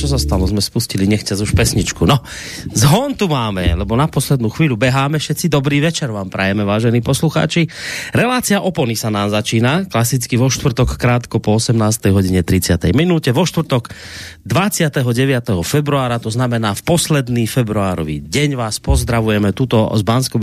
čo 0.00 0.08
sa 0.08 0.16
stalo, 0.16 0.48
sme 0.48 0.64
spustili 0.64 1.04
nechce 1.04 1.36
už 1.36 1.52
pesničku. 1.52 2.08
No, 2.08 2.24
z 2.72 2.82
Hon 2.88 3.12
tu 3.12 3.28
máme, 3.28 3.76
lebo 3.76 3.92
na 4.00 4.08
poslednú 4.08 4.48
chvíľu 4.48 4.80
beháme, 4.80 5.20
všetci 5.20 5.52
dobrý 5.52 5.84
večer 5.84 6.08
vám 6.08 6.32
prajeme, 6.32 6.64
vážení 6.64 7.04
poslucháči. 7.04 7.68
Relácia 8.16 8.64
opony 8.64 8.96
sa 8.96 9.12
nám 9.12 9.28
začína, 9.28 9.84
klasicky 9.92 10.40
vo 10.40 10.48
štvrtok 10.48 10.96
krátko 10.96 11.36
po 11.36 11.60
18. 11.60 11.76
hodine 12.16 12.40
30. 12.40 12.80
minúte, 12.96 13.28
vo 13.36 13.44
štvrtok 13.44 13.92
29. 14.48 15.04
februára, 15.60 16.16
to 16.16 16.32
znamená 16.32 16.72
v 16.72 16.82
posledný 16.88 17.44
februárový 17.44 18.24
deň 18.24 18.56
vás 18.56 18.80
pozdravujeme 18.80 19.52
tuto 19.52 19.84
z 19.92 20.00
bansko 20.00 20.40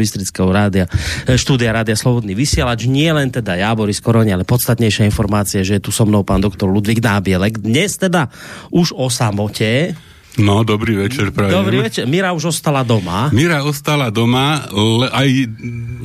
rádia, 0.54 0.86
e, 1.26 1.34
štúdia 1.34 1.74
Rádia 1.74 1.98
Slobodný 1.98 2.38
vysielač, 2.38 2.86
nie 2.86 3.10
len 3.10 3.34
teda 3.34 3.58
ja, 3.58 3.74
Boris 3.74 3.98
Koroni, 3.98 4.30
ale 4.30 4.46
podstatnejšia 4.46 5.10
informácie, 5.10 5.66
že 5.66 5.82
je 5.82 5.86
tu 5.88 5.90
so 5.90 6.06
mnou 6.06 6.22
pán 6.22 6.46
doktor 6.46 6.70
Ludvík 6.70 7.02
Nábielek. 7.02 7.58
Dnes 7.58 7.98
teda 7.98 8.30
už 8.70 8.94
o 8.94 9.10
samote. 9.48 9.96
No, 10.38 10.62
dobrý 10.62 10.94
večer 10.94 11.34
prajem. 11.34 11.50
Dobrý 11.50 11.82
večer. 11.82 12.06
Mira 12.06 12.30
už 12.30 12.54
ostala 12.54 12.86
doma. 12.86 13.34
Mira 13.34 13.66
ostala 13.66 14.14
doma, 14.14 14.70
le, 14.70 15.10
aj 15.10 15.30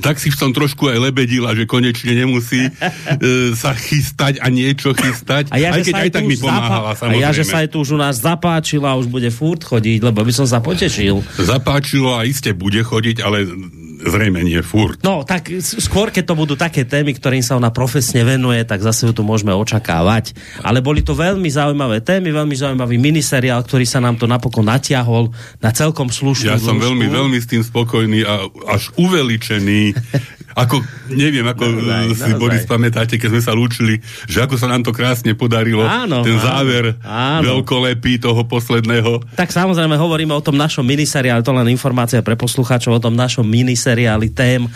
tak 0.00 0.16
si 0.16 0.32
v 0.32 0.36
tom 0.40 0.56
trošku 0.56 0.88
aj 0.88 1.04
lebedila, 1.04 1.52
že 1.52 1.68
konečne 1.68 2.16
nemusí 2.16 2.64
e, 2.72 3.52
sa 3.52 3.76
chystať 3.76 4.40
a 4.40 4.48
niečo 4.48 4.96
chystať. 4.96 5.52
A 5.52 5.60
ja, 5.60 5.76
aj 5.76 5.84
keď 5.84 5.94
aj 6.08 6.10
tak 6.16 6.24
mi 6.24 6.40
pomáhala, 6.40 6.96
samozrejme. 6.96 7.20
A 7.20 7.24
ja, 7.28 7.36
že 7.36 7.44
sa 7.44 7.60
aj 7.60 7.76
tu 7.76 7.84
už 7.84 7.92
u 7.92 7.98
nás 8.00 8.24
zapáčila, 8.24 8.96
už 8.96 9.12
bude 9.12 9.28
furt 9.28 9.60
chodiť, 9.60 10.00
lebo 10.00 10.24
by 10.24 10.32
som 10.32 10.48
sa 10.48 10.64
potešil. 10.64 11.20
Zapáčilo 11.36 12.16
a 12.16 12.24
iste 12.24 12.56
bude 12.56 12.80
chodiť, 12.80 13.20
ale 13.20 13.44
zrejme 14.02 14.42
nie 14.42 14.58
furt. 14.60 14.98
No, 15.06 15.22
tak 15.22 15.48
skôr, 15.62 16.10
keď 16.10 16.24
to 16.26 16.34
budú 16.34 16.54
také 16.58 16.82
témy, 16.82 17.14
ktorým 17.14 17.40
sa 17.40 17.54
ona 17.54 17.70
profesne 17.70 18.26
venuje, 18.26 18.62
tak 18.66 18.82
zase 18.82 19.06
ju 19.06 19.12
tu 19.14 19.22
môžeme 19.22 19.54
očakávať. 19.54 20.34
Ale 20.66 20.82
boli 20.82 21.06
to 21.06 21.14
veľmi 21.14 21.46
zaujímavé 21.46 22.02
témy, 22.02 22.34
veľmi 22.34 22.54
zaujímavý 22.58 22.98
miniseriál, 22.98 23.62
ktorý 23.62 23.86
sa 23.86 24.02
nám 24.02 24.18
to 24.18 24.26
napokon 24.26 24.66
natiahol 24.66 25.30
na 25.62 25.70
celkom 25.70 26.10
slušnú 26.10 26.52
Ja 26.52 26.58
som 26.58 26.82
veľmi, 26.82 27.06
veľmi 27.06 27.38
s 27.38 27.46
tým 27.46 27.62
spokojný 27.62 28.26
a 28.26 28.46
až 28.70 28.90
uveličený 28.98 29.94
ako, 30.52 30.84
neviem, 31.12 31.44
ako 31.44 31.64
naozaj, 31.68 32.16
si 32.16 32.30
naozaj. 32.32 32.40
Boris 32.40 32.64
pamätáte, 32.68 33.14
keď 33.16 33.28
sme 33.32 33.42
sa 33.42 33.52
lúčili, 33.56 33.98
že 34.28 34.44
ako 34.44 34.60
sa 34.60 34.68
nám 34.68 34.84
to 34.84 34.92
krásne 34.92 35.32
podarilo, 35.32 35.84
áno, 35.84 36.20
ten 36.22 36.36
áno, 36.36 36.44
záver 36.44 36.84
áno. 37.02 37.42
veľkolepý 37.42 38.20
toho 38.20 38.44
posledného. 38.44 39.36
Tak 39.36 39.50
samozrejme 39.50 39.96
hovoríme 39.96 40.32
o 40.36 40.44
tom 40.44 40.56
našom 40.56 40.84
miniseriáli, 40.84 41.44
to 41.44 41.56
len 41.56 41.68
informácia 41.72 42.20
pre 42.20 42.36
poslucháčov, 42.36 43.00
o 43.00 43.04
tom 43.04 43.16
našom 43.16 43.44
miniseriáli 43.44 44.30
tém 44.30 44.64
uh, 44.64 44.70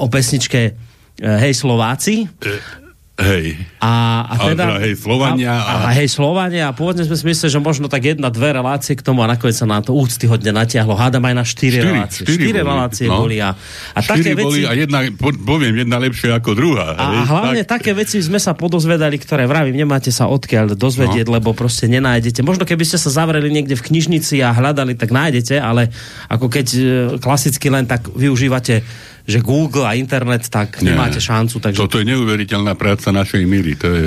o 0.00 0.08
pesničke 0.08 0.72
uh, 0.72 1.38
Hej 1.38 1.60
Slováci. 1.60 2.26
E 2.42 2.87
Hej. 3.18 3.58
A, 3.82 4.22
a 4.30 4.34
teda... 4.46 4.78
A, 4.78 4.86
hej, 4.86 4.94
Slovania. 4.94 5.58
A, 5.58 5.90
a, 5.90 5.98
hej, 5.98 6.06
Slovania. 6.06 6.70
A 6.70 6.72
pôvodne 6.72 7.02
sme 7.02 7.18
si 7.18 7.26
mysleli, 7.26 7.50
že 7.50 7.58
možno 7.58 7.90
tak 7.90 8.06
jedna, 8.06 8.30
dve 8.30 8.54
relácie 8.54 8.94
k 8.94 9.02
tomu 9.02 9.26
a 9.26 9.28
nakoniec 9.28 9.58
sa 9.58 9.66
nám 9.66 9.82
to 9.82 9.90
úctyhodne 9.90 10.54
natiahlo. 10.54 10.94
Hádam 10.94 11.26
aj 11.26 11.34
na 11.34 11.42
štyri, 11.42 11.82
štyri 11.82 11.90
relácie. 11.90 12.22
Štyri, 12.22 12.38
štyri 12.38 12.60
boli, 12.62 12.62
relácie 12.62 13.06
no. 13.10 13.18
boli. 13.18 13.36
A, 13.42 13.58
a 13.58 13.98
štyri 13.98 14.22
také 14.22 14.30
boli 14.38 14.60
veci... 14.62 14.70
a 14.70 14.72
jedna, 14.78 14.98
poviem, 15.34 15.74
jedna 15.82 15.98
lepšia 15.98 16.38
ako 16.38 16.50
druhá. 16.54 16.94
A, 16.94 17.02
hej, 17.10 17.18
a 17.18 17.22
hlavne 17.26 17.62
tak... 17.66 17.82
také 17.82 17.90
veci 17.98 18.22
sme 18.22 18.38
sa 18.38 18.54
podozvedali, 18.54 19.18
ktoré 19.18 19.50
vravím, 19.50 19.74
nemáte 19.82 20.14
sa 20.14 20.30
odkiaľ 20.30 20.78
dozvedieť, 20.78 21.26
no. 21.26 21.42
lebo 21.42 21.58
proste 21.58 21.90
nenájdete. 21.90 22.46
Možno 22.46 22.70
keby 22.70 22.86
ste 22.86 23.02
sa 23.02 23.10
zavreli 23.10 23.50
niekde 23.50 23.74
v 23.74 23.82
knižnici 23.82 24.38
a 24.46 24.54
hľadali, 24.54 24.94
tak 24.94 25.10
nájdete, 25.10 25.58
ale 25.58 25.90
ako 26.30 26.46
keď 26.46 26.66
e, 26.70 26.80
klasicky 27.18 27.66
len 27.66 27.82
tak 27.82 28.06
využívate 28.14 28.86
že 29.28 29.44
Google 29.44 29.84
a 29.84 29.92
internet, 29.92 30.48
tak 30.48 30.80
Nie, 30.80 30.96
nemáte 30.96 31.20
šancu. 31.20 31.60
Takže... 31.60 31.76
Toto 31.76 32.00
je 32.00 32.08
neuveriteľná 32.08 32.72
práca 32.80 33.12
našej 33.12 33.44
Mily, 33.44 33.76
to 33.76 33.88
je 33.92 34.06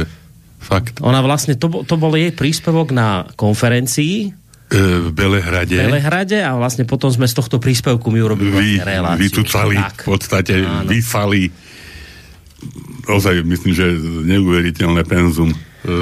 fakt. 0.58 0.98
Ona 1.06 1.22
vlastne, 1.22 1.54
to, 1.62 1.86
to 1.86 1.96
bol 2.02 2.10
jej 2.18 2.34
príspevok 2.34 2.90
na 2.90 3.30
konferencii, 3.38 4.34
e, 4.74 4.78
v 4.82 5.10
Belehrade. 5.14 5.78
V 5.78 5.94
Belehrade 5.94 6.42
a 6.42 6.58
vlastne 6.58 6.90
potom 6.90 7.14
sme 7.14 7.30
z 7.30 7.38
tohto 7.38 7.62
príspevku 7.62 8.10
my 8.10 8.20
urobili 8.26 8.50
vlastne 8.50 8.82
reláciu. 8.82 9.22
Vytucali, 9.22 9.78
v 9.78 10.08
podstate 10.10 10.54
Áno. 10.66 10.90
vyfali. 10.90 11.54
Ozaj, 13.06 13.46
myslím, 13.46 13.74
že 13.78 13.94
neuveriteľné 14.26 15.06
penzum. 15.06 15.54
E, 15.82 15.94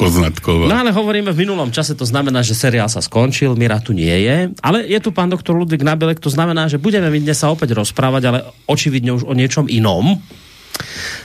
poznatkov. 0.00 0.64
No 0.64 0.80
ale 0.80 0.88
hovoríme 0.88 1.28
v 1.28 1.44
minulom 1.44 1.68
čase, 1.68 1.92
to 1.92 2.08
znamená, 2.08 2.40
že 2.40 2.56
seriál 2.56 2.88
sa 2.88 3.04
skončil, 3.04 3.52
Mira 3.52 3.76
tu 3.76 3.92
nie 3.92 4.24
je, 4.24 4.48
ale 4.64 4.88
je 4.88 4.96
tu 4.96 5.12
pán 5.12 5.28
doktor 5.28 5.52
Ludvík 5.52 5.84
Nabelek, 5.84 6.24
to 6.24 6.32
znamená, 6.32 6.72
že 6.72 6.80
budeme 6.80 7.12
my 7.12 7.20
dnes 7.20 7.36
sa 7.36 7.52
opäť 7.52 7.76
rozprávať, 7.76 8.22
ale 8.24 8.38
očividne 8.64 9.12
už 9.12 9.28
o 9.28 9.36
niečom 9.36 9.68
inom. 9.68 10.16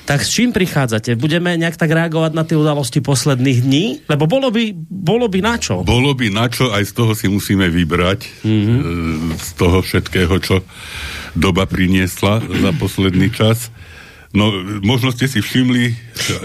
Tak 0.06 0.26
s 0.26 0.30
čím 0.36 0.52
prichádzate? 0.52 1.16
Budeme 1.16 1.56
nejak 1.56 1.78
tak 1.78 1.94
reagovať 1.94 2.32
na 2.36 2.44
tie 2.44 2.58
udalosti 2.58 3.00
posledných 3.00 3.60
dní? 3.64 3.86
Lebo 4.10 4.28
bolo 4.28 4.50
by, 4.50 4.76
bolo 4.90 5.26
by 5.32 5.40
na 5.42 5.56
čo? 5.58 5.82
Bolo 5.86 6.14
by 6.14 6.28
na 6.34 6.50
čo, 6.50 6.74
aj 6.74 6.84
z 6.84 6.94
toho 6.94 7.12
si 7.14 7.32
musíme 7.32 7.70
vybrať. 7.70 8.44
Mm-hmm. 8.46 9.38
Z 9.38 9.50
toho 9.58 9.80
všetkého, 9.86 10.34
čo 10.42 10.62
doba 11.38 11.70
priniesla 11.70 12.42
za 12.42 12.72
posledný 12.78 13.30
čas. 13.30 13.72
No, 14.30 14.54
možno 14.86 15.10
ste 15.10 15.26
si 15.26 15.42
všimli... 15.42 15.90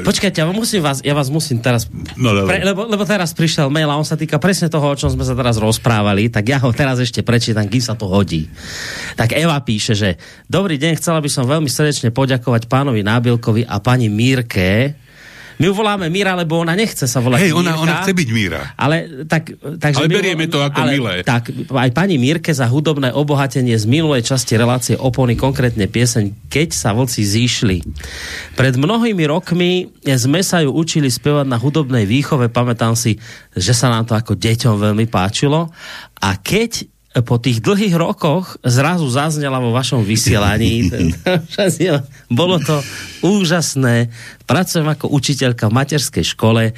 Počkajte, 0.08 0.40
ja, 0.40 0.48
musím 0.48 0.80
vás, 0.80 1.04
ja 1.04 1.12
vás 1.12 1.28
musím 1.28 1.60
teraz... 1.60 1.84
No, 2.16 2.32
pre, 2.48 2.64
lebo, 2.64 2.88
lebo 2.88 3.04
teraz 3.04 3.36
prišiel 3.36 3.68
mail 3.68 3.92
a 3.92 4.00
on 4.00 4.08
sa 4.08 4.16
týka 4.16 4.40
presne 4.40 4.72
toho, 4.72 4.88
o 4.88 4.96
čom 4.96 5.12
sme 5.12 5.20
sa 5.20 5.36
teraz 5.36 5.60
rozprávali, 5.60 6.32
tak 6.32 6.48
ja 6.48 6.56
ho 6.64 6.72
teraz 6.72 6.96
ešte 6.96 7.20
prečítam, 7.20 7.68
kým 7.68 7.84
sa 7.84 7.92
to 7.92 8.08
hodí. 8.08 8.48
Tak 9.20 9.36
Eva 9.36 9.60
píše, 9.60 9.92
že 9.92 10.16
Dobrý 10.48 10.80
deň, 10.80 10.96
chcela 10.96 11.20
by 11.20 11.28
som 11.28 11.44
veľmi 11.44 11.68
srdečne 11.68 12.08
poďakovať 12.08 12.72
pánovi 12.72 13.04
Nábilkovi 13.04 13.68
a 13.68 13.76
pani 13.84 14.08
Mírke, 14.08 14.96
my 15.58 15.64
ju 15.70 15.72
voláme 15.74 16.06
Míra, 16.10 16.34
lebo 16.34 16.58
ona 16.58 16.74
nechce 16.74 17.06
sa 17.06 17.18
volať 17.22 17.46
Hej, 17.46 17.52
ona, 17.54 17.78
ona 17.78 17.94
chce 18.02 18.12
byť 18.14 18.28
Míra. 18.30 18.74
Ale, 18.74 19.26
tak, 19.26 19.54
takže 19.58 20.02
ale 20.02 20.10
berieme 20.10 20.46
to 20.50 20.62
ako 20.62 20.80
ale, 20.82 20.90
milé. 20.94 21.14
Tak, 21.22 21.50
aj 21.70 21.90
pani 21.92 22.16
Mírke 22.18 22.50
za 22.50 22.66
hudobné 22.66 23.10
obohatenie 23.14 23.74
z 23.74 23.86
minulej 23.86 24.26
časti 24.26 24.54
relácie 24.58 24.94
Opony, 24.98 25.38
konkrétne 25.38 25.86
pieseň 25.86 26.50
Keď 26.50 26.68
sa 26.74 26.94
vlci 26.94 27.22
zíšli. 27.22 27.76
Pred 28.54 28.74
mnohými 28.78 29.24
rokmi 29.26 29.90
sme 30.02 30.40
sa 30.42 30.62
ju 30.62 30.70
učili 30.72 31.10
spievať 31.10 31.46
na 31.46 31.58
hudobnej 31.58 32.06
výchove, 32.06 32.50
pamätám 32.50 32.94
si, 32.98 33.18
že 33.54 33.74
sa 33.74 33.90
nám 33.90 34.06
to 34.06 34.14
ako 34.14 34.38
deťom 34.38 34.74
veľmi 34.78 35.06
páčilo. 35.10 35.70
A 36.24 36.40
keď 36.40 36.93
po 37.22 37.38
tých 37.38 37.62
dlhých 37.62 37.94
rokoch 37.94 38.58
zrazu 38.66 39.06
zaznela 39.06 39.62
vo 39.62 39.70
vašom 39.70 40.02
vysielaní. 40.02 40.90
Bolo 42.26 42.58
to 42.58 42.82
úžasné. 43.22 44.10
Pracujem 44.50 44.90
ako 44.90 45.14
učiteľka 45.14 45.70
v 45.70 45.76
materskej 45.78 46.26
škole. 46.26 46.74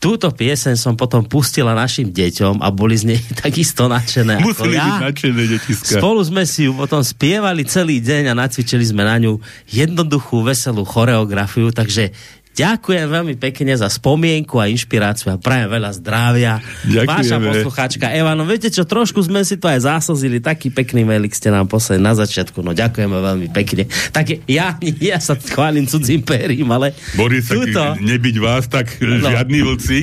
Túto 0.00 0.32
pieseň 0.32 0.80
som 0.80 0.96
potom 0.96 1.20
pustila 1.28 1.76
našim 1.76 2.08
deťom 2.08 2.64
a 2.64 2.72
boli 2.72 2.96
z 2.96 3.04
nej 3.12 3.20
takisto 3.44 3.84
nadšené 3.84 4.40
Museli 4.40 4.78
ako 4.78 4.96
ja. 4.96 5.10
nadšené, 5.10 5.42
detiska. 5.44 6.00
Spolu 6.00 6.24
sme 6.24 6.48
si 6.48 6.70
ju 6.70 6.72
potom 6.72 7.04
spievali 7.04 7.66
celý 7.68 8.00
deň 8.00 8.32
a 8.32 8.38
nacvičili 8.38 8.86
sme 8.86 9.04
na 9.04 9.20
ňu 9.20 9.42
jednoduchú, 9.68 10.40
veselú 10.40 10.88
choreografiu, 10.88 11.68
takže 11.74 12.16
Ďakujem 12.50 13.06
veľmi 13.06 13.34
pekne 13.38 13.78
za 13.78 13.86
spomienku 13.86 14.58
a 14.58 14.66
inšpiráciu 14.66 15.30
a 15.30 15.38
prajem 15.38 15.70
veľa 15.70 15.90
zdravia. 16.02 16.58
Ďakujeme. 16.82 17.06
Váša 17.06 17.38
poslucháčka 17.38 18.06
Eva, 18.10 18.34
no 18.34 18.42
viete 18.42 18.66
čo, 18.74 18.82
trošku 18.82 19.22
sme 19.22 19.46
si 19.46 19.54
to 19.54 19.70
aj 19.70 19.86
záslzili, 19.86 20.42
taký 20.42 20.74
pekný 20.74 21.06
mailik 21.06 21.30
ste 21.30 21.54
nám 21.54 21.70
poslali 21.70 22.02
na 22.02 22.10
začiatku, 22.18 22.58
no 22.66 22.74
ďakujeme 22.74 23.14
veľmi 23.14 23.48
pekne. 23.54 23.86
Tak 24.10 24.50
ja, 24.50 24.74
ja 25.14 25.22
sa 25.22 25.38
chválim 25.38 25.86
cudzím 25.86 26.26
perím, 26.26 26.66
ale 26.74 26.90
Boris, 27.14 27.46
túto... 27.46 27.94
nebyť 28.02 28.36
vás, 28.42 28.66
tak 28.66 28.98
no. 28.98 29.30
žiadny 29.30 29.58
vlci. 29.62 29.98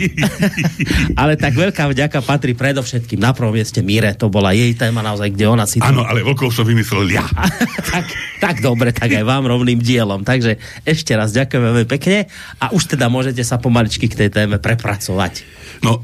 ale 1.21 1.35
tak 1.35 1.51
veľká 1.51 1.83
vďaka 1.91 2.23
patrí 2.23 2.55
predovšetkým 2.55 3.19
na 3.19 3.35
prvom 3.35 3.51
mieste 3.51 3.83
Mire, 3.83 4.15
to 4.15 4.31
bola 4.31 4.55
jej 4.55 4.71
téma 4.71 5.03
naozaj, 5.03 5.35
kde 5.35 5.51
ona 5.51 5.67
si... 5.67 5.83
Áno, 5.83 6.07
ale 6.07 6.23
vlkov 6.23 6.55
som 6.55 6.63
vymyslel 6.63 7.11
ja. 7.11 7.27
tak, 7.91 8.07
tak 8.39 8.55
dobre, 8.63 8.95
tak 8.95 9.11
aj 9.11 9.27
vám 9.27 9.51
rovným 9.51 9.83
dielom. 9.83 10.23
Takže 10.23 10.55
ešte 10.87 11.11
raz 11.11 11.35
ďakujem 11.35 11.61
veľmi 11.61 11.85
pekne 11.91 12.31
a 12.57 12.73
už 12.73 12.97
teda 12.97 13.07
môžete 13.07 13.43
sa 13.45 13.61
pomaličky 13.61 14.09
k 14.09 14.25
tej 14.25 14.29
téme 14.33 14.57
prepracovať. 14.57 15.45
No, 15.85 16.01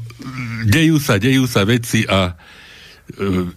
dejú 0.66 1.02
sa, 1.02 1.18
dejú 1.18 1.44
sa 1.50 1.66
veci 1.66 2.06
a 2.06 2.34
e, 3.10 3.50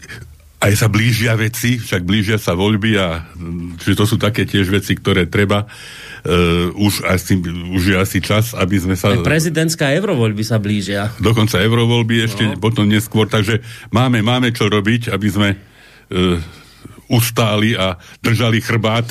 aj 0.57 0.73
sa 0.73 0.87
blížia 0.89 1.37
veci, 1.37 1.77
však 1.77 2.01
blížia 2.01 2.41
sa 2.41 2.57
voľby 2.57 2.91
a 2.97 3.29
čiže 3.77 3.93
to 3.93 4.05
sú 4.09 4.17
také 4.17 4.49
tiež 4.49 4.73
veci, 4.73 4.97
ktoré 4.97 5.29
treba 5.29 5.69
uh, 5.69 6.73
už, 6.73 7.05
asi, 7.05 7.37
už 7.77 7.83
je 7.93 7.95
asi 7.97 8.17
čas, 8.25 8.57
aby 8.57 8.81
sme 8.81 8.97
sa... 8.97 9.13
Aj 9.13 9.21
prezidentská 9.21 9.93
eurovoľby 9.93 10.41
sa 10.41 10.57
blížia. 10.57 11.13
Dokonca 11.21 11.61
eurovoľby 11.61 12.15
ešte 12.25 12.43
no. 12.49 12.57
potom 12.57 12.89
neskôr, 12.89 13.29
takže 13.29 13.61
máme, 13.93 14.25
máme 14.25 14.49
čo 14.49 14.65
robiť, 14.65 15.13
aby 15.13 15.27
sme 15.29 15.49
uh, 15.53 16.41
ustáli 17.07 17.75
a 17.75 17.95
držali 18.19 18.59
chrbát 18.61 19.07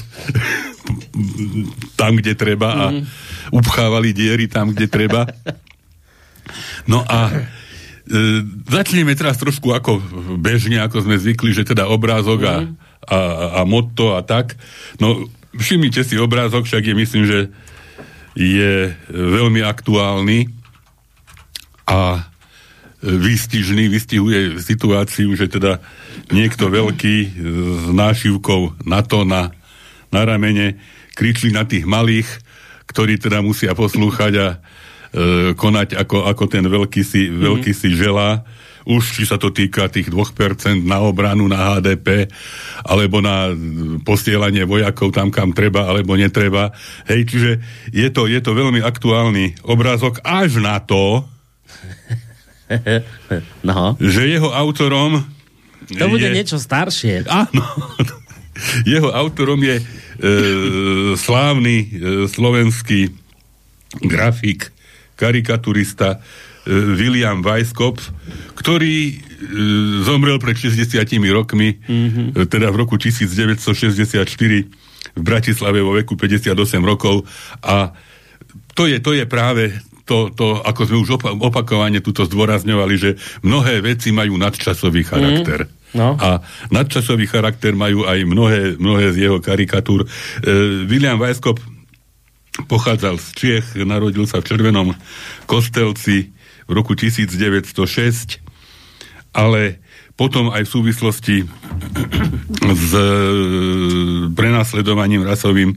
tam, 1.99 2.17
kde 2.17 2.37
treba 2.39 2.69
a 2.73 2.87
mm. 2.93 3.03
upchávali 3.51 4.15
diery 4.15 4.47
tam, 4.47 4.71
kde 4.71 4.87
treba. 4.87 5.27
No 6.87 7.03
a 7.03 7.33
e, 7.33 7.41
začneme 8.71 9.17
teraz 9.19 9.41
trošku 9.41 9.75
ako 9.75 9.99
bežne, 10.39 10.79
ako 10.79 11.03
sme 11.03 11.19
zvykli, 11.19 11.51
že 11.51 11.67
teda 11.67 11.91
obrázok 11.91 12.41
a, 12.47 12.57
mm. 12.63 12.73
a, 13.11 13.19
a 13.59 13.61
motto 13.67 14.15
a 14.15 14.23
tak. 14.23 14.55
No 15.03 15.27
všimnite 15.57 16.05
si 16.07 16.21
obrázok, 16.21 16.69
však 16.69 16.85
je 16.87 16.95
myslím, 16.95 17.25
že 17.27 17.39
je 18.37 18.93
veľmi 19.11 19.65
aktuálny. 19.65 20.53
a 21.89 22.29
výstižný, 23.07 23.87
vystihuje 23.87 24.59
situáciu, 24.59 25.31
že 25.39 25.47
teda 25.47 25.79
niekto 26.35 26.67
veľký 26.67 27.17
s 27.39 27.85
nášivkou 27.95 28.83
na 28.83 29.07
to, 29.07 29.23
na, 29.23 29.55
na 30.11 30.23
ramene, 30.27 30.83
kričí 31.15 31.55
na 31.55 31.63
tých 31.63 31.87
malých, 31.87 32.27
ktorí 32.91 33.23
teda 33.23 33.39
musia 33.47 33.79
poslúchať 33.79 34.33
a 34.43 34.49
e, 34.51 34.57
konať 35.55 35.95
ako, 35.95 36.27
ako 36.27 36.45
ten 36.51 36.67
veľký 36.67 37.03
si, 37.07 37.31
mm-hmm. 37.31 37.43
veľký 37.43 37.73
si 37.73 37.89
želá 37.95 38.43
už 38.87 39.19
či 39.19 39.27
sa 39.27 39.35
to 39.35 39.51
týka 39.51 39.91
tých 39.91 40.15
2% 40.15 40.87
na 40.87 41.03
obranu, 41.03 41.51
na 41.51 41.75
HDP, 41.75 42.31
alebo 42.87 43.19
na 43.19 43.51
posielanie 44.07 44.63
vojakov 44.63 45.11
tam, 45.11 45.35
kam 45.35 45.51
treba, 45.51 45.91
alebo 45.91 46.15
netreba. 46.15 46.71
Hej, 47.11 47.27
čiže 47.27 47.51
je 47.91 48.09
to, 48.15 48.31
je 48.31 48.39
to 48.39 48.55
veľmi 48.55 48.79
aktuálny 48.79 49.59
obrázok 49.67 50.23
až 50.23 50.63
na 50.63 50.79
to, 50.79 51.27
no. 53.69 53.95
že 53.99 54.27
jeho 54.27 54.51
autorom 54.51 55.23
to 55.87 56.07
bude 56.11 56.27
je, 56.27 56.35
niečo 56.35 56.59
staršie. 56.59 57.31
Áno. 57.31 57.63
Jeho 58.89 59.13
autorom 59.13 59.61
je 59.61 59.79
e, 59.79 59.85
slávny 61.15 61.77
e, 61.77 61.87
slovenský 62.25 63.13
grafik, 64.01 64.73
karikaturista 65.15 66.19
E, 66.67 66.75
William 66.99 67.47
Weisskopf, 67.47 68.11
ktorý 68.59 68.99
e, 69.07 69.15
zomrel 70.03 70.43
pred 70.43 70.59
60 70.59 70.99
rokmi, 71.31 71.79
mm-hmm. 71.79 72.51
teda 72.51 72.75
v 72.75 72.77
roku 72.83 72.99
1964 72.99 74.27
v 75.15 75.23
Bratislave 75.23 75.79
vo 75.79 75.95
veku 75.95 76.19
58 76.19 76.59
rokov 76.83 77.23
a 77.63 77.95
to 78.75 78.91
je, 78.91 78.99
to 78.99 79.15
je 79.15 79.25
práve 79.31 79.73
to, 80.07 80.31
to, 80.31 80.63
ako 80.63 80.87
sme 80.87 81.03
už 81.03 81.11
opakovane 81.43 81.99
tuto 81.99 82.25
zdôrazňovali, 82.25 82.95
že 82.95 83.11
mnohé 83.43 83.83
veci 83.83 84.15
majú 84.15 84.39
nadčasový 84.39 85.03
charakter. 85.03 85.67
Mm. 85.67 85.99
No. 85.99 86.15
A 86.15 86.47
nadčasový 86.71 87.27
charakter 87.27 87.75
majú 87.75 88.07
aj 88.07 88.23
mnohé, 88.23 88.79
mnohé 88.79 89.11
z 89.11 89.27
jeho 89.27 89.39
karikatúr. 89.43 90.07
E, 90.07 90.09
William 90.87 91.19
Weisskopf 91.19 91.63
pochádzal 92.71 93.19
z 93.21 93.27
Čiech, 93.37 93.67
narodil 93.83 94.25
sa 94.25 94.41
v 94.41 94.49
Červenom 94.49 94.95
Kostelci, 95.45 96.33
v 96.67 96.71
roku 96.75 96.99
1906, 96.99 98.43
ale 99.37 99.79
potom 100.17 100.49
aj 100.49 100.65
v 100.65 100.73
súvislosti 100.73 101.37
s 102.65 102.91
e, 102.97 103.09
prenasledovaním 104.33 105.29
rasovým 105.29 105.77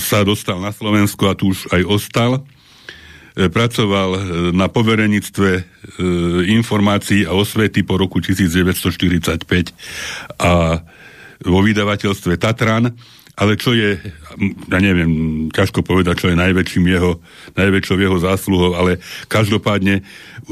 sa 0.00 0.24
dostal 0.24 0.58
na 0.64 0.72
Slovensku 0.72 1.28
a 1.28 1.36
tu 1.36 1.52
už 1.52 1.68
aj 1.76 1.82
ostal. 1.84 2.40
E, 3.36 3.46
pracoval 3.46 4.10
na 4.50 4.66
poverenictve 4.66 5.62
informácií 6.50 7.22
a 7.28 7.36
osvety 7.36 7.86
po 7.86 8.00
roku 8.00 8.18
1945 8.18 9.70
a 10.40 10.82
vo 11.44 11.60
vydavateľstve 11.64 12.36
Tatran 12.36 12.92
ale 13.40 13.56
čo 13.56 13.72
je, 13.72 13.96
ja 14.68 14.78
neviem, 14.84 15.48
ťažko 15.48 15.80
povedať, 15.80 16.14
čo 16.20 16.26
je 16.28 16.36
najväčším 16.36 16.84
jeho, 16.92 17.24
najväčšou 17.56 17.96
jeho 17.96 18.18
zásluhou, 18.20 18.76
ale 18.76 19.00
každopádne 19.32 20.00
e, 20.00 20.02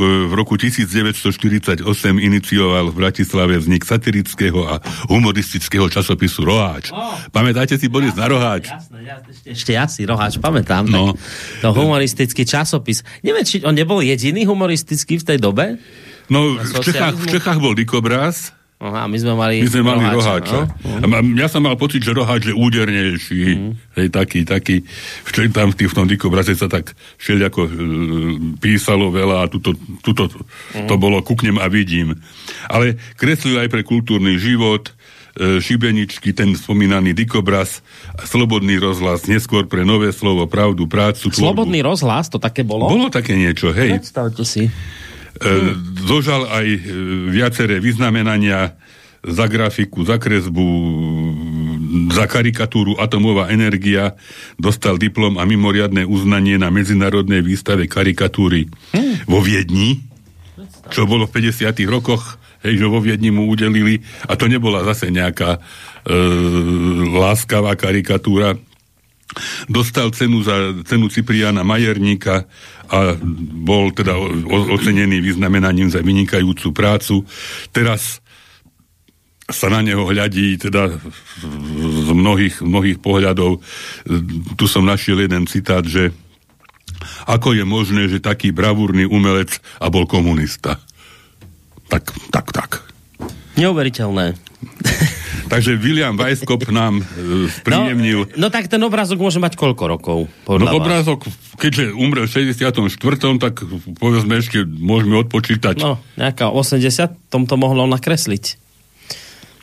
v 0.00 0.32
roku 0.32 0.56
1948 0.56 1.84
inicioval 2.16 2.88
v 2.88 2.96
Bratislave 2.96 3.60
vznik 3.60 3.84
satirického 3.84 4.64
a 4.64 4.80
humoristického 5.12 5.92
časopisu 5.92 6.48
Roháč. 6.48 6.88
Oh. 6.96 7.12
Pamätáte 7.28 7.76
si, 7.76 7.92
Boris, 7.92 8.16
jasne, 8.16 8.24
na 8.24 8.26
Roháč? 8.32 8.72
Jasné, 8.72 8.98
jasné, 9.04 9.28
ešte, 9.36 9.48
ešte 9.52 9.70
ja 9.76 9.84
si 9.84 10.08
Roháč 10.08 10.40
pamätám. 10.40 10.88
No. 10.88 11.12
To 11.60 11.76
humoristický 11.76 12.48
časopis. 12.48 13.04
Neviem, 13.20 13.44
či 13.44 13.60
on 13.68 13.76
nebol 13.76 14.00
jediný 14.00 14.48
humoristický 14.48 15.20
v 15.20 15.24
tej 15.28 15.38
dobe? 15.44 15.76
No, 16.32 16.56
v 16.56 16.80
Čechách, 16.80 17.16
v 17.20 17.26
Čechách 17.36 17.58
bol 17.60 17.76
Dikobraz, 17.76 18.56
Aha, 18.78 19.10
my 19.10 19.18
sme 19.18 19.34
mali, 19.34 19.58
my 19.58 19.70
sme 19.74 19.82
mali 19.82 20.06
roháča. 20.06 20.70
roháča. 20.70 21.02
No? 21.02 21.18
Ja 21.34 21.50
som 21.50 21.66
mal 21.66 21.74
pocit, 21.74 21.98
že 21.98 22.14
roháč 22.14 22.46
je 22.46 22.54
údernejší. 22.54 23.42
Mm. 23.58 23.72
Hej, 23.98 24.08
taký, 24.14 24.46
taký. 24.46 24.86
Včera 25.26 25.50
tam 25.50 25.74
v, 25.74 25.90
tom 25.90 26.06
dikobraze 26.06 26.54
sa 26.54 26.70
tak 26.70 26.94
všelijako 27.18 27.60
uh, 27.66 27.72
písalo 28.62 29.10
veľa 29.10 29.36
a 29.42 29.50
tuto, 29.50 29.74
tuto 30.06 30.30
mm. 30.30 30.86
to 30.86 30.94
bolo 30.94 31.18
kuknem 31.26 31.58
a 31.58 31.66
vidím. 31.66 32.14
Ale 32.70 32.94
kreslil 33.18 33.58
aj 33.58 33.66
pre 33.66 33.82
kultúrny 33.82 34.38
život, 34.38 34.94
uh, 34.94 35.58
šibeničky, 35.58 36.30
ten 36.30 36.54
spomínaný 36.54 37.18
dikobraz, 37.18 37.82
slobodný 38.30 38.78
rozhlas, 38.78 39.26
neskôr 39.26 39.66
pre 39.66 39.82
nové 39.82 40.14
slovo, 40.14 40.46
pravdu, 40.46 40.86
prácu, 40.86 41.34
tvorbu. 41.34 41.50
Slobodný 41.50 41.82
rozhlas, 41.82 42.30
to 42.30 42.38
také 42.38 42.62
bolo? 42.62 42.86
Bolo 42.86 43.10
také 43.10 43.34
niečo, 43.34 43.74
hej. 43.74 43.98
Predstavte 43.98 44.46
si. 44.46 44.70
E, 45.38 45.50
zožal 46.02 46.50
aj 46.50 46.66
e, 46.66 46.80
viaceré 47.30 47.78
vyznamenania 47.78 48.74
za 49.22 49.46
grafiku, 49.46 50.02
za 50.02 50.18
kresbu, 50.18 50.66
za 52.10 52.26
karikatúru 52.26 52.98
Atomová 52.98 53.50
energia, 53.54 54.18
dostal 54.58 54.98
diplom 54.98 55.38
a 55.38 55.46
mimoriadne 55.46 56.02
uznanie 56.06 56.58
na 56.58 56.70
medzinárodnej 56.74 57.42
výstave 57.42 57.86
karikatúry 57.86 58.66
hmm. 58.94 59.30
vo 59.30 59.38
Viedni, 59.42 60.02
čo 60.90 61.06
bolo 61.06 61.30
v 61.30 61.38
50 61.38 61.70
rokoch, 61.86 62.38
hej, 62.66 62.82
že 62.82 62.86
vo 62.90 62.98
Viedni 62.98 63.30
mu 63.30 63.46
udelili, 63.46 64.02
a 64.26 64.34
to 64.34 64.50
nebola 64.50 64.82
zase 64.86 65.10
nejaká 65.10 65.58
e, 65.58 66.14
láskavá 67.14 67.78
karikatúra, 67.78 68.58
dostal 69.68 70.08
cenu 70.16 70.40
za 70.40 70.72
cenu 70.88 71.12
Cipriana 71.12 71.60
Majerníka 71.60 72.48
a 72.88 73.16
bol 73.64 73.92
teda 73.92 74.16
ocenený 74.72 75.20
vyznamenaním 75.20 75.92
za 75.92 76.00
vynikajúcu 76.00 76.68
prácu. 76.72 77.24
Teraz 77.72 78.24
sa 79.48 79.72
na 79.72 79.80
neho 79.80 80.04
hľadí 80.04 80.60
teda 80.60 81.00
z 81.80 82.08
mnohých, 82.12 82.60
mnohých 82.60 82.98
pohľadov. 83.00 83.64
Tu 84.60 84.64
som 84.68 84.84
našiel 84.84 85.24
jeden 85.24 85.48
citát, 85.48 85.84
že 85.84 86.12
ako 87.24 87.56
je 87.56 87.64
možné, 87.64 88.12
že 88.12 88.24
taký 88.24 88.52
bravúrny 88.52 89.08
umelec 89.08 89.56
a 89.80 89.88
bol 89.88 90.04
komunista. 90.04 90.76
Tak, 91.88 92.12
tak, 92.28 92.52
tak. 92.52 92.70
Neuveriteľné. 93.56 94.47
Takže 95.48 95.80
William 95.80 96.14
Weisskopf 96.14 96.68
nám 96.68 97.00
e, 97.00 97.48
spríjemnil... 97.48 98.36
No, 98.36 98.46
no 98.46 98.48
tak 98.52 98.68
ten 98.68 98.80
obrázok 98.84 99.18
môže 99.18 99.40
mať 99.40 99.56
koľko 99.56 99.84
rokov? 99.88 100.18
No 100.44 100.68
obrázok, 100.76 101.24
keďže 101.56 101.96
umrel 101.96 102.28
v 102.28 102.52
64., 102.52 102.92
tak 103.40 103.64
povedzme 103.96 104.38
ešte 104.38 104.62
môžeme 104.68 105.16
odpočítať. 105.24 105.80
No, 105.80 105.96
nejaká 106.20 106.52
80 106.52 107.32
tom 107.32 107.48
to 107.48 107.56
mohlo 107.56 107.88
nakresliť 107.88 108.67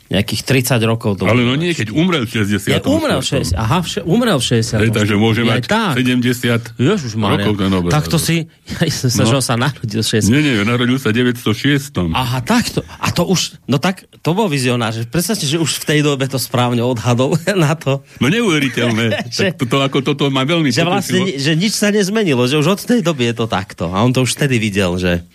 nejakých 0.06 0.42
30 0.46 0.78
rokov. 0.86 1.18
To 1.18 1.26
Ale 1.26 1.42
no 1.42 1.58
nie, 1.58 1.74
keď 1.74 1.90
umrel 1.90 2.30
v 2.30 2.46
60. 2.46 2.70
Nie, 2.70 2.78
umrel 2.86 3.18
v 3.18 3.26
60. 3.26 3.58
Aha, 3.58 3.78
vše, 3.82 4.00
umrel 4.06 4.38
v 4.38 4.44
60. 4.62 4.78
Hej, 4.86 4.90
takže 4.94 5.14
môže 5.18 5.42
mať 5.42 5.66
tak. 5.66 5.98
70 5.98 6.78
Ježiš, 6.78 7.12
rokov 7.18 7.54
ten 7.58 7.70
obraz. 7.74 7.90
Tak 7.90 8.04
to 8.06 8.18
si, 8.22 8.46
ja 8.70 8.86
som 8.86 9.10
sa, 9.10 9.22
no. 9.26 9.30
že 9.34 9.42
sa 9.42 9.54
narodil 9.58 10.00
v 10.02 10.06
60. 10.06 10.30
Nie, 10.30 10.40
nie, 10.46 10.54
narodil 10.62 10.98
sa 11.02 11.10
906. 11.10 11.90
Aha, 12.14 12.38
takto. 12.46 12.86
A 13.02 13.10
to 13.10 13.26
už, 13.26 13.58
no 13.66 13.82
tak, 13.82 14.06
to 14.22 14.30
bol 14.30 14.46
vizionár. 14.46 14.94
Že 14.94 15.10
predstavte, 15.10 15.46
že 15.46 15.58
už 15.58 15.82
v 15.82 15.84
tej 15.90 16.00
dobe 16.06 16.30
to 16.30 16.38
správne 16.38 16.86
odhadol 16.86 17.34
na 17.66 17.74
to. 17.74 18.06
No 18.22 18.30
neuveriteľné. 18.30 19.26
tak 19.34 19.58
toto, 19.58 19.82
ako 19.82 19.98
toto 20.06 20.24
má 20.30 20.46
veľmi 20.46 20.70
že 20.70 20.86
vlastne, 20.86 21.34
že 21.34 21.58
nič 21.58 21.74
sa 21.74 21.90
nezmenilo, 21.90 22.46
že 22.46 22.62
už 22.62 22.78
od 22.78 22.80
tej 22.80 23.02
doby 23.02 23.34
je 23.34 23.42
to 23.42 23.46
takto. 23.50 23.90
A 23.90 24.06
on 24.06 24.14
to 24.14 24.22
už 24.22 24.38
vtedy 24.38 24.62
videl, 24.62 24.94
že 25.02 25.26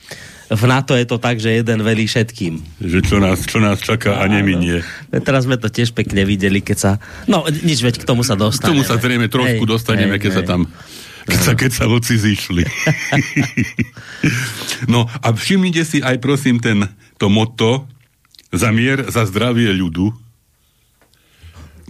v 0.52 0.64
NATO 0.68 1.00
je 1.00 1.08
to 1.08 1.16
tak, 1.16 1.40
že 1.40 1.64
jeden 1.64 1.80
velí 1.80 2.04
všetkým. 2.04 2.60
Že 2.84 3.00
čo 3.08 3.18
nás, 3.24 3.40
čo 3.48 3.64
nás 3.64 3.80
čaká 3.80 4.20
a 4.20 4.28
neminie. 4.28 4.84
Teraz 5.24 5.48
sme 5.48 5.56
to 5.56 5.72
tiež 5.72 5.96
pekne 5.96 6.28
videli, 6.28 6.60
keď 6.60 6.78
sa... 6.78 6.92
No, 7.24 7.48
nič, 7.48 7.80
veď 7.80 8.04
k 8.04 8.06
tomu 8.06 8.28
sa 8.28 8.36
dostaneme. 8.36 8.68
K 8.68 8.72
tomu 8.76 8.84
sa 8.84 9.00
zrejme 9.00 9.32
trošku 9.32 9.64
hej, 9.64 9.72
dostaneme, 9.72 10.20
hej, 10.20 10.24
keď 10.28 10.32
hej. 10.36 10.40
sa 10.40 10.44
tam 10.44 10.62
keď 11.22 11.40
sa, 11.40 11.54
keď 11.54 11.72
sa 11.72 11.86
voci 11.86 12.18
zišli. 12.18 12.66
no 14.92 15.06
a 15.06 15.28
všimnite 15.32 15.86
si 15.86 15.98
aj 16.02 16.18
prosím 16.18 16.58
ten, 16.58 16.90
to 17.22 17.30
motto 17.30 17.86
za 18.50 18.74
mier, 18.74 19.06
za 19.08 19.30
zdravie 19.30 19.70
ľudu. 19.72 20.12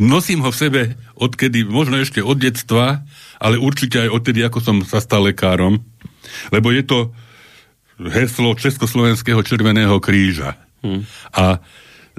Nosím 0.04 0.44
ho 0.44 0.52
v 0.52 0.60
sebe 0.60 0.82
odkedy, 1.16 1.64
možno 1.64 1.96
ešte 1.98 2.20
od 2.20 2.38
detstva, 2.38 3.08
ale 3.40 3.56
určite 3.56 4.04
aj 4.04 4.14
odtedy, 4.14 4.44
ako 4.44 4.60
som 4.60 4.78
sa 4.84 5.00
stal 5.00 5.26
lekárom. 5.26 5.80
Lebo 6.52 6.76
je 6.76 6.84
to 6.84 7.16
heslo 8.10 8.58
Československého 8.58 9.44
červeného 9.46 10.02
kríža. 10.02 10.58
Hmm. 10.82 11.06
A 11.36 11.58
e, 11.58 11.60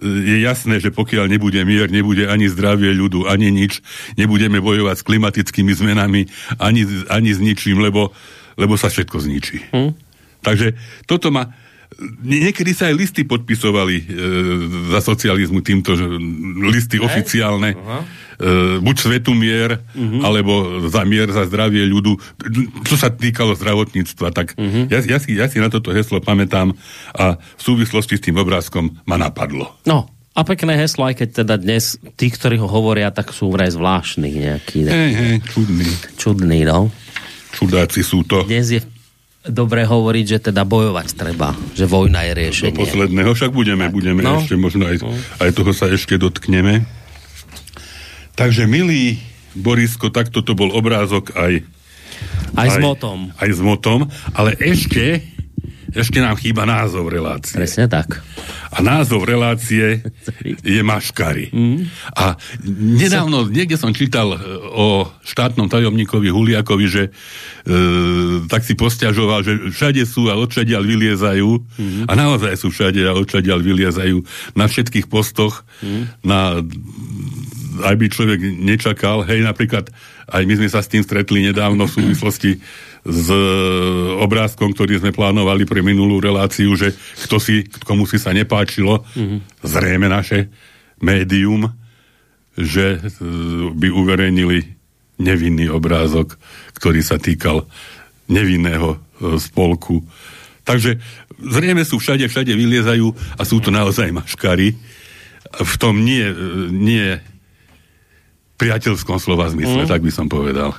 je 0.06 0.36
jasné, 0.46 0.78
že 0.78 0.94
pokiaľ 0.94 1.26
nebude 1.26 1.58
mier, 1.66 1.90
nebude 1.90 2.30
ani 2.30 2.46
zdravie 2.46 2.94
ľudu, 2.94 3.26
ani 3.26 3.50
nič, 3.50 3.82
nebudeme 4.14 4.62
bojovať 4.62 5.02
s 5.02 5.06
klimatickými 5.06 5.72
zmenami, 5.74 6.30
ani, 6.62 6.86
ani 7.10 7.30
s 7.34 7.40
ničím, 7.42 7.82
lebo, 7.82 8.14
lebo 8.54 8.78
sa 8.78 8.86
všetko 8.86 9.16
zničí. 9.18 9.74
Hmm. 9.74 9.98
Takže 10.42 10.78
toto 11.06 11.30
ma 11.34 11.50
niekedy 12.22 12.72
sa 12.72 12.88
aj 12.88 12.94
listy 12.96 13.22
podpisovali 13.22 13.96
e, 13.98 14.04
za 14.90 15.00
socializmu 15.00 15.60
týmto, 15.60 15.94
že, 15.94 16.06
listy 16.64 16.96
Hej. 16.96 17.04
oficiálne. 17.04 17.76
Aha. 17.76 18.00
E, 18.02 18.46
buď 18.80 18.96
svetu 18.98 19.32
mier, 19.32 19.78
Mhm. 19.94 20.18
alebo 20.24 20.52
za 20.88 21.04
mier, 21.04 21.28
za 21.28 21.44
zdravie 21.44 21.84
ľudu. 21.84 22.16
Čo 22.82 22.96
sa 22.96 23.12
týkalo 23.12 23.54
zdravotníctva, 23.54 24.28
tak 24.32 24.56
Mhm. 24.56 24.88
ja, 24.88 24.98
ja, 25.04 25.18
si, 25.20 25.30
ja 25.36 25.46
si 25.46 25.60
na 25.60 25.68
toto 25.68 25.92
heslo 25.92 26.18
pamätám 26.18 26.72
a 27.12 27.36
v 27.36 27.62
súvislosti 27.62 28.16
s 28.18 28.24
tým 28.24 28.36
obrázkom 28.36 28.98
ma 29.04 29.14
napadlo. 29.16 29.68
No, 29.84 30.08
a 30.32 30.48
pekné 30.48 30.80
heslo, 30.80 31.04
aj 31.04 31.20
keď 31.20 31.44
teda 31.44 31.54
dnes 31.60 32.00
tí, 32.16 32.32
ktorí 32.32 32.56
ho 32.56 32.64
hovoria, 32.64 33.12
tak 33.12 33.36
sú 33.36 33.52
vraj 33.52 33.68
zvláštni 33.68 34.32
nejaký. 34.32 34.78
Hej, 34.88 35.10
hej, 35.12 35.34
čudný. 35.52 35.88
Čudný, 36.16 36.58
no. 36.64 36.88
Čudáci 37.52 38.00
sú 38.00 38.24
to. 38.24 38.40
Dnes 38.48 38.72
je 38.72 38.80
dobre 39.44 39.82
hovoriť, 39.82 40.24
že 40.24 40.38
teda 40.44 40.62
bojovať 40.62 41.08
treba, 41.12 41.50
že 41.72 41.84
vojna 41.84 42.22
je 42.24 42.32
Do 42.32 42.38
riešenie. 42.38 42.78
posledného, 42.78 43.30
však 43.32 43.50
budeme, 43.50 43.88
budeme 43.88 44.22
No. 44.22 44.38
ešte, 44.38 44.54
možno 44.54 44.86
aj, 44.86 45.02
aj 45.38 45.50
toho 45.50 45.70
sa 45.70 45.86
ešte 45.86 46.14
dotkneme. 46.14 46.86
Takže, 48.32 48.64
milý 48.64 49.18
Borisko, 49.52 50.08
takto 50.08 50.40
to 50.40 50.54
bol 50.54 50.70
obrázok 50.70 51.34
aj 51.34 51.60
Aj 52.54 52.68
s 52.68 52.78
motom. 52.78 53.34
Aj 53.34 53.50
s 53.50 53.58
motom, 53.58 54.06
ale 54.32 54.54
ešte, 54.56 55.24
ešte 55.92 56.18
nám 56.24 56.40
chýba 56.40 56.64
názov 56.64 57.12
relácie. 57.12 57.52
Presne 57.52 57.84
tak. 57.88 58.24
A 58.72 58.80
názov 58.80 59.28
relácie 59.28 60.00
je 60.76 60.80
Maškary. 60.80 61.52
Mm. 61.52 61.88
A 62.16 62.36
nedávno, 62.96 63.46
niekde 63.48 63.76
som 63.76 63.92
čítal 63.92 64.32
e, 64.32 64.38
o 64.72 65.04
štátnom 65.22 65.68
tajomníkovi 65.68 66.32
Huliakovi, 66.32 66.86
že 66.88 67.02
e, 67.08 67.10
tak 68.48 68.64
si 68.64 68.72
posťažoval, 68.72 69.44
že 69.44 69.52
všade 69.68 70.02
sú 70.08 70.32
a 70.32 70.40
odčadiaľ 70.40 70.82
vyliezajú. 70.82 71.50
Mm. 71.76 72.04
A 72.08 72.12
naozaj 72.16 72.56
sú 72.56 72.72
všade 72.72 73.04
a 73.04 73.12
odčadiaľ 73.12 73.60
vyliezajú 73.60 74.24
na 74.56 74.64
všetkých 74.64 75.12
postoch. 75.12 75.68
Mm. 75.84 76.02
Na, 76.24 76.40
aj 77.84 77.94
by 78.00 78.06
človek 78.08 78.40
nečakal. 78.40 79.28
Hej, 79.28 79.44
napríklad 79.44 79.92
aj 80.32 80.42
my 80.48 80.54
sme 80.56 80.68
sa 80.72 80.80
s 80.80 80.88
tým 80.88 81.04
stretli 81.04 81.44
nedávno 81.44 81.84
v 81.84 81.94
súvislosti 82.00 82.56
s 83.02 83.26
e, 83.26 83.42
obrázkom, 84.22 84.70
ktorý 84.70 85.02
sme 85.02 85.10
plánovali 85.10 85.66
pre 85.66 85.82
minulú 85.82 86.22
reláciu, 86.22 86.70
že 86.78 86.94
kto 87.26 87.42
si, 87.42 87.66
komu 87.82 88.06
si 88.06 88.22
sa 88.22 88.30
nepáčilo, 88.30 89.02
mm-hmm. 89.02 89.38
zrejme 89.66 90.06
naše 90.06 90.46
médium, 91.02 91.66
že 92.54 92.98
e, 92.98 93.00
by 93.74 93.88
uverejnili 93.90 94.78
nevinný 95.18 95.66
obrázok, 95.66 96.38
ktorý 96.78 97.02
sa 97.02 97.18
týkal 97.18 97.66
nevinného 98.30 98.94
e, 98.94 98.98
spolku. 99.42 100.06
Takže 100.62 101.02
zrejme 101.42 101.82
sú 101.82 101.98
všade, 101.98 102.30
všade 102.30 102.54
vyliezajú 102.54 103.10
a 103.34 103.42
sú 103.42 103.58
to 103.58 103.74
naozaj 103.74 104.14
maškary. 104.14 104.78
V 105.52 105.74
tom 105.74 106.06
nie, 106.06 106.22
nie 106.70 107.18
priateľskom 108.62 109.16
slova 109.18 109.50
zmysle, 109.50 109.84
mm. 109.84 109.90
tak 109.90 110.00
by 110.00 110.12
som 110.12 110.26
povedal. 110.26 110.70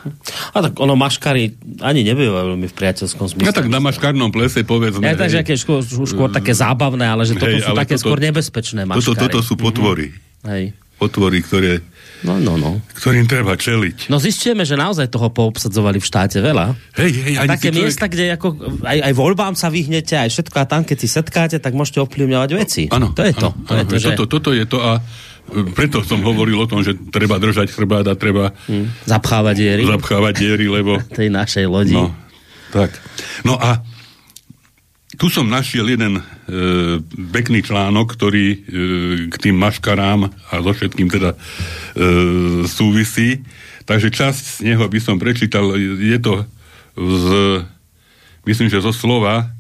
A 0.52 0.58
tak 0.64 0.74
ono 0.80 0.96
maškary 0.96 1.52
ani 1.80 2.02
nebývajú 2.04 2.56
veľmi 2.56 2.68
v 2.68 2.76
priateľskom 2.76 3.26
zmysle. 3.28 3.50
No 3.50 3.54
tak 3.54 3.68
na 3.68 3.80
maškarnom 3.80 4.32
plese 4.32 4.64
povedzme. 4.64 5.04
Ja, 5.04 5.14
takže 5.14 5.44
aké 5.44 5.60
skôr, 5.60 5.84
skôr 5.84 6.32
také 6.32 6.56
zábavné, 6.56 7.04
ale 7.04 7.28
že 7.28 7.36
toto 7.36 7.52
Hej, 7.52 7.68
sú 7.68 7.74
také 7.76 7.96
toto- 7.96 8.04
skôr 8.08 8.20
nebezpečné 8.20 8.88
maškary. 8.88 9.04
toto, 9.04 9.20
toto 9.20 9.40
sú 9.44 9.54
potvory. 9.60 10.16
Hej. 10.48 10.74
Potvory, 10.96 11.44
ktoré, 11.44 11.84
No, 12.24 12.40
no, 12.40 12.56
no. 12.56 12.80
ktorým 12.96 13.28
treba 13.28 13.60
čeliť. 13.60 14.08
No 14.08 14.16
zistíme, 14.16 14.64
že 14.64 14.80
naozaj 14.80 15.12
toho 15.12 15.28
poobsadzovali 15.28 16.00
v 16.00 16.06
štáte 16.08 16.40
veľa. 16.40 16.72
Hej, 16.96 17.12
hej, 17.20 17.36
A 17.36 17.44
také 17.52 17.68
človek- 17.68 17.84
miesta, 17.84 18.06
kde 18.08 18.26
ako, 18.32 18.48
aj, 18.80 18.98
aj 19.12 19.14
voľbám 19.14 19.54
sa 19.60 19.68
vyhnete, 19.68 20.16
aj 20.16 20.32
všetko 20.32 20.56
a 20.56 20.66
tam, 20.66 20.88
keď 20.88 20.98
si 21.04 21.08
setkáte, 21.12 21.60
tak 21.60 21.76
môžete 21.76 22.00
ovplyvňovať 22.00 22.50
veci. 22.56 22.84
Áno, 22.88 23.12
to 23.12 23.28
je 23.28 23.36
to. 23.36 23.52
áno, 23.52 23.68
to, 23.68 23.72
áno, 23.76 23.80
je 23.84 23.86
to 23.86 23.96
že 24.00 24.10
toto, 24.16 24.40
toto 24.40 24.50
je 24.56 24.64
to 24.64 24.80
a 24.80 25.04
preto 25.76 26.02
som 26.02 26.24
hovoril 26.24 26.58
o 26.58 26.70
tom, 26.70 26.82
že 26.82 26.96
treba 27.12 27.38
držať 27.38 27.70
chrbát 27.70 28.08
a 28.08 28.16
treba 28.16 28.56
zapchávať 29.06 29.56
diery 29.56 29.84
zapchávať 29.86 30.34
diery, 30.40 30.66
lebo 30.72 30.98
tej 31.20 31.30
našej 31.30 31.66
lodi. 31.70 31.98
No, 31.98 32.16
tak. 32.74 32.96
No 33.46 33.60
a 33.60 33.84
tu 35.14 35.30
som 35.30 35.46
našiel 35.46 35.86
jeden 35.94 36.18
e, 36.18 36.22
pekný 37.30 37.62
článok, 37.62 38.18
ktorý 38.18 38.46
e, 38.50 38.58
k 39.30 39.36
tým 39.38 39.56
maškarám 39.62 40.26
a 40.26 40.54
so 40.58 40.72
všetkým 40.74 41.06
teda 41.06 41.38
e, 41.38 41.38
súvisí. 42.66 43.46
Takže 43.86 44.10
časť 44.10 44.44
z 44.44 44.74
neho 44.74 44.82
by 44.90 45.00
som 45.00 45.22
prečítal. 45.22 45.78
Je 45.80 46.18
to 46.18 46.48
z, 46.98 47.26
myslím, 48.50 48.74
že 48.74 48.82
zo 48.82 48.90
slova 48.90 49.54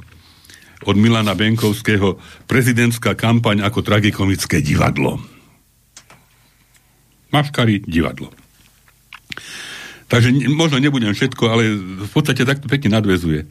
od 0.84 0.96
Milana 0.98 1.38
Benkovského 1.38 2.18
prezidentská 2.50 3.14
kampaň 3.14 3.62
ako 3.64 3.86
tragikomické 3.86 4.60
divadlo. 4.60 5.22
Maškari 7.34 7.82
divadlo. 7.84 8.30
Takže 10.08 10.30
možno 10.54 10.78
nebudem 10.78 11.10
všetko, 11.10 11.44
ale 11.50 11.64
v 12.06 12.10
podstate 12.14 12.46
takto 12.46 12.70
pekne 12.70 13.02
nadvezuje. 13.02 13.50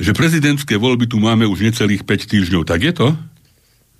Že 0.00 0.10
prezidentské 0.16 0.80
voľby 0.80 1.06
tu 1.06 1.20
máme 1.20 1.44
už 1.44 1.60
necelých 1.60 2.08
5 2.08 2.24
týždňov. 2.32 2.62
Tak 2.64 2.80
je 2.80 2.92
to? 2.96 3.08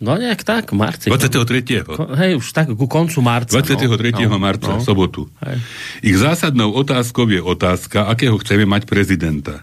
No 0.02 0.18
nejak 0.18 0.42
tak, 0.42 0.72
marci. 0.74 1.06
23. 1.06 1.86
Ko- 1.86 2.10
Hej, 2.18 2.42
už 2.42 2.46
tak 2.50 2.72
ku 2.72 2.86
koncu 2.90 3.20
marca. 3.22 3.54
23. 3.54 4.26
No, 4.26 4.40
marca, 4.42 4.74
no. 4.74 4.82
sobotu. 4.82 5.30
Hej. 5.44 5.60
Ich 6.02 6.16
zásadnou 6.18 6.74
otázkou 6.74 7.30
je 7.30 7.38
otázka, 7.38 8.10
akého 8.10 8.34
chceme 8.42 8.66
mať 8.66 8.90
prezidenta. 8.90 9.62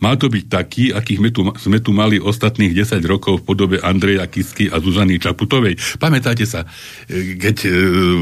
Mal 0.00 0.14
to 0.18 0.28
byť 0.28 0.44
taký, 0.46 0.84
akých 0.90 1.18
sme 1.20 1.30
tu, 1.30 1.40
sme 1.56 1.78
tu 1.80 1.90
mali 1.94 2.20
ostatných 2.20 2.74
10 2.74 3.00
rokov 3.06 3.42
v 3.42 3.46
podobe 3.46 3.76
Andreja 3.80 4.26
Kisky 4.28 4.68
a 4.68 4.78
Zuzany 4.78 5.18
Čaputovej. 5.18 5.78
Pamätáte 5.98 6.44
sa, 6.44 6.66
e, 7.08 7.38
keď 7.38 7.56
e, 7.64 7.70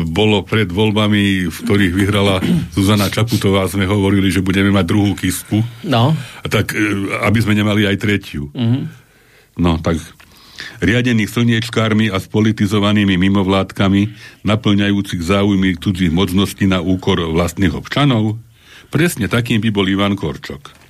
bolo 0.09 0.45
pred 0.47 0.69
voľbami, 0.69 1.49
v 1.49 1.57
ktorých 1.65 1.93
vyhrala 1.95 2.39
Zuzana 2.77 3.09
Čaputová, 3.09 3.67
sme 3.69 3.89
hovorili, 3.89 4.29
že 4.31 4.45
budeme 4.45 4.71
mať 4.73 4.85
druhú 4.87 5.13
Kisku, 5.19 5.63
No, 5.83 6.15
tak 6.47 6.73
e, 6.73 6.81
aby 7.27 7.39
sme 7.43 7.59
nemali 7.59 7.85
aj 7.89 7.97
tretiu. 8.01 8.49
Mm-hmm. 8.55 8.83
No, 9.61 9.77
tak 9.83 10.01
riadených 10.81 11.31
slniečkármi 11.31 12.09
a 12.09 12.19
spolitizovanými 12.19 13.19
mimovládkami, 13.19 14.03
naplňajúcich 14.47 15.23
záujmy 15.23 15.79
cudzích 15.79 16.15
mocností 16.15 16.67
na 16.67 16.81
úkor 16.81 17.21
vlastných 17.21 17.75
občanov? 17.75 18.39
Presne 18.93 19.27
takým 19.27 19.61
by 19.63 19.71
bol 19.73 19.89
Ivan 19.89 20.15
Korčok. 20.15 20.82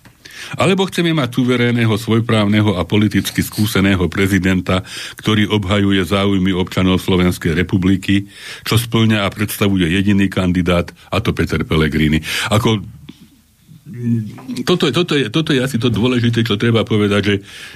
Alebo 0.59 0.87
chceme 0.89 1.13
mať 1.13 1.41
suverénneho, 1.41 1.95
svojprávneho 1.95 2.77
a 2.79 2.83
politicky 2.87 3.43
skúseného 3.43 4.07
prezidenta, 4.07 4.83
ktorý 5.17 5.49
obhajuje 5.51 6.03
záujmy 6.05 6.53
občanov 6.53 7.03
Slovenskej 7.03 7.57
republiky, 7.57 8.29
čo 8.63 8.79
splňa 8.79 9.25
a 9.25 9.33
predstavuje 9.33 9.89
jediný 9.89 10.27
kandidát, 10.29 10.91
a 11.11 11.19
to 11.19 11.35
Peter 11.35 11.63
Pellegrini. 11.67 12.21
Ako 12.51 12.83
toto, 14.65 14.89
je- 14.89 14.95
toto, 14.95 15.13
je, 15.19 15.27
toto 15.29 15.51
je 15.53 15.61
asi 15.61 15.77
to 15.77 15.93
dôležité, 15.93 16.43
čo 16.47 16.57
treba 16.57 16.83
povedať, 16.87 17.23
že 17.23 17.35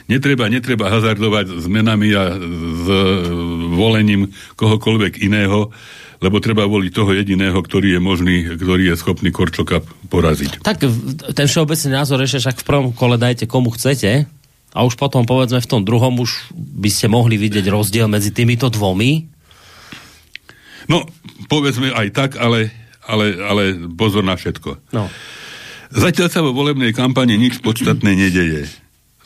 netreba, 0.08 0.48
netreba 0.48 0.88
hazardovať 0.88 1.60
s 1.60 1.66
menami 1.68 2.08
a 2.16 2.32
s 2.40 2.86
volením 3.76 4.32
kohokoľvek 4.56 5.20
iného, 5.20 5.70
lebo 6.20 6.40
treba 6.40 6.64
voliť 6.64 6.90
toho 6.92 7.12
jediného, 7.12 7.56
ktorý 7.56 7.96
je 7.96 8.00
možný, 8.00 8.36
ktorý 8.56 8.92
je 8.92 8.94
schopný 8.96 9.28
Korčoka 9.32 9.84
poraziť. 10.08 10.64
tak 10.64 10.80
ten 11.36 11.46
všeobecný 11.46 11.90
názor 11.92 12.22
ešte 12.24 12.46
však 12.46 12.62
v 12.62 12.68
prvom 12.68 12.90
kole 12.96 13.20
dajte 13.20 13.44
komu 13.44 13.72
chcete 13.74 14.24
a 14.76 14.78
už 14.84 15.00
potom 15.00 15.24
povedzme 15.24 15.60
v 15.60 15.70
tom 15.70 15.82
druhom 15.84 16.20
už 16.20 16.52
by 16.52 16.90
ste 16.92 17.08
mohli 17.08 17.40
vidieť 17.40 17.64
rozdiel 17.72 18.08
medzi 18.12 18.32
týmito 18.32 18.68
dvomi. 18.68 19.24
No, 20.86 21.02
povedzme 21.50 21.90
aj 21.90 22.08
tak, 22.14 22.30
ale, 22.38 22.70
ale, 23.08 23.34
ale 23.40 23.62
pozor 23.96 24.22
na 24.22 24.36
všetko. 24.38 24.92
No. 24.94 25.10
Zatiaľ 25.90 26.28
sa 26.30 26.42
vo 26.42 26.52
volebnej 26.52 26.92
kampane 26.92 27.34
nič 27.38 27.62
podstatné 27.62 28.12
nedeje. 28.14 28.66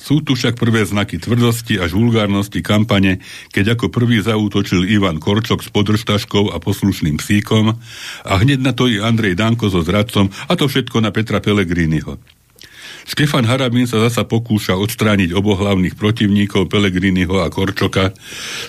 Sú 0.00 0.24
tu 0.24 0.32
však 0.32 0.56
prvé 0.56 0.88
znaky 0.88 1.20
tvrdosti 1.20 1.76
až 1.76 1.92
vulgárnosti 1.92 2.64
kampane, 2.64 3.20
keď 3.52 3.76
ako 3.76 3.92
prvý 3.92 4.24
zaútočil 4.24 4.88
Ivan 4.88 5.20
Korčok 5.20 5.60
s 5.60 5.68
podržtaškou 5.68 6.48
a 6.48 6.56
poslušným 6.56 7.20
psíkom 7.20 7.76
a 8.24 8.32
hneď 8.40 8.64
na 8.64 8.72
to 8.72 8.88
i 8.88 8.96
Andrej 8.96 9.36
Danko 9.36 9.68
so 9.68 9.84
zradcom 9.84 10.32
a 10.32 10.52
to 10.56 10.72
všetko 10.72 11.04
na 11.04 11.12
Petra 11.12 11.44
Pellegriniho. 11.44 12.16
Štefan 13.04 13.44
Harabín 13.44 13.84
sa 13.84 14.00
zasa 14.00 14.24
pokúša 14.24 14.76
odstrániť 14.80 15.36
oboch 15.36 15.60
hlavných 15.60 15.96
protivníkov 15.96 16.72
Pellegriniho 16.72 17.44
a 17.44 17.52
Korčoka 17.52 18.16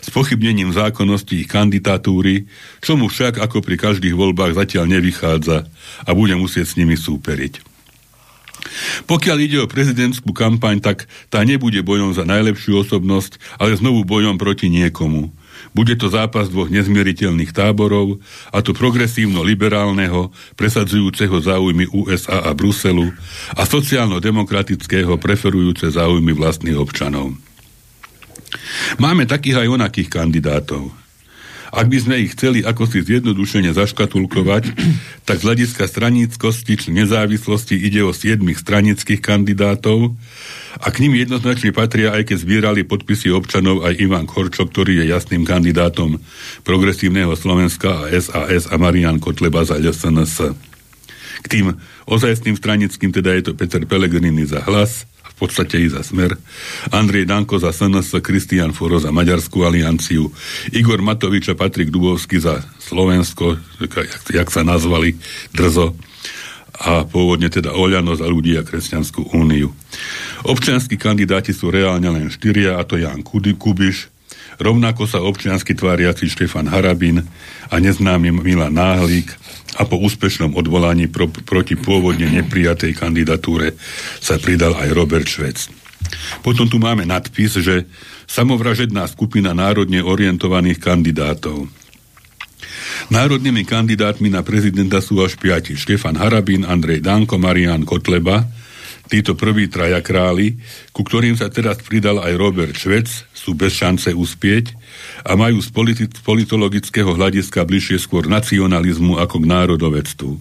s 0.04 0.08
pochybnením 0.12 0.76
zákonnosti 0.76 1.48
ich 1.48 1.50
kandidatúry, 1.52 2.48
čo 2.84 3.00
mu 3.00 3.08
však 3.08 3.40
ako 3.40 3.64
pri 3.64 3.80
každých 3.80 4.16
voľbách 4.16 4.60
zatiaľ 4.60 5.00
nevychádza 5.00 5.64
a 6.04 6.10
bude 6.12 6.36
musieť 6.36 6.76
s 6.76 6.78
nimi 6.80 7.00
súperiť. 7.00 7.71
Pokiaľ 9.10 9.38
ide 9.42 9.58
o 9.62 9.70
prezidentskú 9.70 10.32
kampaň, 10.32 10.80
tak 10.80 11.10
tá 11.34 11.42
nebude 11.42 11.82
bojom 11.82 12.14
za 12.14 12.24
najlepšiu 12.24 12.86
osobnosť, 12.88 13.42
ale 13.58 13.78
znovu 13.78 14.06
bojom 14.06 14.38
proti 14.38 14.70
niekomu. 14.70 15.34
Bude 15.72 15.94
to 15.94 16.10
zápas 16.10 16.50
dvoch 16.50 16.74
nezmieriteľných 16.74 17.54
táborov, 17.54 18.18
a 18.50 18.60
to 18.66 18.74
progresívno-liberálneho, 18.74 20.34
presadzujúceho 20.58 21.38
záujmy 21.38 21.92
USA 21.94 22.50
a 22.50 22.52
Bruselu 22.58 23.14
a 23.54 23.64
sociálno-demokratického, 23.64 25.16
preferujúce 25.22 25.88
záujmy 25.94 26.34
vlastných 26.34 26.78
občanov. 26.78 27.38
Máme 29.00 29.30
takých 29.30 29.64
aj 29.64 29.68
onakých 29.80 30.10
kandidátov. 30.12 31.01
Ak 31.72 31.88
by 31.88 31.98
sme 32.04 32.20
ich 32.20 32.36
chceli 32.36 32.68
ako 32.68 32.84
si 32.84 33.00
zjednodušene 33.00 33.72
zaškatulkovať, 33.72 34.76
tak 35.24 35.40
z 35.40 35.44
hľadiska 35.48 35.88
straníckosti 35.88 36.76
či 36.76 36.92
nezávislosti 36.92 37.80
ide 37.80 38.04
o 38.04 38.12
siedmých 38.12 38.60
stranických 38.60 39.24
kandidátov 39.24 40.12
a 40.84 40.88
k 40.92 41.08
ním 41.08 41.16
jednoznačne 41.24 41.72
patria, 41.72 42.12
aj 42.12 42.28
keď 42.28 42.38
zbierali 42.44 42.82
podpisy 42.84 43.32
občanov, 43.32 43.88
aj 43.88 44.04
Ivan 44.04 44.28
Korčo, 44.28 44.68
ktorý 44.68 45.00
je 45.00 45.16
jasným 45.16 45.48
kandidátom 45.48 46.20
progresívneho 46.68 47.32
Slovenska 47.40 48.04
a 48.04 48.12
SAS 48.20 48.68
a 48.68 48.76
Marian 48.76 49.24
Kotleba 49.24 49.64
za 49.64 49.80
LSNS. 49.80 50.52
K 51.42 51.46
tým 51.48 51.80
ozajstným 52.06 52.60
stranickým 52.60 53.16
teda 53.16 53.32
je 53.40 53.48
to 53.48 53.52
Peter 53.56 53.82
Pellegrini 53.88 54.44
za 54.44 54.60
hlas, 54.68 55.08
podstate 55.42 55.82
i 55.82 55.90
za 55.90 56.06
Smer, 56.06 56.38
Andrej 56.94 57.26
Danko 57.26 57.58
za 57.58 57.74
SNS, 57.74 58.22
Kristian 58.22 58.78
Foro 58.78 59.02
za 59.02 59.10
Maďarskú 59.10 59.66
alianciu, 59.66 60.30
Igor 60.70 61.02
Matovič 61.02 61.50
a 61.50 61.58
Patrik 61.58 61.90
Dubovský 61.90 62.38
za 62.38 62.62
Slovensko, 62.78 63.58
jak, 63.82 64.22
jak 64.30 64.50
sa 64.54 64.62
nazvali, 64.62 65.18
drzo, 65.50 65.98
a 66.82 67.06
pôvodne 67.06 67.50
teda 67.50 67.74
Oľano 67.74 68.14
za 68.14 68.30
ľudí 68.30 68.54
a 68.58 68.66
Kresťanskú 68.66 69.34
úniu. 69.34 69.74
Občianskí 70.46 70.98
kandidáti 70.98 71.54
sú 71.54 71.74
reálne 71.74 72.10
len 72.10 72.30
štyria, 72.30 72.78
a 72.78 72.86
to 72.86 73.02
Jan 73.02 73.26
Kubiš, 73.26 74.11
rovnako 74.62 75.10
sa 75.10 75.20
občiansky 75.26 75.74
tváriaci 75.74 76.30
Štefan 76.30 76.70
Harabin 76.70 77.26
a 77.68 77.76
neznámy 77.82 78.30
Milan 78.30 78.78
Náhlík, 78.78 79.42
a 79.80 79.88
po 79.88 79.96
úspešnom 80.04 80.52
odvolaní 80.60 81.08
pro, 81.08 81.32
proti 81.32 81.80
pôvodne 81.80 82.28
neprijatej 82.28 82.92
kandidatúre 82.92 83.80
sa 84.20 84.36
pridal 84.36 84.76
aj 84.76 84.90
Robert 84.92 85.28
Švec. 85.28 85.72
Potom 86.44 86.68
tu 86.68 86.76
máme 86.82 87.08
nadpis, 87.08 87.56
že 87.56 87.88
samovražedná 88.28 89.08
skupina 89.08 89.56
národne 89.56 90.04
orientovaných 90.04 90.80
kandidátov. 90.82 91.72
Národnými 93.08 93.64
kandidátmi 93.64 94.28
na 94.28 94.44
prezidenta 94.44 95.00
sú 95.00 95.24
až 95.24 95.40
piati. 95.40 95.80
Štefan 95.80 96.20
Harabín, 96.20 96.68
Andrej 96.68 97.04
Danko, 97.04 97.40
Marian 97.40 97.88
Kotleba, 97.88 98.44
títo 99.12 99.36
prví 99.36 99.68
traja 99.68 100.00
králi, 100.00 100.56
ku 100.96 101.04
ktorým 101.04 101.36
sa 101.36 101.52
teraz 101.52 101.84
pridal 101.84 102.24
aj 102.24 102.34
Robert 102.40 102.72
Švec, 102.72 103.12
sú 103.36 103.52
bez 103.52 103.76
šance 103.76 104.16
uspieť 104.16 104.72
a 105.28 105.36
majú 105.36 105.60
z 105.60 105.68
politi- 105.76 106.08
politologického 106.24 107.12
hľadiska 107.12 107.68
bližšie 107.68 108.00
skôr 108.00 108.32
nacionalizmu 108.32 109.20
ako 109.20 109.44
k 109.44 109.50
národovectvu. 109.52 110.32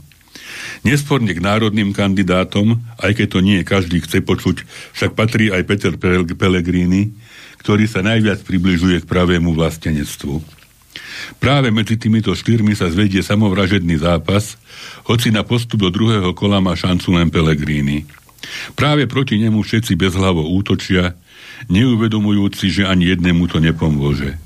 Nesporne 0.87 1.35
k 1.35 1.43
národným 1.43 1.91
kandidátom, 1.91 2.79
aj 3.03 3.19
keď 3.19 3.27
to 3.27 3.41
nie 3.43 3.59
každý 3.67 4.01
chce 4.07 4.23
počuť, 4.23 4.63
však 4.95 5.19
patrí 5.19 5.51
aj 5.51 5.67
Peter 5.67 5.95
Pellegrini, 6.39 7.11
ktorý 7.61 7.85
sa 7.91 8.01
najviac 8.01 8.41
približuje 8.47 9.05
k 9.05 9.11
pravému 9.11 9.53
vlastenectvu. 9.53 10.61
Práve 11.37 11.69
medzi 11.69 12.01
týmito 12.01 12.33
štyrmi 12.33 12.73
sa 12.73 12.89
zvedie 12.89 13.21
samovražedný 13.21 14.01
zápas, 14.01 14.57
hoci 15.05 15.29
na 15.29 15.45
postup 15.45 15.85
do 15.85 15.91
druhého 15.93 16.33
kola 16.33 16.59
má 16.59 16.73
šancu 16.73 17.13
len 17.15 17.29
Pellegrini. 17.29 18.09
Práve 18.75 19.05
proti 19.05 19.37
nemu 19.37 19.61
všetci 19.61 19.97
bezhlavo 19.97 20.45
útočia, 20.49 21.17
neuvedomujúci, 21.69 22.73
že 22.73 22.89
ani 22.89 23.13
jednému 23.13 23.47
to 23.51 23.61
nepomôže. 23.61 24.41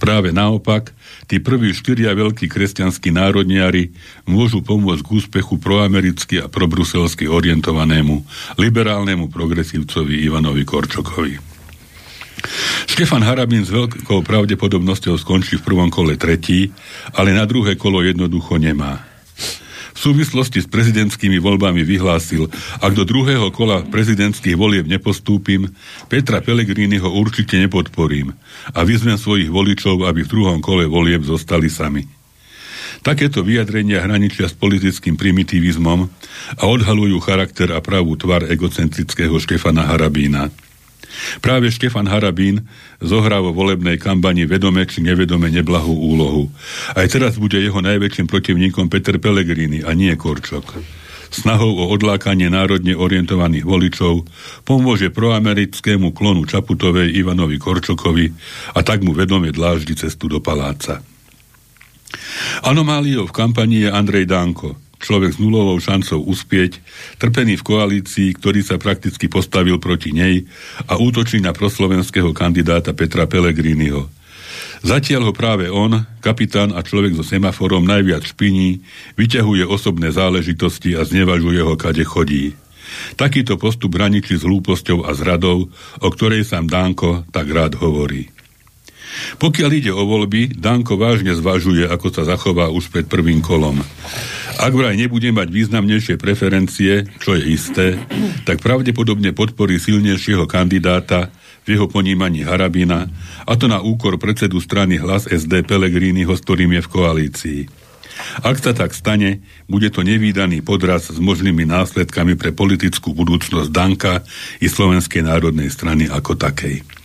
Práve 0.00 0.32
naopak, 0.32 0.96
tí 1.28 1.44
prví 1.44 1.76
štyria 1.76 2.16
veľkí 2.16 2.48
kresťanskí 2.48 3.12
národniari 3.12 3.92
môžu 4.24 4.64
pomôcť 4.64 5.04
k 5.04 5.12
úspechu 5.12 5.60
proamericky 5.60 6.40
a 6.40 6.48
probruselsky 6.48 7.28
orientovanému 7.28 8.24
liberálnemu 8.56 9.28
progresívcovi 9.28 10.24
Ivanovi 10.24 10.64
Korčokovi. 10.64 11.36
Štefan 12.88 13.20
Harabín 13.20 13.68
s 13.68 13.68
veľkou 13.68 14.24
pravdepodobnosťou 14.24 15.20
skončí 15.20 15.60
v 15.60 15.66
prvom 15.68 15.92
kole 15.92 16.16
tretí, 16.16 16.72
ale 17.12 17.36
na 17.36 17.44
druhé 17.44 17.76
kolo 17.76 18.00
jednoducho 18.00 18.56
nemá 18.56 19.09
súvislosti 20.00 20.64
s 20.64 20.68
prezidentskými 20.72 21.36
voľbami 21.36 21.84
vyhlásil, 21.84 22.48
ak 22.80 22.92
do 22.96 23.04
druhého 23.04 23.52
kola 23.52 23.84
prezidentských 23.84 24.56
volieb 24.56 24.88
nepostúpim, 24.88 25.68
Petra 26.08 26.40
Pellegriniho 26.40 27.06
určite 27.06 27.60
nepodporím 27.60 28.32
a 28.72 28.80
vyzvem 28.80 29.20
svojich 29.20 29.52
voličov, 29.52 30.08
aby 30.08 30.24
v 30.24 30.32
druhom 30.32 30.58
kole 30.64 30.88
volieb 30.88 31.20
zostali 31.20 31.68
sami. 31.68 32.08
Takéto 33.00 33.40
vyjadrenia 33.40 34.04
hraničia 34.04 34.48
s 34.48 34.56
politickým 34.56 35.16
primitivizmom 35.16 36.00
a 36.60 36.62
odhalujú 36.68 37.16
charakter 37.24 37.72
a 37.72 37.80
pravú 37.80 38.16
tvar 38.16 38.44
egocentrického 38.44 39.36
Štefana 39.40 39.88
Harabína. 39.88 40.52
Práve 41.44 41.70
Štefan 41.70 42.08
Harabín 42.08 42.66
zohrá 43.00 43.38
vo 43.42 43.50
volebnej 43.54 43.96
kampani 43.96 44.46
vedome 44.46 44.86
či 44.86 45.02
nevedome 45.04 45.50
neblahú 45.50 45.92
úlohu. 45.92 46.50
Aj 46.94 47.06
teraz 47.08 47.36
bude 47.36 47.58
jeho 47.58 47.78
najväčším 47.82 48.26
protivníkom 48.30 48.88
Peter 48.88 49.16
Pellegrini 49.20 49.82
a 49.84 49.94
nie 49.94 50.12
Korčok. 50.14 50.78
Snahou 51.30 51.78
o 51.78 51.86
odlákanie 51.94 52.50
národne 52.50 52.98
orientovaných 52.98 53.62
voličov 53.62 54.26
pomôže 54.66 55.14
proamerickému 55.14 56.10
klonu 56.10 56.42
Čaputovej 56.42 57.14
Ivanovi 57.14 57.54
Korčokovi 57.54 58.26
a 58.74 58.82
tak 58.82 59.06
mu 59.06 59.14
vedome 59.14 59.54
dláždi 59.54 59.94
cestu 59.94 60.26
do 60.26 60.42
paláca. 60.42 60.98
Anomáliou 62.66 63.30
v 63.30 63.36
kampani 63.36 63.86
je 63.86 63.90
Andrej 63.94 64.26
Danko, 64.26 64.74
človek 65.00 65.34
s 65.34 65.42
nulovou 65.42 65.80
šancou 65.80 66.22
uspieť, 66.28 66.78
trpený 67.16 67.56
v 67.58 67.66
koalícii, 67.66 68.28
ktorý 68.36 68.60
sa 68.60 68.76
prakticky 68.76 69.26
postavil 69.26 69.80
proti 69.80 70.12
nej 70.12 70.44
a 70.86 71.00
útočí 71.00 71.40
na 71.40 71.56
proslovenského 71.56 72.30
kandidáta 72.36 72.92
Petra 72.92 73.24
Pellegriniho. 73.24 74.06
Zatiaľ 74.80 75.28
ho 75.28 75.32
práve 75.36 75.68
on, 75.68 76.08
kapitán 76.24 76.72
a 76.72 76.80
človek 76.80 77.12
so 77.12 77.24
semaforom 77.24 77.84
najviac 77.84 78.24
špiní, 78.24 78.80
vyťahuje 79.16 79.68
osobné 79.68 80.08
záležitosti 80.08 80.96
a 80.96 81.04
znevažuje 81.04 81.60
ho, 81.60 81.76
kade 81.76 82.04
chodí. 82.04 82.56
Takýto 83.14 83.60
postup 83.60 84.00
hraničí 84.00 84.40
s 84.40 84.42
hlúposťou 84.42 85.04
a 85.04 85.14
zradou, 85.14 85.68
o 86.00 86.08
ktorej 86.08 86.48
sám 86.48 86.66
Dánko 86.66 87.28
tak 87.28 87.46
rád 87.52 87.76
hovorí. 87.78 88.39
Pokiaľ 89.38 89.70
ide 89.74 89.92
o 89.94 90.04
voľby, 90.04 90.58
Danko 90.58 90.96
vážne 91.00 91.34
zvažuje, 91.34 91.86
ako 91.86 92.08
sa 92.12 92.22
zachová 92.28 92.68
už 92.70 92.92
pred 92.92 93.06
prvým 93.06 93.42
kolom. 93.42 93.82
Ak 94.60 94.76
vraj 94.76 94.92
nebude 94.92 95.32
mať 95.32 95.48
významnejšie 95.48 96.20
preferencie, 96.20 97.08
čo 97.22 97.32
je 97.32 97.42
isté, 97.48 97.86
tak 98.44 98.60
pravdepodobne 98.60 99.32
podporí 99.32 99.80
silnejšieho 99.80 100.44
kandidáta 100.44 101.32
v 101.64 101.76
jeho 101.76 101.88
ponímaní 101.88 102.44
Harabina, 102.44 103.08
a 103.48 103.52
to 103.56 103.68
na 103.68 103.80
úkor 103.80 104.20
predsedu 104.20 104.60
strany 104.60 105.00
hlas 105.00 105.24
SD 105.28 105.64
Pelegriniho, 105.64 106.32
s 106.32 106.44
ktorým 106.44 106.76
je 106.76 106.82
v 106.84 106.92
koalícii. 106.92 107.60
Ak 108.44 108.60
sa 108.60 108.76
tak 108.76 108.92
stane, 108.92 109.40
bude 109.64 109.88
to 109.88 110.04
nevýdaný 110.04 110.60
podraz 110.60 111.08
s 111.08 111.16
možnými 111.16 111.64
následkami 111.64 112.36
pre 112.36 112.52
politickú 112.52 113.16
budúcnosť 113.16 113.72
Danka 113.72 114.20
i 114.60 114.68
Slovenskej 114.68 115.24
národnej 115.24 115.72
strany 115.72 116.04
ako 116.04 116.36
takej. 116.36 116.99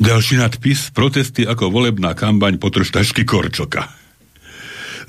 Ďalší 0.00 0.40
nadpis. 0.40 0.92
Protesty 0.94 1.44
ako 1.44 1.68
volebná 1.68 2.16
kampaň 2.16 2.56
potrštašky 2.56 3.28
Korčoka. 3.28 3.90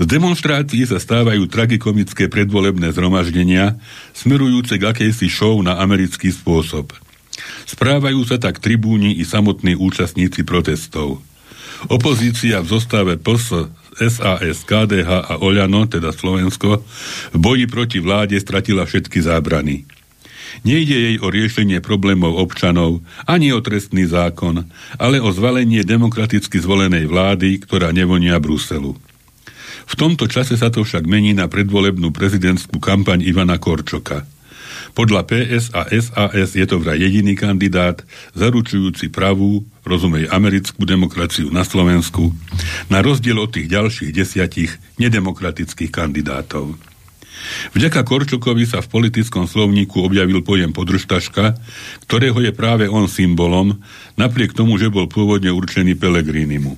Z 0.02 0.06
demonstrácií 0.10 0.82
sa 0.88 0.98
stávajú 0.98 1.46
tragikomické 1.46 2.26
predvolebné 2.26 2.90
zhromaždenia, 2.96 3.78
smerujúce 4.18 4.82
k 4.82 4.84
akejsi 4.90 5.30
show 5.30 5.60
na 5.62 5.78
americký 5.78 6.34
spôsob. 6.34 6.96
Správajú 7.70 8.26
sa 8.26 8.42
tak 8.42 8.58
tribúni 8.58 9.16
i 9.20 9.24
samotní 9.28 9.78
účastníci 9.78 10.42
protestov. 10.42 11.22
Opozícia 11.90 12.62
v 12.62 12.68
zostave 12.70 13.18
PS, 13.18 13.70
SAS, 14.02 14.58
KDH 14.66 15.10
a 15.10 15.34
Oľano, 15.42 15.86
teda 15.90 16.14
Slovensko, 16.14 16.82
v 17.34 17.38
boji 17.38 17.66
proti 17.70 18.00
vláde 18.02 18.38
stratila 18.38 18.86
všetky 18.86 19.22
zábrany. 19.22 19.86
Nejde 20.62 20.96
jej 20.96 21.18
o 21.20 21.28
riešenie 21.32 21.80
problémov 21.80 22.38
občanov, 22.38 23.02
ani 23.26 23.56
o 23.56 23.60
trestný 23.64 24.06
zákon, 24.08 24.68
ale 25.00 25.18
o 25.24 25.30
zvalenie 25.32 25.82
demokraticky 25.88 26.60
zvolenej 26.60 27.08
vlády, 27.08 27.64
ktorá 27.64 27.90
nevonia 27.96 28.38
Bruselu. 28.38 28.94
V 29.92 29.94
tomto 30.00 30.30
čase 30.32 30.56
sa 30.56 30.72
to 30.72 30.88
však 30.88 31.04
mení 31.04 31.36
na 31.36 31.52
predvolebnú 31.52 32.16
prezidentskú 32.16 32.80
kampaň 32.80 33.26
Ivana 33.28 33.60
Korčoka. 33.60 34.24
Podľa 34.92 35.24
PS 35.24 35.72
a 35.72 35.88
SAS 35.88 36.52
je 36.52 36.68
to 36.68 36.76
vraj 36.80 37.00
jediný 37.00 37.32
kandidát, 37.36 38.04
zaručujúci 38.36 39.08
pravú, 39.08 39.64
rozumej 39.88 40.28
americkú 40.28 40.84
demokraciu 40.84 41.48
na 41.48 41.64
Slovensku, 41.64 42.36
na 42.92 43.00
rozdiel 43.00 43.40
od 43.40 43.56
tých 43.56 43.72
ďalších 43.72 44.12
desiatich 44.12 44.76
nedemokratických 45.00 45.92
kandidátov. 45.92 46.91
Vďaka 47.74 48.02
Korčokovi 48.04 48.66
sa 48.68 48.84
v 48.84 48.92
politickom 48.92 49.46
slovníku 49.48 50.02
objavil 50.04 50.44
pojem 50.44 50.76
podržtaška, 50.76 51.58
ktorého 52.06 52.40
je 52.44 52.52
práve 52.52 52.86
on 52.90 53.08
symbolom, 53.08 53.80
napriek 54.20 54.52
tomu, 54.56 54.76
že 54.82 54.92
bol 54.92 55.08
pôvodne 55.08 55.54
určený 55.54 55.96
Pelegrinimu. 55.96 56.78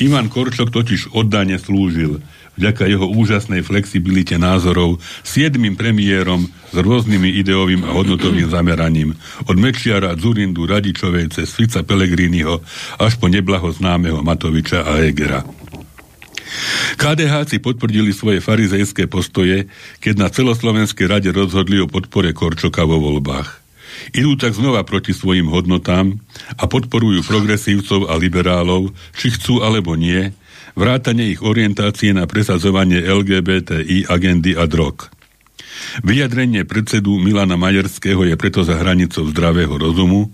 Ivan 0.00 0.32
Korčok 0.32 0.72
totiž 0.72 1.12
oddane 1.12 1.60
slúžil 1.60 2.24
vďaka 2.56 2.84
jeho 2.84 3.08
úžasnej 3.08 3.64
flexibilite 3.64 4.36
názorov, 4.36 5.00
siedmým 5.24 5.76
premiérom 5.76 6.48
s 6.72 6.76
rôznymi 6.76 7.40
ideovým 7.40 7.82
a 7.84 7.96
hodnotovým 7.96 8.48
zameraním, 8.48 9.16
od 9.48 9.56
Mečiara, 9.56 10.16
Zurindu, 10.16 10.68
Radičovej 10.68 11.32
cez 11.32 11.48
Fica 11.52 11.80
Pelegriniho 11.80 12.60
až 13.00 13.16
po 13.16 13.28
neblahoznámeho 13.32 14.20
Matoviča 14.20 14.84
a 14.84 15.00
Egera. 15.00 15.61
KDH 17.00 17.58
potvrdili 17.58 18.12
svoje 18.12 18.38
farizejské 18.38 19.08
postoje, 19.08 19.66
keď 19.98 20.14
na 20.16 20.28
celoslovenskej 20.28 21.06
rade 21.08 21.30
rozhodli 21.32 21.80
o 21.80 21.90
podpore 21.90 22.30
Korčoka 22.36 22.84
vo 22.84 23.00
voľbách. 23.00 23.62
Idú 24.16 24.34
tak 24.34 24.56
znova 24.56 24.82
proti 24.82 25.12
svojim 25.12 25.48
hodnotám 25.48 26.18
a 26.58 26.64
podporujú 26.66 27.22
progresívcov 27.22 28.08
a 28.10 28.16
liberálov, 28.18 28.90
či 29.14 29.32
chcú 29.32 29.62
alebo 29.62 29.94
nie, 29.94 30.32
vrátanie 30.74 31.36
ich 31.36 31.40
orientácie 31.44 32.16
na 32.16 32.24
presadzovanie 32.24 33.04
LGBTI 33.04 34.08
agendy 34.08 34.56
a 34.56 34.64
drog. 34.64 35.12
Vyjadrenie 36.00 36.64
predsedu 36.64 37.20
Milana 37.20 37.60
Majerského 37.60 38.24
je 38.24 38.34
preto 38.38 38.64
za 38.64 38.80
hranicou 38.80 39.28
zdravého 39.28 39.76
rozumu, 39.76 40.32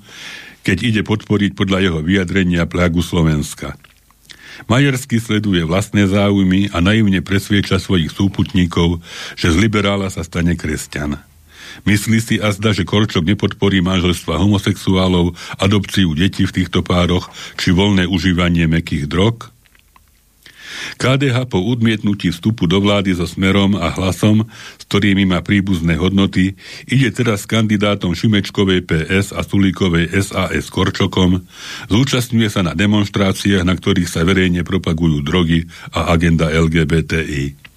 keď 0.63 0.77
ide 0.85 1.03
podporiť 1.03 1.57
podľa 1.57 1.79
jeho 1.81 2.01
vyjadrenia 2.05 2.69
plágu 2.69 3.01
Slovenska. 3.01 3.75
Majerský 4.69 5.17
sleduje 5.17 5.65
vlastné 5.65 6.05
záujmy 6.05 6.69
a 6.77 6.85
naivne 6.85 7.25
presvieča 7.25 7.81
svojich 7.81 8.13
súputníkov, 8.13 9.01
že 9.33 9.49
z 9.49 9.57
liberála 9.57 10.13
sa 10.13 10.21
stane 10.21 10.55
kresťan. 10.61 11.17
Myslí 11.89 12.19
si 12.21 12.37
azda, 12.37 12.77
že 12.77 12.85
Korčok 12.85 13.25
nepodporí 13.25 13.81
manželstva 13.81 14.37
homosexuálov, 14.37 15.33
adopciu 15.57 16.13
detí 16.13 16.45
v 16.45 16.53
týchto 16.63 16.85
pároch 16.85 17.33
či 17.57 17.73
voľné 17.73 18.05
užívanie 18.05 18.69
mekých 18.69 19.09
drog? 19.09 19.49
KDH 20.97 21.51
po 21.51 21.61
odmietnutí 21.61 22.31
vstupu 22.31 22.71
do 22.71 22.79
vlády 22.83 23.15
so 23.17 23.27
Smerom 23.27 23.75
a 23.75 23.91
Hlasom, 23.93 24.47
s 24.79 24.85
ktorými 24.87 25.29
má 25.29 25.43
príbuzné 25.43 25.99
hodnoty, 25.99 26.55
ide 26.89 27.09
teraz 27.11 27.45
s 27.45 27.51
kandidátom 27.51 28.15
Šimečkovej 28.15 28.87
PS 28.87 29.35
a 29.35 29.43
Sulíkovej 29.43 30.11
SAS 30.23 30.71
Korčokom, 30.71 31.45
zúčastňuje 31.91 32.49
sa 32.49 32.63
na 32.65 32.73
demonstráciách, 32.79 33.67
na 33.67 33.75
ktorých 33.75 34.09
sa 34.09 34.23
verejne 34.25 34.63
propagujú 34.63 35.21
drogy 35.21 35.69
a 35.93 36.15
agenda 36.15 36.49
LGBTI. 36.49 37.69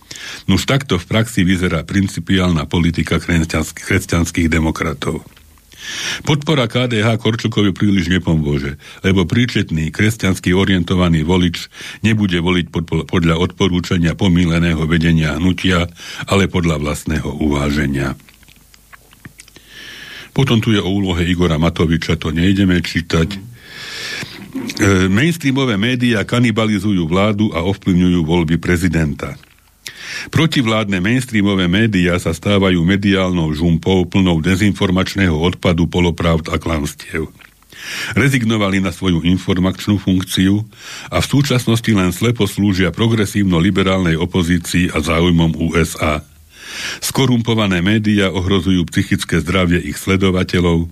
Nuž 0.46 0.70
takto 0.70 1.02
v 1.02 1.06
praxi 1.10 1.42
vyzerá 1.42 1.82
principiálna 1.82 2.70
politika 2.70 3.18
kresťanských, 3.18 4.52
demokratov. 4.52 5.41
Podpora 6.24 6.70
KDH 6.70 7.18
Korčukovi 7.18 7.74
príliš 7.74 8.12
nepomôže, 8.12 8.78
lebo 9.02 9.26
príčetný, 9.26 9.90
kresťansky 9.90 10.54
orientovaný 10.54 11.26
volič 11.26 11.68
nebude 12.06 12.38
voliť 12.40 12.66
pod, 12.70 12.86
podľa 13.10 13.40
odporúčania 13.42 14.14
pomíleného 14.14 14.84
vedenia 14.86 15.36
hnutia, 15.38 15.90
ale 16.30 16.48
podľa 16.48 16.80
vlastného 16.80 17.30
uváženia. 17.42 18.16
Potom 20.32 20.64
tu 20.64 20.72
je 20.72 20.80
o 20.80 20.88
úlohe 20.88 21.28
Igora 21.28 21.60
Matoviča, 21.60 22.16
to 22.16 22.32
nejdeme 22.32 22.80
čítať. 22.80 23.30
E, 23.36 23.40
mainstreamové 25.12 25.76
médiá 25.76 26.24
kanibalizujú 26.24 27.04
vládu 27.04 27.52
a 27.52 27.64
ovplyvňujú 27.68 28.20
voľby 28.24 28.56
prezidenta. 28.56 29.36
Protivládne 30.34 31.04
mainstreamové 31.04 31.66
médiá 31.68 32.18
sa 32.18 32.32
stávajú 32.32 32.82
mediálnou 32.82 33.52
žumpou 33.54 34.06
plnou 34.08 34.40
dezinformačného 34.40 35.36
odpadu, 35.36 35.88
polopravd 35.88 36.52
a 36.54 36.58
klamstiev. 36.58 37.30
Rezignovali 38.14 38.78
na 38.78 38.94
svoju 38.94 39.26
informačnú 39.26 39.98
funkciu 39.98 40.62
a 41.10 41.18
v 41.18 41.26
súčasnosti 41.26 41.90
len 41.90 42.14
slepo 42.14 42.46
slúžia 42.46 42.94
progresívno-liberálnej 42.94 44.18
opozícii 44.22 44.94
a 44.94 45.02
záujmom 45.02 45.58
USA. 45.58 46.22
Skorumpované 47.04 47.84
médiá 47.84 48.32
ohrozujú 48.32 48.88
psychické 48.88 49.44
zdravie 49.44 49.82
ich 49.82 50.00
sledovateľov, 50.00 50.88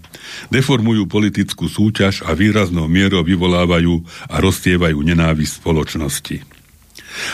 deformujú 0.52 1.08
politickú 1.08 1.72
súťaž 1.72 2.26
a 2.28 2.36
výraznou 2.36 2.90
mierou 2.92 3.24
vyvolávajú 3.24 4.04
a 4.28 4.36
rozstievajú 4.44 5.00
nenávisť 5.00 5.64
spoločnosti. 5.64 6.59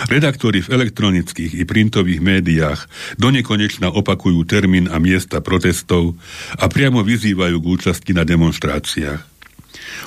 Redaktori 0.08 0.64
v 0.64 0.72
elektronických 0.72 1.58
i 1.58 1.64
printových 1.68 2.22
médiách 2.24 2.88
donekonečna 3.20 3.92
opakujú 3.92 4.44
termín 4.48 4.88
a 4.88 4.98
miesta 5.02 5.44
protestov 5.44 6.16
a 6.56 6.66
priamo 6.68 7.04
vyzývajú 7.04 7.58
k 7.60 7.66
účasti 7.66 8.12
na 8.16 8.24
demonstráciách. 8.24 9.22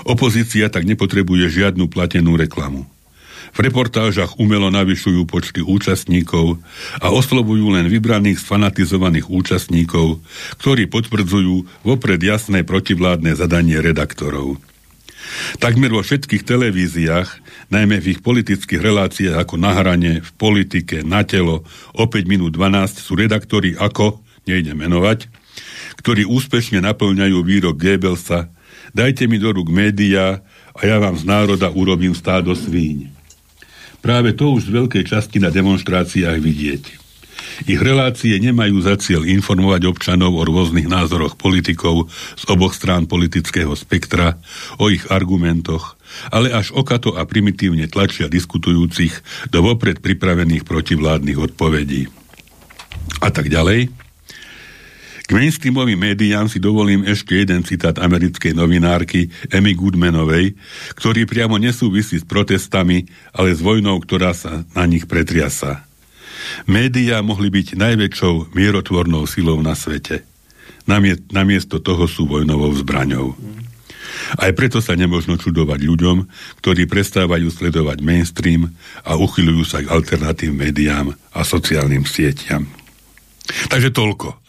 Opozícia 0.08 0.72
tak 0.72 0.88
nepotrebuje 0.88 1.50
žiadnu 1.52 1.90
platenú 1.90 2.38
reklamu. 2.38 2.88
V 3.48 3.58
reportážach 3.64 4.36
umelo 4.36 4.68
navyšujú 4.68 5.24
počty 5.24 5.64
účastníkov 5.64 6.60
a 7.00 7.08
oslovujú 7.08 7.72
len 7.72 7.88
vybraných 7.88 8.44
sfanatizovaných 8.44 9.32
účastníkov, 9.32 10.20
ktorí 10.60 10.84
potvrdzujú 10.92 11.82
vopred 11.82 12.20
jasné 12.20 12.62
protivládne 12.62 13.32
zadanie 13.32 13.80
redaktorov. 13.80 14.60
Takmer 15.58 15.90
vo 15.92 16.02
všetkých 16.04 16.46
televíziách, 16.46 17.28
najmä 17.72 18.00
v 18.00 18.18
ich 18.18 18.20
politických 18.20 18.80
reláciách 18.80 19.36
ako 19.36 19.54
na 19.60 19.72
hrane, 19.76 20.24
v 20.24 20.30
politike, 20.36 21.04
na 21.04 21.24
telo, 21.24 21.66
o 21.94 22.04
5 22.06 22.24
minút 22.24 22.54
12 22.56 23.00
sú 23.00 23.16
redaktori 23.18 23.74
ako, 23.76 24.20
nejde 24.48 24.72
menovať, 24.72 25.28
ktorí 26.00 26.24
úspešne 26.24 26.80
naplňajú 26.84 27.38
výrok 27.42 27.76
Goebbelsa 27.76 28.52
dajte 28.94 29.28
mi 29.28 29.36
do 29.40 29.52
rúk 29.52 29.68
médiá 29.68 30.40
a 30.72 30.80
ja 30.84 30.96
vám 31.00 31.16
z 31.18 31.24
národa 31.26 31.68
urobím 31.72 32.14
stádo 32.14 32.54
svíň. 32.54 33.10
Práve 33.98 34.30
to 34.32 34.54
už 34.54 34.70
z 34.70 34.74
veľkej 34.74 35.04
časti 35.10 35.42
na 35.42 35.50
demonstráciách 35.50 36.38
vidieť. 36.38 37.07
Ich 37.66 37.80
relácie 37.82 38.38
nemajú 38.38 38.78
za 38.80 38.94
cieľ 38.96 39.26
informovať 39.26 39.90
občanov 39.90 40.38
o 40.38 40.46
rôznych 40.46 40.86
názoroch 40.86 41.34
politikov 41.34 42.06
z 42.38 42.42
oboch 42.46 42.74
strán 42.74 43.10
politického 43.10 43.74
spektra, 43.74 44.38
o 44.78 44.88
ich 44.88 45.06
argumentoch, 45.10 45.98
ale 46.30 46.54
až 46.54 46.70
okato 46.72 47.18
a 47.18 47.26
primitívne 47.26 47.90
tlačia 47.90 48.30
diskutujúcich 48.30 49.12
do 49.50 49.58
vopred 49.60 49.98
pripravených 49.98 50.62
protivládnych 50.62 51.38
odpovedí. 51.38 52.06
A 53.18 53.28
tak 53.34 53.50
ďalej. 53.50 53.90
K 55.28 55.36
mainstreamovým 55.36 56.00
médiám 56.00 56.48
si 56.48 56.56
dovolím 56.56 57.04
ešte 57.04 57.36
jeden 57.36 57.60
citát 57.60 58.00
americkej 58.00 58.56
novinárky 58.56 59.28
Emmy 59.52 59.76
Goodmanovej, 59.76 60.56
ktorý 60.96 61.28
priamo 61.28 61.60
nesúvisí 61.60 62.16
s 62.16 62.24
protestami, 62.24 63.04
ale 63.36 63.52
s 63.52 63.60
vojnou, 63.60 64.00
ktorá 64.00 64.32
sa 64.32 64.64
na 64.72 64.88
nich 64.88 65.04
pretriasa. 65.04 65.87
Média 66.66 67.20
mohli 67.22 67.52
byť 67.52 67.78
najväčšou 67.78 68.56
mierotvornou 68.56 69.28
silou 69.28 69.60
na 69.62 69.78
svete. 69.78 70.24
namiesto 71.30 71.78
toho 71.78 72.08
sú 72.08 72.24
vojnovou 72.24 72.72
zbraňou. 72.72 73.36
Aj 74.40 74.50
preto 74.56 74.82
sa 74.82 74.98
nemožno 74.98 75.38
čudovať 75.38 75.78
ľuďom, 75.84 76.26
ktorí 76.64 76.88
prestávajú 76.90 77.48
sledovať 77.52 78.02
mainstream 78.02 78.72
a 79.04 79.14
uchyľujú 79.14 79.62
sa 79.62 79.78
k 79.84 79.92
alternatívnym 79.92 80.68
médiám 80.68 81.14
a 81.32 81.40
sociálnym 81.46 82.02
sieťam. 82.08 82.66
Takže 83.72 83.94
toľko 83.94 84.47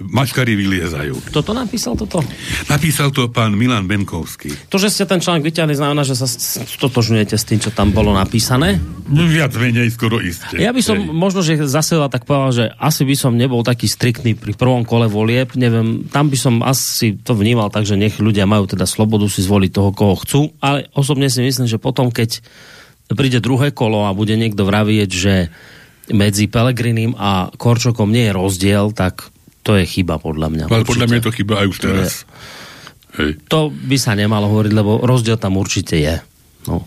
mačkari 0.00 0.56
vyliezajú. 0.56 1.32
Toto 1.32 1.52
napísal 1.52 1.94
toto? 1.94 2.24
Napísal 2.72 3.12
to 3.12 3.28
pán 3.28 3.52
Milan 3.52 3.84
Benkovský. 3.84 4.52
To, 4.72 4.80
že 4.80 4.88
ste 4.88 5.04
ten 5.04 5.20
článok 5.20 5.44
vyťahli, 5.44 5.76
znamená, 5.76 6.02
že 6.02 6.16
sa 6.16 6.24
stotožňujete 6.26 7.36
s 7.36 7.44
tým, 7.44 7.60
čo 7.60 7.70
tam 7.70 7.92
bolo 7.92 8.16
napísané? 8.16 8.80
Viac 9.10 9.52
menej 9.60 9.92
skoro 9.92 10.22
isté. 10.22 10.56
Ja 10.56 10.72
by 10.72 10.80
som 10.80 10.96
Hej. 10.96 11.12
možno, 11.12 11.40
že 11.44 11.60
zase 11.68 12.00
tak 12.08 12.24
povedal, 12.24 12.52
že 12.52 12.64
asi 12.80 13.04
by 13.04 13.14
som 13.18 13.36
nebol 13.36 13.60
taký 13.60 13.90
striktný 13.90 14.32
pri 14.38 14.56
prvom 14.56 14.88
kole 14.88 15.10
volieb, 15.10 15.52
neviem, 15.58 16.08
tam 16.08 16.32
by 16.32 16.38
som 16.38 16.54
asi 16.64 17.20
to 17.20 17.36
vnímal 17.36 17.68
tak, 17.68 17.84
že 17.84 18.00
nech 18.00 18.16
ľudia 18.16 18.48
majú 18.48 18.64
teda 18.64 18.88
slobodu 18.88 19.28
si 19.28 19.44
zvoliť 19.44 19.70
toho, 19.70 19.90
koho 19.92 20.14
chcú, 20.16 20.40
ale 20.64 20.88
osobne 20.96 21.28
si 21.28 21.44
myslím, 21.44 21.68
že 21.68 21.82
potom, 21.82 22.08
keď 22.08 22.40
príde 23.12 23.42
druhé 23.42 23.74
kolo 23.74 24.06
a 24.06 24.14
bude 24.14 24.38
niekto 24.38 24.62
vravieť, 24.62 25.10
že 25.10 25.34
medzi 26.10 26.50
Pelegrinim 26.50 27.14
a 27.14 27.50
Korčokom 27.54 28.10
nie 28.10 28.30
je 28.30 28.36
rozdiel, 28.36 28.90
tak 28.94 29.30
to 29.62 29.76
je 29.76 29.84
chyba 29.84 30.16
podľa 30.16 30.48
mňa. 30.48 30.64
Ale 30.72 30.88
podľa 30.88 31.06
mňa 31.08 31.16
je 31.20 31.26
to 31.26 31.36
chyba 31.36 31.54
aj 31.62 31.66
už 31.68 31.78
teraz. 31.80 32.12
Hej. 33.10 33.42
to 33.50 33.74
by 33.74 33.98
sa 33.98 34.14
nemalo 34.14 34.46
hovoriť, 34.46 34.70
lebo 34.70 35.02
rozdiel 35.02 35.34
tam 35.34 35.58
určite 35.58 35.98
je. 35.98 36.22
No. 36.70 36.86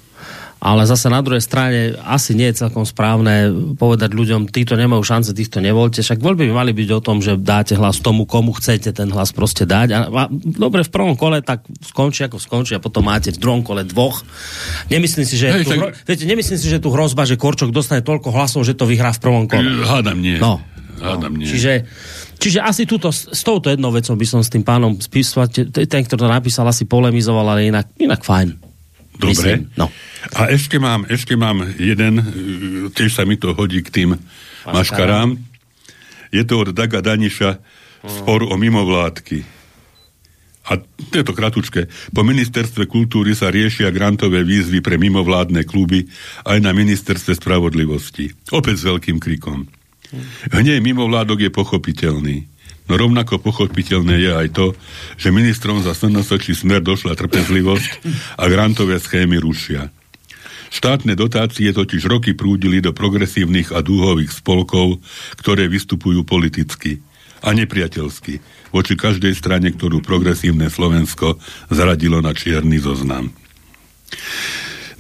Ale 0.64 0.88
zase 0.88 1.12
na 1.12 1.20
druhej 1.20 1.44
strane 1.44 1.92
asi 2.08 2.32
nie 2.32 2.48
je 2.48 2.64
celkom 2.64 2.88
správne 2.88 3.52
povedať 3.76 4.16
ľuďom, 4.16 4.48
títo 4.48 4.80
nemajú 4.80 5.04
šance, 5.04 5.36
týchto 5.36 5.60
nevolte. 5.60 6.00
Však 6.00 6.24
voľby 6.24 6.48
by 6.48 6.54
mali 6.56 6.72
byť 6.72 6.90
o 6.96 7.04
tom, 7.04 7.20
že 7.20 7.36
dáte 7.36 7.76
hlas 7.76 8.00
tomu, 8.00 8.24
komu 8.24 8.56
chcete 8.56 8.96
ten 8.96 9.12
hlas 9.12 9.36
proste 9.36 9.68
dať. 9.68 9.88
A, 9.92 10.00
a 10.08 10.24
dobre, 10.32 10.88
v 10.88 10.92
prvom 10.96 11.20
kole 11.20 11.44
tak 11.44 11.68
skončí 11.84 12.24
ako 12.24 12.40
skončí 12.40 12.80
a 12.80 12.80
potom 12.80 13.04
máte 13.04 13.36
v 13.36 13.44
druhom 13.44 13.60
kole 13.60 13.84
dvoch. 13.84 14.24
Nemyslím 14.88 15.28
si, 15.28 15.36
že 15.36 15.52
Hej, 15.52 15.68
tu, 15.68 15.76
tak... 15.76 16.00
viete, 16.08 16.24
nemyslím 16.24 16.56
si, 16.56 16.72
že 16.72 16.80
tu 16.80 16.96
hrozba, 16.96 17.28
že 17.28 17.36
Korčok 17.36 17.76
dostane 17.76 18.00
toľko 18.00 18.32
hlasov, 18.32 18.64
že 18.64 18.72
to 18.72 18.88
vyhrá 18.88 19.12
v 19.12 19.20
prvom 19.20 19.52
kole. 19.52 19.68
Hádam 19.84 20.24
nie. 20.24 20.40
No. 20.40 20.64
Hádam 21.04 21.36
nie. 21.36 21.44
Čiže 21.44 21.84
Čiže 22.44 22.60
asi 22.60 22.84
túto, 22.84 23.08
s 23.08 23.40
touto 23.40 23.72
jednou 23.72 23.96
vecou 23.96 24.20
by 24.20 24.28
som 24.28 24.44
s 24.44 24.52
tým 24.52 24.68
pánom 24.68 25.00
spísovať, 25.00 25.72
ten, 25.88 26.04
kto 26.04 26.20
to 26.20 26.28
napísal, 26.28 26.68
asi 26.68 26.84
polemizoval, 26.84 27.56
ale 27.56 27.72
inak, 27.72 27.96
inak 27.96 28.20
fajn. 28.20 28.60
Dobre. 29.16 29.64
No. 29.80 29.88
A 30.36 30.52
ešte 30.52 30.76
mám, 30.76 31.08
ešte 31.08 31.40
mám 31.40 31.64
jeden, 31.80 32.20
tiež 32.92 33.16
sa 33.16 33.24
mi 33.24 33.40
to 33.40 33.56
hodí 33.56 33.80
k 33.80 33.94
tým 33.94 34.10
maškarám. 34.68 35.40
Je 36.36 36.44
to 36.44 36.68
od 36.68 36.76
Daga 36.76 37.00
Daniša 37.00 37.64
spor 38.04 38.44
o 38.44 38.56
mimovládky. 38.60 39.64
A 40.68 40.80
je 41.12 41.24
to 41.24 41.36
kratučké. 41.36 41.88
Po 42.12 42.28
ministerstve 42.28 42.88
kultúry 42.88 43.36
sa 43.36 43.52
riešia 43.52 43.92
grantové 43.92 44.44
výzvy 44.44 44.84
pre 44.84 45.00
mimovládne 45.00 45.64
kluby 45.64 46.08
aj 46.44 46.60
na 46.60 46.76
ministerstve 46.76 47.40
spravodlivosti. 47.40 48.32
Opäť 48.52 48.76
s 48.80 48.88
veľkým 48.88 49.20
krikom. 49.20 49.68
Hnej 50.54 50.80
mimovládok 50.80 51.48
je 51.48 51.52
pochopiteľný. 51.52 52.38
No 52.92 53.00
rovnako 53.00 53.40
pochopiteľné 53.40 54.16
je 54.20 54.32
aj 54.32 54.48
to, 54.52 54.66
že 55.16 55.32
ministrom 55.32 55.80
za 55.80 55.96
SNS 55.96 56.36
smer 56.52 56.84
došla 56.84 57.16
trpezlivosť 57.16 57.92
a 58.36 58.44
grantové 58.52 59.00
schémy 59.00 59.40
rušia. 59.40 59.88
Štátne 60.74 61.14
dotácie 61.14 61.70
totiž 61.70 62.10
roky 62.10 62.34
prúdili 62.34 62.82
do 62.82 62.92
progresívnych 62.92 63.72
a 63.72 63.86
dúhových 63.86 64.34
spolkov, 64.34 65.00
ktoré 65.38 65.70
vystupujú 65.70 66.26
politicky 66.26 67.00
a 67.46 67.54
nepriateľsky 67.54 68.42
voči 68.74 68.98
každej 68.98 69.38
strane, 69.38 69.70
ktorú 69.70 70.02
progresívne 70.02 70.68
Slovensko 70.74 71.38
zradilo 71.70 72.26
na 72.26 72.34
čierny 72.34 72.82
zoznam. 72.82 73.30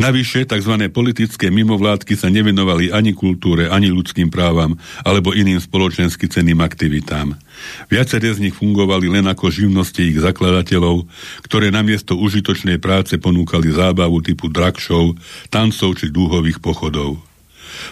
Navyše, 0.02 0.50
tzv. 0.50 0.74
politické 0.90 1.54
mimovládky 1.54 2.18
sa 2.18 2.32
nevenovali 2.32 2.90
ani 2.90 3.14
kultúre, 3.14 3.70
ani 3.70 3.94
ľudským 3.94 4.34
právam, 4.34 4.74
alebo 5.06 5.34
iným 5.34 5.62
spoločensky 5.62 6.26
ceným 6.26 6.62
aktivitám. 6.66 7.38
Viaceré 7.88 8.34
z 8.34 8.50
nich 8.50 8.56
fungovali 8.58 9.10
len 9.10 9.26
ako 9.30 9.54
živnosti 9.54 10.02
ich 10.02 10.18
zakladateľov, 10.18 11.06
ktoré 11.46 11.70
namiesto 11.70 12.18
užitočnej 12.18 12.82
práce 12.82 13.16
ponúkali 13.22 13.70
zábavu 13.70 14.20
typu 14.26 14.50
drag 14.50 14.82
show, 14.82 15.14
tancov 15.54 15.98
či 16.02 16.10
dúhových 16.10 16.58
pochodov. 16.58 17.22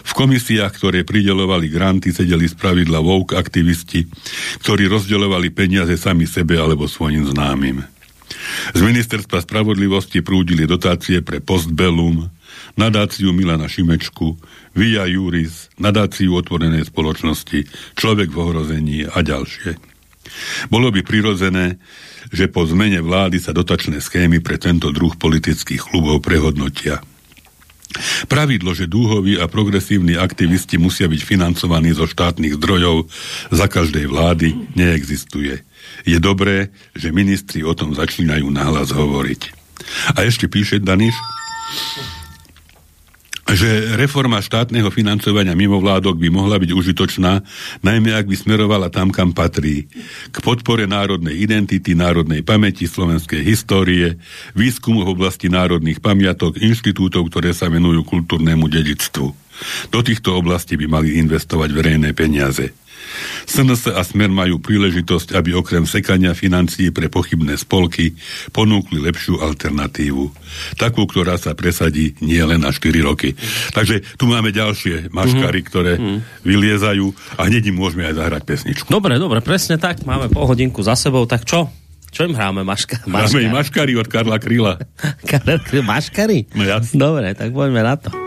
V 0.02 0.12
komisiách, 0.14 0.78
ktoré 0.78 1.02
pridelovali 1.02 1.66
granty, 1.66 2.14
sedeli 2.14 2.46
z 2.46 2.54
pravidla 2.54 3.02
woke 3.02 3.34
aktivisti, 3.34 4.06
ktorí 4.62 4.86
rozdeľovali 4.86 5.50
peniaze 5.50 5.98
sami 5.98 6.26
sebe 6.26 6.54
alebo 6.54 6.86
svojim 6.86 7.26
známym. 7.26 7.82
Z 8.72 8.80
ministerstva 8.80 9.42
spravodlivosti 9.44 10.24
prúdili 10.24 10.66
dotácie 10.66 11.20
pre 11.20 11.38
Postbellum, 11.38 12.30
nadáciu 12.74 13.30
Milana 13.30 13.68
Šimečku, 13.68 14.38
Via 14.72 15.04
Juris, 15.04 15.68
nadáciu 15.76 16.36
otvorenej 16.36 16.88
spoločnosti, 16.88 17.68
Človek 17.96 18.32
v 18.32 18.38
ohrození 18.38 18.98
a 19.04 19.20
ďalšie. 19.20 19.76
Bolo 20.72 20.88
by 20.88 21.04
prirodzené, 21.04 21.76
že 22.32 22.48
po 22.48 22.64
zmene 22.64 23.02
vlády 23.04 23.42
sa 23.42 23.52
dotačné 23.52 24.00
schémy 24.00 24.40
pre 24.40 24.56
tento 24.56 24.88
druh 24.94 25.12
politických 25.18 25.92
klubov 25.92 26.24
prehodnotia. 26.24 27.02
Pravidlo, 28.24 28.72
že 28.72 28.88
dúhoví 28.88 29.36
a 29.36 29.44
progresívni 29.52 30.16
aktivisti 30.16 30.80
musia 30.80 31.12
byť 31.12 31.20
financovaní 31.20 31.92
zo 31.92 32.08
štátnych 32.08 32.56
zdrojov 32.56 33.04
za 33.52 33.68
každej 33.68 34.08
vlády, 34.08 34.72
neexistuje 34.72 35.60
je 36.04 36.18
dobré, 36.18 36.74
že 36.92 37.14
ministri 37.14 37.62
o 37.62 37.72
tom 37.76 37.94
začínajú 37.94 38.46
nahlas 38.50 38.90
hovoriť. 38.90 39.40
A 40.14 40.24
ešte 40.26 40.46
píše 40.46 40.78
Daniš, 40.78 41.14
že 43.52 43.98
reforma 44.00 44.40
štátneho 44.40 44.88
financovania 44.88 45.52
mimovládok 45.52 46.16
by 46.16 46.28
mohla 46.32 46.56
byť 46.56 46.70
užitočná, 46.72 47.44
najmä 47.84 48.16
ak 48.16 48.24
by 48.24 48.36
smerovala 48.38 48.88
tam, 48.88 49.12
kam 49.12 49.36
patrí. 49.36 49.92
K 50.32 50.36
podpore 50.40 50.88
národnej 50.88 51.36
identity, 51.36 51.92
národnej 51.92 52.40
pamäti, 52.40 52.88
slovenskej 52.88 53.44
histórie, 53.44 54.16
výskumu 54.56 55.04
v 55.04 55.12
oblasti 55.12 55.52
národných 55.52 56.00
pamiatok, 56.00 56.56
inštitútov, 56.56 57.28
ktoré 57.28 57.52
sa 57.52 57.68
venujú 57.68 58.06
kultúrnemu 58.08 58.72
dedictvu. 58.72 59.26
Do 59.92 60.00
týchto 60.00 60.32
oblastí 60.32 60.80
by 60.80 60.86
mali 60.88 61.20
investovať 61.20 61.70
verejné 61.76 62.16
peniaze. 62.16 62.72
SNS 63.46 63.92
a 63.92 64.02
Smer 64.06 64.30
majú 64.32 64.58
príležitosť, 64.58 65.36
aby 65.36 65.56
okrem 65.56 65.84
sekania 65.88 66.32
financií 66.32 66.90
pre 66.90 67.08
pochybné 67.12 67.58
spolky 67.60 68.16
ponúkli 68.50 69.00
lepšiu 69.02 69.40
alternatívu. 69.40 70.32
Takú, 70.76 71.04
ktorá 71.08 71.36
sa 71.36 71.52
presadí 71.52 72.14
nie 72.24 72.40
len 72.40 72.62
na 72.62 72.70
4 72.70 72.92
roky. 73.02 73.34
Takže 73.72 74.16
tu 74.16 74.28
máme 74.28 74.52
ďalšie 74.52 75.10
maškary, 75.12 75.60
mm-hmm. 75.60 75.70
ktoré 75.70 75.92
mm-hmm. 75.98 76.18
vyliezajú 76.44 77.06
a 77.38 77.40
hneď 77.48 77.72
im 77.72 77.76
môžeme 77.76 78.08
aj 78.08 78.14
zahrať 78.18 78.42
pesničku. 78.46 78.86
Dobre, 78.88 79.16
dobre, 79.16 79.40
presne 79.40 79.76
tak. 79.76 80.04
Máme 80.04 80.28
pol 80.32 80.44
hodinku 80.46 80.80
za 80.84 80.94
sebou, 80.94 81.24
tak 81.24 81.44
čo? 81.48 81.68
Čo 82.12 82.28
im 82.28 82.36
hráme? 82.36 82.60
Maška, 82.60 83.08
maškari? 83.08 83.24
Hráme 83.24 83.40
im 83.48 83.52
maškary 83.56 83.92
od 83.96 84.04
Karla 84.04 84.36
Kryla. 84.36 84.76
Karla 85.30 85.56
Kryla, 85.64 85.84
maškary? 85.88 86.44
No 86.52 86.62
jasne. 86.68 87.00
Dobre, 87.00 87.32
tak 87.32 87.56
poďme 87.56 87.80
na 87.80 87.96
to. 87.96 88.21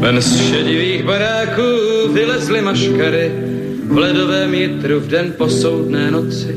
Ven 0.00 0.20
z 0.20 0.50
šedivých 0.50 1.04
baráků 1.04 1.62
vylezly 2.12 2.60
maškary 2.62 3.32
v 3.84 3.98
ledovém 3.98 4.54
jitru 4.54 5.00
v 5.00 5.08
den 5.08 5.32
posoudné 5.38 6.10
noci. 6.10 6.56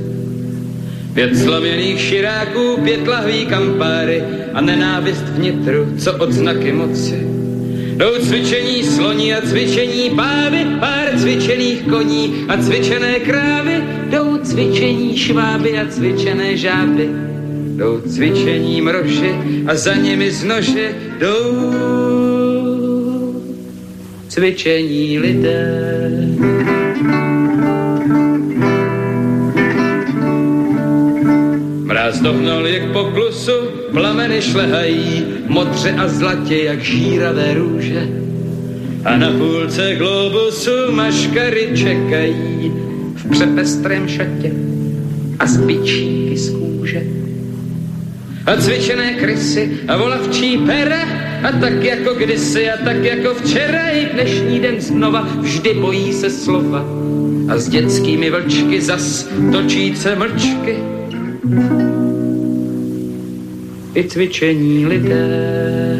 Pět 1.13 1.37
slaměných 1.37 2.01
širáků, 2.01 2.77
pět 2.83 3.07
lahví 3.07 3.45
kampáry 3.45 4.23
a 4.53 4.61
nenávist 4.61 5.23
vnitru, 5.23 5.87
co 5.97 6.13
odznaky 6.13 6.71
moci. 6.71 7.27
Jdou 7.95 8.11
cvičení 8.21 8.83
sloní 8.83 9.33
a 9.33 9.41
cvičení 9.41 10.09
pávy, 10.09 10.65
pár 10.79 11.19
cvičených 11.19 11.81
koní 11.81 12.45
a 12.47 12.57
cvičené 12.57 13.19
krávy, 13.19 13.83
jdou 14.09 14.37
cvičení 14.37 15.17
šváby 15.17 15.79
a 15.79 15.87
cvičené 15.87 16.57
žáby. 16.57 17.09
Jdou 17.75 18.01
cvičení 18.01 18.81
mroši 18.81 19.35
a 19.67 19.75
za 19.75 19.95
nimi 19.95 20.31
z 20.31 20.43
nože 20.43 20.95
jdou 21.19 22.32
cvičení 24.33 25.19
lidé. 25.19 25.69
Mráz 31.85 32.19
dohnal 32.19 32.67
jak 32.67 32.91
po 32.91 33.03
klusu, 33.03 33.51
plameny 33.91 34.41
šlehají, 34.41 35.25
modře 35.47 35.91
a 35.91 36.07
zlatě 36.07 36.63
jak 36.63 36.81
žíravé 36.81 37.53
růže. 37.53 38.09
A 39.05 39.17
na 39.17 39.31
půlce 39.31 39.95
globusu 39.95 40.91
maškary 40.91 41.69
čekají 41.75 42.73
v 43.15 43.29
přepestrém 43.29 44.07
šatě 44.07 44.51
a 45.39 45.45
zbyčíky 45.47 46.37
z 46.37 46.49
kůže. 46.49 47.03
A 48.45 48.55
cvičené 48.57 49.13
krysy 49.13 49.77
a 49.87 49.97
volavčí 49.97 50.57
pera 50.57 51.22
a 51.43 51.51
tak 51.51 51.83
jako 51.83 52.13
kdysi 52.13 52.69
a 52.69 52.77
tak 52.77 53.03
jako 53.03 53.33
včera 53.33 53.89
i 53.89 54.05
dnešní 54.05 54.59
den 54.59 54.81
znova 54.81 55.27
vždy 55.39 55.73
bojí 55.73 56.13
se 56.13 56.29
slova. 56.29 56.85
A 57.49 57.57
s 57.57 57.69
dětskými 57.69 58.29
vlčky 58.29 58.81
zas 58.81 59.29
točíce 59.51 60.15
mlčky. 60.15 60.77
I 63.95 64.03
cvičení 64.03 64.85
lidé. 64.85 65.99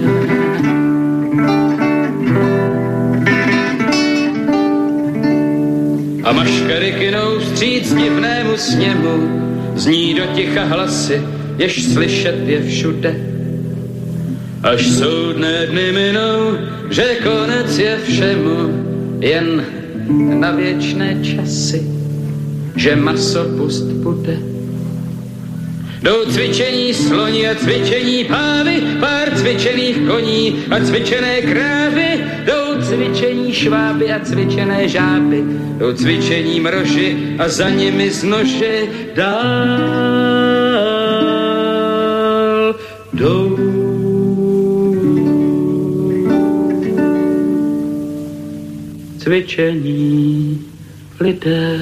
A 6.24 6.32
maškary 6.32 6.96
kynou 7.00 7.40
vstříc 7.40 7.94
divnému 7.94 8.58
sněmu, 8.58 9.42
zní 9.76 10.14
do 10.14 10.24
ticha 10.34 10.64
hlasy, 10.64 11.22
jež 11.58 11.84
slyšet 11.84 12.48
je 12.48 12.64
všude 12.64 13.33
až 14.64 14.88
soudné 14.88 15.68
dny 15.68 15.92
minou, 15.92 16.58
že 16.90 17.20
konec 17.24 17.78
je 17.78 18.00
všemu 18.08 18.58
jen 19.20 19.66
na 20.40 20.52
věčné 20.52 21.18
časy, 21.22 21.84
že 22.76 22.96
maso 22.96 23.44
pust 23.58 23.84
bude. 23.84 24.38
Jdou 26.04 26.26
cvičení 26.26 26.94
sloni 26.94 27.48
a 27.48 27.56
cvičení 27.56 28.24
pávy, 28.24 28.82
pár 29.00 29.32
cvičených 29.36 29.98
koní 30.08 30.64
a 30.72 30.80
cvičené 30.80 31.42
krávy, 31.42 32.08
jdou 32.46 32.82
cvičení 32.82 33.54
šváby 33.54 34.12
a 34.12 34.20
cvičené 34.20 34.88
žáby, 34.88 35.44
jdou 35.80 35.94
cvičení 35.94 36.60
mroži 36.60 37.36
a 37.40 37.48
za 37.48 37.70
nimi 37.70 38.12
z 38.12 38.24
nože 38.24 38.76
dál. 39.16 40.43
Cvičení 49.24 50.60
lidé. 51.20 51.80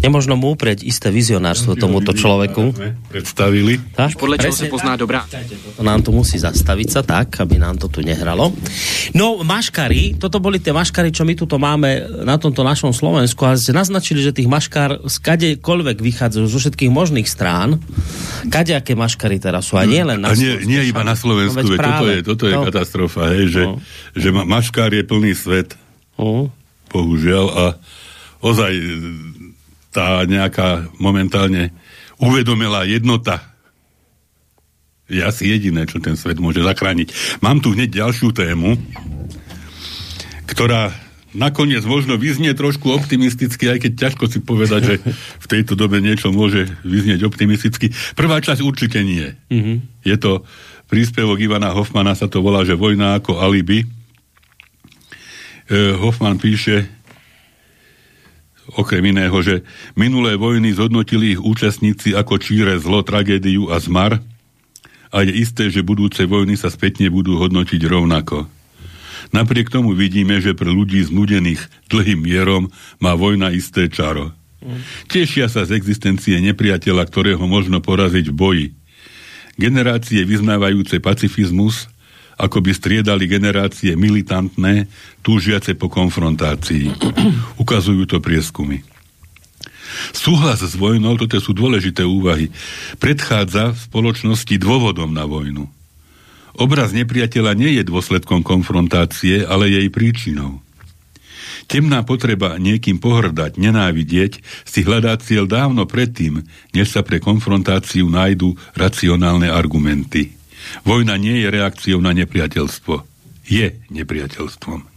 Nemožno 0.00 0.34
mu 0.34 0.56
uprieť 0.56 0.80
isté 0.82 1.12
vizionárstvo 1.12 1.76
tomuto 1.76 2.16
človeku. 2.16 2.72
Predstavili. 3.12 3.76
Tak? 3.92 4.16
Podle 4.16 4.40
čeho 4.40 4.52
se 4.56 4.66
pozná 4.72 4.96
dobrá. 4.96 5.28
To 5.76 5.84
nám 5.84 6.00
tu 6.00 6.10
musí 6.10 6.40
zastaviť 6.40 6.88
sa 6.88 7.04
tak, 7.04 7.36
aby 7.36 7.60
nám 7.60 7.76
to 7.76 7.92
tu 7.92 8.00
nehralo. 8.00 8.52
No, 9.12 9.44
maškary, 9.44 10.16
toto 10.16 10.40
boli 10.40 10.56
tie 10.56 10.72
maškary, 10.72 11.12
čo 11.12 11.28
my 11.28 11.36
tu 11.36 11.44
máme 11.46 12.24
na 12.24 12.40
tomto 12.40 12.64
našom 12.64 12.96
Slovensku 12.96 13.44
a 13.44 13.60
ste 13.60 13.76
naznačili, 13.76 14.24
že 14.24 14.32
tých 14.32 14.48
maškár 14.48 15.04
z 15.04 15.16
kadekoľvek 15.20 16.00
vychádzajú 16.00 16.46
zo 16.48 16.58
všetkých 16.58 16.88
možných 16.88 17.28
strán. 17.28 17.76
Kadejaké 18.48 18.96
maškary 18.96 19.36
teraz 19.36 19.68
sú 19.68 19.76
a 19.76 19.84
nie 19.84 20.00
len 20.00 20.24
na 20.24 20.32
A 20.32 20.38
nie, 20.38 20.64
nie 20.64 20.80
iba 20.88 21.04
na 21.04 21.12
Slovensku, 21.12 21.60
No, 21.60 21.76
veď 21.76 21.80
toto 21.84 22.04
je, 22.08 22.18
toto 22.24 22.44
je 22.48 22.54
No. 22.56 22.64
katastrofa, 22.64 23.36
hej, 23.36 23.44
že, 23.52 23.62
No. 23.68 23.76
že 24.16 24.28
ma, 24.32 24.48
maškár 24.48 24.90
je 24.96 25.04
plný 25.04 25.36
svet, 25.36 25.76
Uh, 26.20 26.48
bohužiaľ, 26.92 27.46
a 27.48 27.64
ozaj 28.44 28.72
tá 29.90 30.22
nejaká 30.26 30.90
momentálne 31.02 31.74
uvedomelá 32.22 32.86
jednota 32.86 33.50
je 35.10 35.18
asi 35.26 35.50
jediné, 35.50 35.90
čo 35.90 35.98
ten 35.98 36.14
svet 36.14 36.38
môže 36.38 36.62
zachrániť. 36.62 37.40
Mám 37.42 37.58
tu 37.66 37.74
hneď 37.74 38.06
ďalšiu 38.06 38.30
tému, 38.30 38.78
ktorá 40.46 40.94
nakoniec 41.34 41.82
možno 41.86 42.18
vyznie 42.18 42.54
trošku 42.54 42.90
optimisticky, 42.90 43.70
aj 43.70 43.78
keď 43.86 43.92
ťažko 44.06 44.24
si 44.30 44.38
povedať, 44.42 44.80
že 44.86 44.94
v 45.42 45.46
tejto 45.46 45.74
dobe 45.78 46.02
niečo 46.02 46.34
môže 46.34 46.66
vyznieť 46.82 47.26
optimisticky. 47.26 47.90
Prvá 48.18 48.38
časť 48.42 48.62
určite 48.62 49.02
nie. 49.02 49.34
Mm-hmm. 49.50 49.76
Je 50.06 50.16
to 50.18 50.46
príspevok 50.90 51.38
Ivana 51.38 51.70
Hoffmana, 51.70 52.18
sa 52.18 52.26
to 52.26 52.42
volá, 52.42 52.66
že 52.66 52.78
Vojna 52.78 53.22
ako 53.22 53.38
alibi. 53.38 53.86
E, 55.70 55.94
Hoffman 55.94 56.38
píše, 56.42 56.90
okrem 58.76 59.02
iného, 59.10 59.34
že 59.42 59.66
minulé 59.98 60.36
vojny 60.36 60.76
zhodnotili 60.76 61.36
ich 61.36 61.40
účastníci 61.42 62.14
ako 62.14 62.38
číre 62.38 62.76
zlo, 62.78 63.02
tragédiu 63.02 63.68
a 63.72 63.80
zmar 63.82 64.22
a 65.10 65.16
je 65.26 65.32
isté, 65.34 65.68
že 65.68 65.82
budúce 65.82 66.22
vojny 66.22 66.54
sa 66.54 66.70
spätne 66.70 67.10
budú 67.10 67.38
hodnotiť 67.38 67.82
rovnako. 67.82 68.46
Napriek 69.34 69.68
tomu 69.68 69.94
vidíme, 69.94 70.38
že 70.38 70.56
pre 70.56 70.70
ľudí 70.70 71.02
znudených 71.02 71.60
dlhým 71.90 72.24
mierom 72.24 72.70
má 73.02 73.14
vojna 73.14 73.50
isté 73.52 73.90
čaro. 73.90 74.34
Tešia 75.08 75.48
sa 75.48 75.64
z 75.66 75.74
existencie 75.76 76.38
nepriateľa, 76.40 77.04
ktorého 77.08 77.42
možno 77.48 77.80
poraziť 77.80 78.26
v 78.30 78.34
boji. 78.34 78.66
Generácie 79.60 80.24
vyznávajúce 80.24 81.02
pacifizmus 81.02 81.89
ako 82.40 82.64
by 82.64 82.72
striedali 82.72 83.28
generácie 83.28 83.92
militantné, 83.94 84.88
túžiace 85.20 85.76
po 85.76 85.92
konfrontácii. 85.92 86.88
Ukazujú 87.62 88.08
to 88.08 88.18
prieskumy. 88.24 88.80
Súhlas 90.16 90.64
s 90.64 90.74
vojnou, 90.78 91.18
toto 91.20 91.36
sú 91.42 91.52
dôležité 91.52 92.06
úvahy, 92.06 92.48
predchádza 93.02 93.76
v 93.76 93.78
spoločnosti 93.78 94.54
dôvodom 94.56 95.10
na 95.12 95.26
vojnu. 95.28 95.68
Obraz 96.56 96.90
nepriateľa 96.96 97.52
nie 97.54 97.78
je 97.78 97.82
dôsledkom 97.86 98.42
konfrontácie, 98.42 99.46
ale 99.46 99.70
jej 99.70 99.86
príčinou. 99.92 100.62
Temná 101.70 102.02
potreba 102.02 102.58
niekým 102.58 102.98
pohrdať, 102.98 103.54
nenávidieť, 103.54 104.42
si 104.66 104.82
hľadá 104.82 105.14
cieľ 105.22 105.46
dávno 105.46 105.86
predtým, 105.86 106.42
než 106.74 106.90
sa 106.90 107.06
pre 107.06 107.22
konfrontáciu 107.22 108.10
nájdu 108.10 108.58
racionálne 108.74 109.46
argumenty. 109.46 110.39
Vojna 110.86 111.16
nie 111.20 111.44
je 111.44 111.48
reakciou 111.50 111.98
na 111.98 112.14
nepriateľstvo. 112.16 113.04
Je 113.50 113.74
nepriateľstvom. 113.90 114.90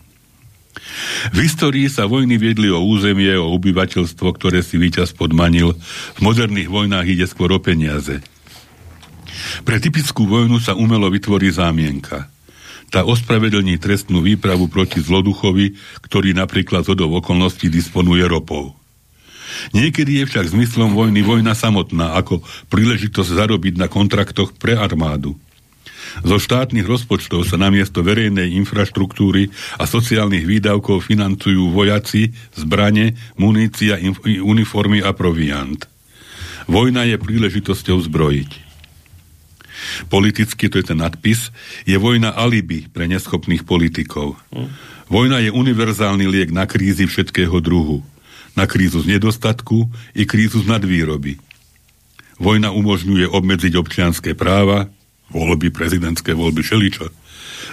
V 1.34 1.38
histórii 1.40 1.88
sa 1.88 2.10
vojny 2.10 2.36
viedli 2.36 2.68
o 2.68 2.84
územie, 2.84 3.34
o 3.40 3.54
obyvateľstvo, 3.56 4.28
ktoré 4.36 4.60
si 4.66 4.76
víťaz 4.76 5.16
podmanil. 5.16 5.78
V 6.18 6.20
moderných 6.20 6.70
vojnách 6.70 7.08
ide 7.08 7.26
skôr 7.30 7.50
o 7.56 7.60
peniaze. 7.62 8.20
Pre 9.64 9.78
typickú 9.80 10.28
vojnu 10.28 10.60
sa 10.60 10.78
umelo 10.78 11.10
vytvorí 11.10 11.50
zámienka. 11.50 12.30
Tá 12.94 13.02
ospravedlní 13.02 13.82
trestnú 13.82 14.22
výpravu 14.22 14.70
proti 14.70 15.02
zloduchovi, 15.02 15.74
ktorý 16.06 16.38
napríklad 16.38 16.86
z 16.86 16.94
hodov 16.94 17.26
okolností 17.26 17.66
disponuje 17.66 18.22
ropou. 18.30 18.78
Niekedy 19.74 20.22
je 20.22 20.30
však 20.30 20.54
zmyslom 20.54 20.94
vojny 20.94 21.26
vojna 21.26 21.58
samotná, 21.58 22.18
ako 22.18 22.46
príležitosť 22.70 23.30
zarobiť 23.34 23.82
na 23.82 23.90
kontraktoch 23.90 24.54
pre 24.58 24.78
armádu. 24.78 25.38
Zo 26.22 26.38
štátnych 26.38 26.86
rozpočtov 26.86 27.50
sa 27.50 27.58
namiesto 27.58 28.06
verejnej 28.06 28.54
infraštruktúry 28.62 29.50
a 29.82 29.90
sociálnych 29.90 30.46
výdavkov 30.46 31.10
financujú 31.10 31.74
vojaci, 31.74 32.30
zbrane, 32.54 33.18
munícia, 33.42 33.98
uniformy 34.46 35.02
a 35.02 35.18
proviant. 35.18 35.90
Vojna 36.70 37.10
je 37.10 37.18
príležitosťou 37.18 37.98
zbrojiť. 38.06 38.52
Politicky, 40.08 40.70
to 40.70 40.80
je 40.80 40.86
ten 40.94 41.02
nadpis, 41.02 41.50
je 41.84 41.98
vojna 41.98 42.32
alibi 42.32 42.88
pre 42.88 43.10
neschopných 43.10 43.66
politikov. 43.68 44.38
Vojna 45.12 45.44
je 45.44 45.52
univerzálny 45.52 46.30
liek 46.30 46.50
na 46.54 46.70
krízy 46.70 47.10
všetkého 47.10 47.60
druhu. 47.60 48.06
Na 48.54 48.70
krízu 48.70 49.02
z 49.02 49.18
nedostatku 49.18 49.90
i 50.14 50.24
krízu 50.30 50.62
z 50.62 50.70
nadvýroby. 50.70 51.42
Vojna 52.38 52.70
umožňuje 52.70 53.30
obmedziť 53.30 53.74
občianské 53.76 54.38
práva, 54.38 54.90
voľby, 55.34 55.74
prezidentské 55.74 56.38
voľby, 56.38 56.62
šeličo. 56.62 57.10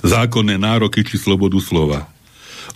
Zákonné 0.01 0.57
nároky 0.57 1.05
či 1.05 1.20
slobodu 1.20 1.61
slova. 1.61 2.09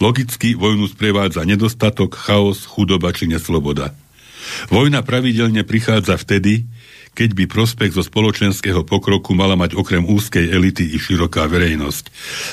Logicky 0.03 0.53
vojnu 0.53 0.90
sprevádza 0.90 1.47
nedostatok, 1.49 2.18
chaos, 2.18 2.68
chudoba 2.68 3.11
či 3.16 3.31
nesloboda. 3.31 3.97
Vojna 4.68 5.01
pravidelne 5.01 5.64
prichádza 5.64 6.20
vtedy, 6.20 6.68
keď 7.14 7.31
by 7.33 7.44
prospech 7.47 7.94
zo 7.94 8.03
spoločenského 8.03 8.83
pokroku 8.83 9.33
mala 9.38 9.55
mať 9.55 9.79
okrem 9.79 10.03
úzkej 10.03 10.51
elity 10.51 10.92
i 10.92 10.99
široká 10.99 11.47
verejnosť. 11.47 12.05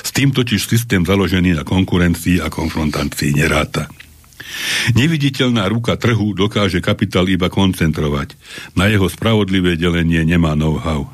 S 0.06 0.10
tým 0.14 0.30
totiž 0.30 0.62
systém 0.62 1.02
založený 1.02 1.58
na 1.58 1.64
konkurencii 1.66 2.38
a 2.38 2.48
konfrontácii 2.48 3.34
neráta. 3.34 3.90
Neviditeľná 4.94 5.66
ruka 5.66 5.98
trhu 5.98 6.36
dokáže 6.36 6.78
kapitál 6.78 7.26
iba 7.26 7.50
koncentrovať. 7.50 8.38
Na 8.78 8.86
jeho 8.86 9.10
spravodlivé 9.10 9.74
delenie 9.74 10.22
nemá 10.22 10.54
know-how. 10.54 11.10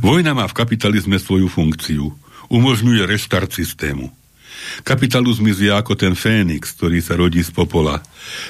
Vojna 0.00 0.36
má 0.36 0.44
v 0.46 0.56
kapitalizme 0.56 1.18
svoju 1.18 1.50
funkciu. 1.50 2.12
Umožňuje 2.52 3.08
reštart 3.08 3.50
systému. 3.50 4.12
Kapitalizmus 4.86 5.60
je 5.60 5.68
ako 5.68 5.98
ten 5.98 6.16
fénix, 6.16 6.72
ktorý 6.72 6.98
sa 7.04 7.14
rodí 7.18 7.44
z 7.44 7.52
popola. 7.52 8.00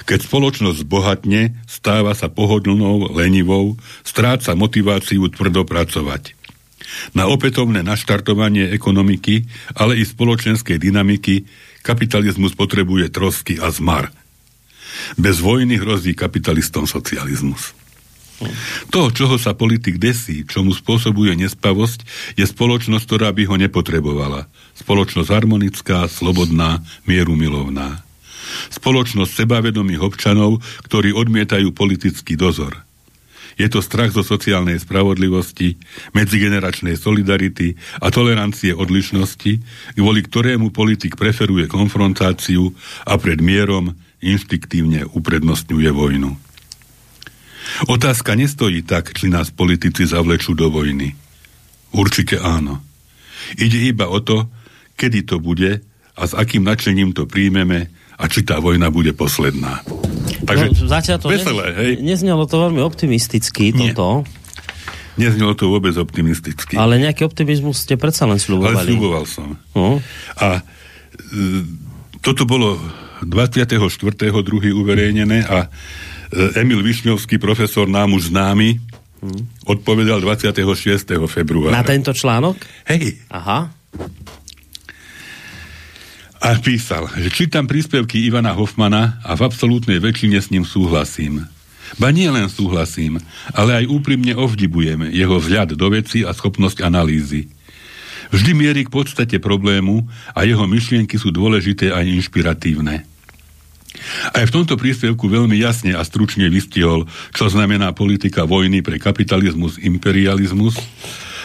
Keď 0.06 0.30
spoločnosť 0.30 0.80
bohatne, 0.86 1.58
stáva 1.66 2.14
sa 2.14 2.30
pohodlnou, 2.30 3.10
lenivou, 3.10 3.74
stráca 4.06 4.54
motiváciu 4.54 5.26
tvrdo 5.32 5.66
pracovať. 5.66 6.38
Na 7.16 7.26
opätovné 7.26 7.82
naštartovanie 7.82 8.70
ekonomiky, 8.70 9.48
ale 9.74 9.98
i 9.98 10.04
spoločenskej 10.04 10.78
dynamiky 10.78 11.48
kapitalizmus 11.82 12.54
potrebuje 12.54 13.10
trosky 13.10 13.58
a 13.58 13.72
zmar. 13.72 14.12
Bez 15.18 15.42
vojny 15.42 15.80
hrozí 15.80 16.14
kapitalistom 16.14 16.86
socializmus. 16.86 17.74
To, 18.90 19.14
čoho 19.14 19.38
sa 19.38 19.54
politik 19.54 20.02
desí, 20.02 20.42
čo 20.42 20.66
mu 20.66 20.74
spôsobuje 20.74 21.38
nespavosť, 21.38 22.02
je 22.34 22.44
spoločnosť, 22.44 23.04
ktorá 23.06 23.30
by 23.30 23.46
ho 23.46 23.56
nepotrebovala. 23.58 24.50
Spoločnosť 24.74 25.30
harmonická, 25.30 26.10
slobodná, 26.10 26.82
mierumilovná. 27.06 28.02
Spoločnosť 28.74 29.46
sebavedomých 29.46 30.02
občanov, 30.02 30.60
ktorí 30.86 31.14
odmietajú 31.14 31.70
politický 31.72 32.34
dozor. 32.34 32.84
Je 33.54 33.70
to 33.70 33.78
strach 33.78 34.10
zo 34.10 34.26
sociálnej 34.26 34.82
spravodlivosti, 34.82 35.78
medzigeneračnej 36.10 36.98
solidarity 36.98 37.78
a 38.02 38.10
tolerancie 38.10 38.74
odlišnosti, 38.74 39.62
kvôli 39.94 40.20
ktorému 40.26 40.74
politik 40.74 41.14
preferuje 41.14 41.70
konfrontáciu 41.70 42.74
a 43.06 43.14
pred 43.14 43.38
mierom 43.38 43.94
inštiktívne 44.18 45.06
uprednostňuje 45.14 45.90
vojnu. 45.94 46.34
Otázka 47.88 48.34
nestojí 48.34 48.84
tak, 48.84 49.12
či 49.16 49.32
nás 49.32 49.50
politici 49.50 50.04
zavlečú 50.04 50.52
do 50.56 50.68
vojny. 50.70 51.16
Určite 51.94 52.40
áno. 52.42 52.82
Ide 53.60 53.92
iba 53.92 54.08
o 54.08 54.18
to, 54.18 54.48
kedy 54.96 55.26
to 55.26 55.36
bude 55.38 55.82
a 56.14 56.22
s 56.22 56.32
akým 56.32 56.62
nadšením 56.62 57.12
to 57.12 57.26
príjmeme 57.26 57.90
a 58.14 58.24
či 58.30 58.46
tá 58.46 58.62
vojna 58.62 58.88
bude 58.94 59.10
posledná. 59.12 59.82
Takže 60.46 60.66
no, 60.70 60.86
zatiaľ 60.86 61.18
to 61.18 61.28
veselé, 61.32 61.66
hej? 61.74 61.92
neznelo 61.98 62.46
to 62.46 62.56
veľmi 62.62 62.78
optimisticky, 62.82 63.74
Nie. 63.74 63.90
toto. 63.92 64.22
Neznelo 65.14 65.54
to 65.54 65.70
vôbec 65.70 65.94
optimisticky. 65.94 66.74
Ale 66.74 66.98
nejaký 66.98 67.22
optimizmus 67.22 67.86
ste 67.86 67.94
predsa 67.94 68.26
len 68.26 68.38
Ale 68.38 68.42
sľubovali. 68.42 68.86
sľuboval 68.90 69.24
som. 69.30 69.54
No. 69.74 70.02
A 70.42 70.58
e, 70.58 70.62
toto 72.18 72.42
bolo 72.46 72.78
24. 73.22 73.78
druhý 74.42 74.74
uverejnené 74.74 75.46
a 75.46 75.70
Emil 76.58 76.82
Višňovský, 76.82 77.38
profesor 77.38 77.86
nám 77.86 78.14
už 78.18 78.34
známy, 78.34 78.82
odpovedal 79.64 80.20
26. 80.20 81.16
februára. 81.30 81.72
Na 81.72 81.86
tento 81.86 82.12
článok? 82.12 82.58
Hej, 82.84 83.22
Aha. 83.30 83.72
A 86.44 86.60
písal, 86.60 87.08
že 87.16 87.32
čítam 87.32 87.64
príspevky 87.64 88.20
Ivana 88.28 88.52
Hoffmana 88.52 89.16
a 89.24 89.32
v 89.32 89.48
absolútnej 89.48 89.96
väčšine 89.96 90.36
s 90.36 90.52
ním 90.52 90.68
súhlasím. 90.68 91.48
Ba 91.96 92.12
nie 92.12 92.28
len 92.28 92.52
súhlasím, 92.52 93.16
ale 93.56 93.80
aj 93.80 93.88
úprimne 93.88 94.36
ovdibujem 94.36 95.08
jeho 95.08 95.40
vzhľad 95.40 95.72
do 95.72 95.86
veci 95.88 96.20
a 96.20 96.36
schopnosť 96.36 96.84
analýzy. 96.84 97.48
Vždy 98.28 98.52
mierí 98.52 98.84
k 98.84 98.92
podstate 98.92 99.40
problému 99.40 100.04
a 100.36 100.44
jeho 100.44 100.68
myšlienky 100.68 101.16
sú 101.16 101.32
dôležité 101.32 101.96
a 101.96 102.04
inšpiratívne. 102.04 103.08
Aj 104.34 104.42
v 104.42 104.54
tomto 104.54 104.74
príspevku 104.74 105.30
veľmi 105.30 105.54
jasne 105.54 105.94
a 105.94 106.02
stručne 106.02 106.50
vystihol, 106.50 107.06
čo 107.30 107.46
znamená 107.46 107.94
politika 107.94 108.42
vojny 108.42 108.82
pre 108.82 108.98
kapitalizmus, 108.98 109.78
imperializmus 109.78 110.74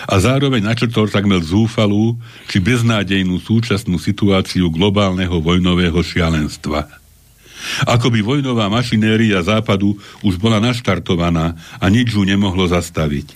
a 0.09 0.15
zároveň 0.17 0.65
načrtol 0.65 1.11
takmer 1.13 1.45
zúfalú 1.45 2.17
či 2.49 2.57
beznádejnú 2.57 3.37
súčasnú 3.37 4.01
situáciu 4.01 4.73
globálneho 4.73 5.37
vojnového 5.37 6.01
šialenstva. 6.01 6.89
Ako 7.85 8.09
by 8.09 8.23
vojnová 8.23 8.71
mašinéria 8.71 9.43
západu 9.43 9.99
už 10.23 10.39
bola 10.39 10.63
naštartovaná 10.63 11.59
a 11.77 11.85
nič 11.91 12.15
ju 12.15 12.23
nemohlo 12.23 12.65
zastaviť. 12.65 13.35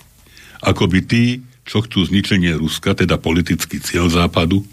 Ako 0.64 0.88
by 0.88 1.00
tí, 1.04 1.44
čo 1.68 1.84
chcú 1.84 2.08
zničenie 2.08 2.56
Ruska, 2.56 2.96
teda 2.96 3.20
politický 3.20 3.84
cieľ 3.84 4.08
západu, 4.08 4.64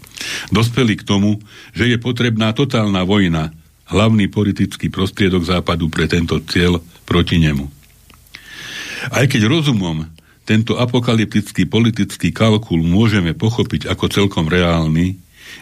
dospeli 0.48 0.96
k 0.96 1.04
tomu, 1.04 1.38
že 1.76 1.84
je 1.84 2.00
potrebná 2.00 2.56
totálna 2.56 3.04
vojna, 3.04 3.52
hlavný 3.90 4.30
politický 4.30 4.92
prostriedok 4.92 5.42
západu 5.42 5.90
pre 5.90 6.06
tento 6.06 6.38
cieľ 6.44 6.78
proti 7.08 7.42
nemu. 7.42 7.66
Aj 9.10 9.26
keď 9.26 9.50
rozumom 9.50 10.06
tento 10.46 10.78
apokalyptický 10.78 11.66
politický 11.66 12.34
kalkul 12.34 12.82
môžeme 12.82 13.34
pochopiť 13.34 13.90
ako 13.90 14.04
celkom 14.10 14.46
reálny, 14.50 15.18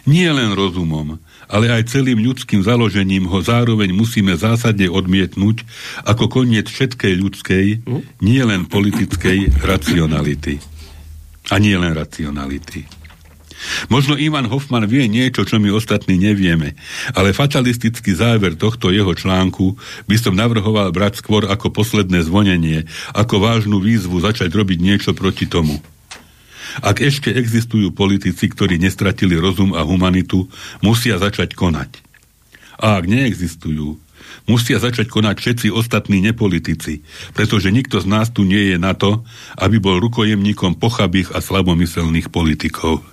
nie 0.09 0.29
len 0.29 0.53
rozumom, 0.57 1.21
ale 1.51 1.67
aj 1.67 1.91
celým 1.91 2.23
ľudským 2.23 2.63
založením 2.63 3.27
ho 3.27 3.43
zároveň 3.43 3.91
musíme 3.91 4.33
zásadne 4.39 4.87
odmietnúť 4.87 5.67
ako 6.07 6.31
koniec 6.31 6.71
všetkej 6.71 7.13
ľudskej, 7.19 7.65
nie 8.23 8.41
len 8.41 8.65
politickej 8.65 9.61
racionality. 9.61 10.63
A 11.51 11.59
nie 11.59 11.75
len 11.75 11.91
racionality. 11.91 13.00
Možno 13.87 14.17
Ivan 14.17 14.49
Hoffman 14.49 14.89
vie 14.89 15.05
niečo, 15.05 15.45
čo 15.45 15.61
my 15.61 15.69
ostatní 15.73 16.17
nevieme, 16.17 16.73
ale 17.13 17.35
fatalistický 17.35 18.17
záver 18.17 18.57
tohto 18.57 18.89
jeho 18.89 19.13
článku 19.13 19.77
by 20.09 20.17
som 20.17 20.33
navrhoval 20.33 20.89
brať 20.89 21.21
skôr 21.21 21.45
ako 21.45 21.69
posledné 21.69 22.25
zvonenie, 22.25 22.89
ako 23.13 23.41
vážnu 23.41 23.77
výzvu 23.81 24.21
začať 24.21 24.49
robiť 24.51 24.79
niečo 24.81 25.11
proti 25.13 25.45
tomu. 25.45 25.77
Ak 26.79 27.03
ešte 27.03 27.35
existujú 27.35 27.91
politici, 27.91 28.47
ktorí 28.47 28.79
nestratili 28.79 29.35
rozum 29.35 29.75
a 29.75 29.83
humanitu, 29.83 30.47
musia 30.79 31.19
začať 31.19 31.51
konať. 31.51 31.99
A 32.79 32.95
ak 32.97 33.05
neexistujú, 33.11 33.99
musia 34.47 34.79
začať 34.79 35.11
konať 35.11 35.35
všetci 35.37 35.67
ostatní 35.69 36.23
nepolitici, 36.23 37.03
pretože 37.35 37.69
nikto 37.69 37.99
z 37.99 38.07
nás 38.07 38.31
tu 38.31 38.47
nie 38.47 38.71
je 38.71 38.77
na 38.79 38.95
to, 38.95 39.27
aby 39.59 39.83
bol 39.83 39.99
rukojemníkom 39.99 40.79
pochabých 40.79 41.35
a 41.35 41.43
slabomyselných 41.43 42.31
politikov. 42.31 43.03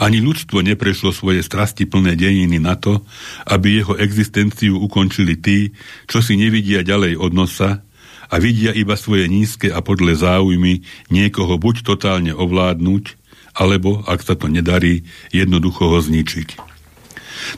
Ani 0.00 0.20
ľudstvo 0.20 0.60
neprešlo 0.60 1.10
svoje 1.14 1.40
strasti 1.40 1.88
plné 1.88 2.14
dejiny 2.18 2.60
na 2.60 2.76
to, 2.76 3.02
aby 3.48 3.80
jeho 3.80 3.94
existenciu 3.96 4.76
ukončili 4.78 5.38
tí, 5.38 5.72
čo 6.08 6.20
si 6.20 6.36
nevidia 6.36 6.84
ďalej 6.84 7.16
od 7.18 7.32
nosa 7.32 7.82
a 8.28 8.34
vidia 8.40 8.72
iba 8.72 8.96
svoje 8.96 9.28
nízke 9.28 9.70
a 9.70 9.80
podle 9.84 10.16
záujmy 10.16 10.84
niekoho 11.12 11.56
buď 11.60 11.84
totálne 11.84 12.32
ovládnuť, 12.32 13.04
alebo, 13.54 14.02
ak 14.10 14.20
sa 14.26 14.34
to 14.34 14.50
nedarí, 14.50 15.06
jednoducho 15.30 15.86
ho 15.86 15.98
zničiť. 16.02 16.58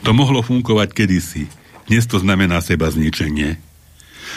To 0.04 0.10
mohlo 0.12 0.44
fungovať 0.44 0.92
kedysi, 0.92 1.48
dnes 1.86 2.04
to 2.10 2.18
znamená 2.18 2.58
seba 2.60 2.90
zničenie. 2.90 3.65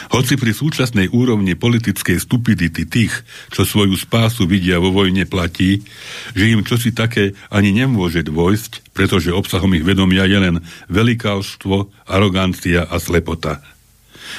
Hoci 0.08 0.40
pri 0.40 0.56
súčasnej 0.56 1.12
úrovni 1.12 1.52
politickej 1.52 2.16
stupidity 2.16 2.88
tých, 2.88 3.12
čo 3.52 3.68
svoju 3.68 3.92
spásu 4.00 4.48
vidia 4.48 4.80
vo 4.80 4.88
vojne 4.88 5.28
platí, 5.28 5.84
že 6.32 6.48
im 6.48 6.64
čosi 6.64 6.96
také 6.96 7.36
ani 7.52 7.76
nemôže 7.76 8.24
dôjsť, 8.24 8.96
pretože 8.96 9.36
obsahom 9.36 9.76
ich 9.76 9.84
vedomia 9.84 10.24
je 10.24 10.38
len 10.40 10.56
velikálstvo, 10.88 11.92
arogancia 12.08 12.88
a 12.88 12.96
slepota. 12.96 13.60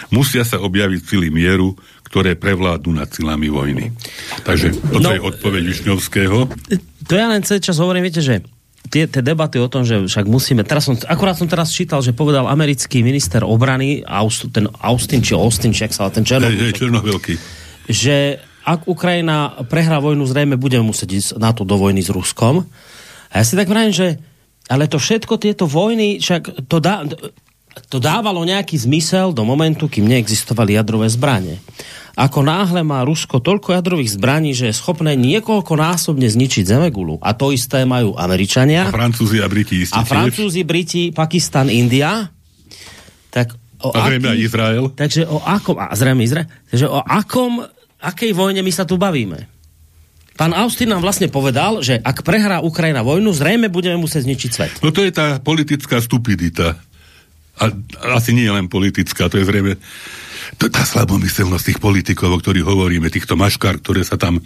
Musia 0.10 0.48
sa 0.48 0.58
objaviť 0.64 1.02
sily 1.04 1.30
mieru, 1.30 1.76
ktoré 2.12 2.36
prevládnu 2.36 2.92
nad 3.00 3.08
silami 3.08 3.48
vojny. 3.48 3.96
Takže 4.44 4.76
toto 4.92 5.08
no, 5.08 5.16
je 5.16 5.22
odpoveď 5.24 5.64
Višňovského. 5.64 6.38
To 7.08 7.14
ja 7.16 7.28
len 7.32 7.44
celý 7.48 7.64
čas 7.64 7.80
hovorím, 7.80 8.04
viete, 8.04 8.20
že 8.20 8.44
tie, 8.92 9.08
tie 9.08 9.24
debaty 9.24 9.58
o 9.58 9.72
tom, 9.72 9.88
že 9.88 10.04
však 10.04 10.28
musíme, 10.28 10.68
teraz 10.68 10.86
som, 10.86 11.00
akurát 11.08 11.40
som 11.40 11.48
teraz 11.48 11.72
čítal, 11.72 12.04
že 12.04 12.12
povedal 12.12 12.52
americký 12.52 13.02
minister 13.02 13.48
obrany, 13.48 14.04
Aust, 14.04 14.52
ten 14.52 14.68
Austin, 14.84 15.24
či 15.24 15.32
Austin, 15.32 15.72
či 15.72 15.88
sa 15.88 16.12
ten 16.12 16.28
Černohylky, 16.28 17.40
že 17.88 18.44
ak 18.62 18.86
Ukrajina 18.86 19.64
prehrá 19.66 19.98
vojnu, 19.98 20.28
zrejme 20.28 20.60
budeme 20.60 20.86
musieť 20.86 21.10
ísť 21.18 21.30
na 21.40 21.56
to 21.56 21.66
do 21.66 21.80
vojny 21.80 22.04
s 22.04 22.14
Ruskom. 22.14 22.68
A 23.32 23.42
ja 23.42 23.44
si 23.48 23.58
tak 23.58 23.72
vravím, 23.72 23.96
že 23.96 24.22
ale 24.70 24.86
to 24.86 25.02
všetko 25.02 25.42
tieto 25.42 25.66
vojny, 25.66 26.22
však 26.22 26.70
to, 26.70 26.78
dá, 26.78 27.04
to 27.90 27.98
dávalo 27.98 28.46
nejaký 28.46 28.78
zmysel 28.78 29.34
do 29.34 29.42
momentu, 29.42 29.90
kým 29.90 30.06
neexistovali 30.06 30.78
jadrové 30.78 31.10
zbranie 31.10 31.58
ako 32.12 32.44
náhle 32.44 32.84
má 32.84 33.08
Rusko 33.08 33.40
toľko 33.40 33.72
jadrových 33.72 34.20
zbraní, 34.20 34.52
že 34.52 34.72
je 34.72 34.76
schopné 34.76 35.16
niekoľkonásobne 35.16 36.28
zničiť 36.28 36.68
Zemegulu. 36.68 37.24
A 37.24 37.32
to 37.32 37.56
isté 37.56 37.88
majú 37.88 38.20
Američania. 38.20 38.92
A 38.92 38.94
Francúzi 38.94 39.40
a 39.40 39.48
Briti 39.48 39.88
isté 39.88 39.96
A 39.96 40.04
Francúzi, 40.04 40.62
Briti, 40.68 41.16
Pakistan, 41.16 41.72
India. 41.72 42.28
Tak 43.32 43.56
o 43.80 43.96
a 43.96 44.12
zrejme 44.12 44.28
aký, 44.28 44.36
aj 44.36 44.40
Izrael. 44.44 44.86
Takže 44.92 45.22
o 45.26 45.40
akom, 45.40 45.76
a 45.80 45.96
zrejme 45.96 46.22
Izrael, 46.22 46.48
takže 46.68 46.88
o 46.92 47.00
akom, 47.00 47.64
akej 48.04 48.32
vojne 48.36 48.60
my 48.60 48.72
sa 48.76 48.84
tu 48.84 49.00
bavíme? 49.00 49.48
Pán 50.36 50.58
Austin 50.58 50.90
nám 50.90 51.06
vlastne 51.06 51.30
povedal, 51.30 51.86
že 51.86 52.02
ak 52.02 52.26
prehrá 52.26 52.66
Ukrajina 52.66 53.06
vojnu, 53.06 53.30
zrejme 53.32 53.70
budeme 53.70 54.00
musieť 54.00 54.26
zničiť 54.26 54.50
svet. 54.52 54.74
No 54.82 54.90
to 54.90 55.06
je 55.06 55.14
tá 55.14 55.38
politická 55.38 56.02
stupidita. 56.02 56.82
A 57.62 57.70
asi 58.18 58.34
nie 58.34 58.50
len 58.50 58.66
politická, 58.66 59.30
to 59.30 59.38
je 59.38 59.46
zrejme 59.46 59.78
tá 60.58 60.84
slabomyselnosť 60.84 61.66
tých 61.74 61.80
politikov, 61.80 62.36
o 62.36 62.40
ktorých 62.42 62.68
hovoríme, 62.68 63.08
týchto 63.08 63.40
maškár, 63.40 63.80
ktoré 63.80 64.04
sa 64.04 64.20
tam 64.20 64.44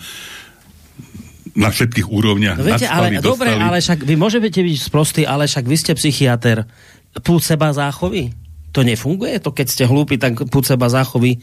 na 1.56 1.72
všetkých 1.72 2.08
úrovniach 2.12 2.60
no 2.60 2.68
viete, 2.68 2.86
ale, 2.86 3.16
dostali. 3.16 3.24
Dobre, 3.24 3.50
ale 3.56 3.80
však 3.80 4.04
vy 4.04 4.16
môžete 4.20 4.60
byť 4.60 4.78
sprostý, 4.78 5.22
ale 5.24 5.48
však 5.48 5.66
vy 5.66 5.76
ste 5.80 5.92
psychiatr. 5.96 6.68
Púd 7.24 7.40
seba 7.40 7.72
záchovy? 7.72 8.36
To 8.76 8.84
nefunguje? 8.84 9.40
To 9.40 9.56
keď 9.56 9.68
ste 9.72 9.84
hlúpi, 9.88 10.20
tak 10.20 10.36
púd 10.52 10.68
seba 10.68 10.92
záchovy 10.92 11.40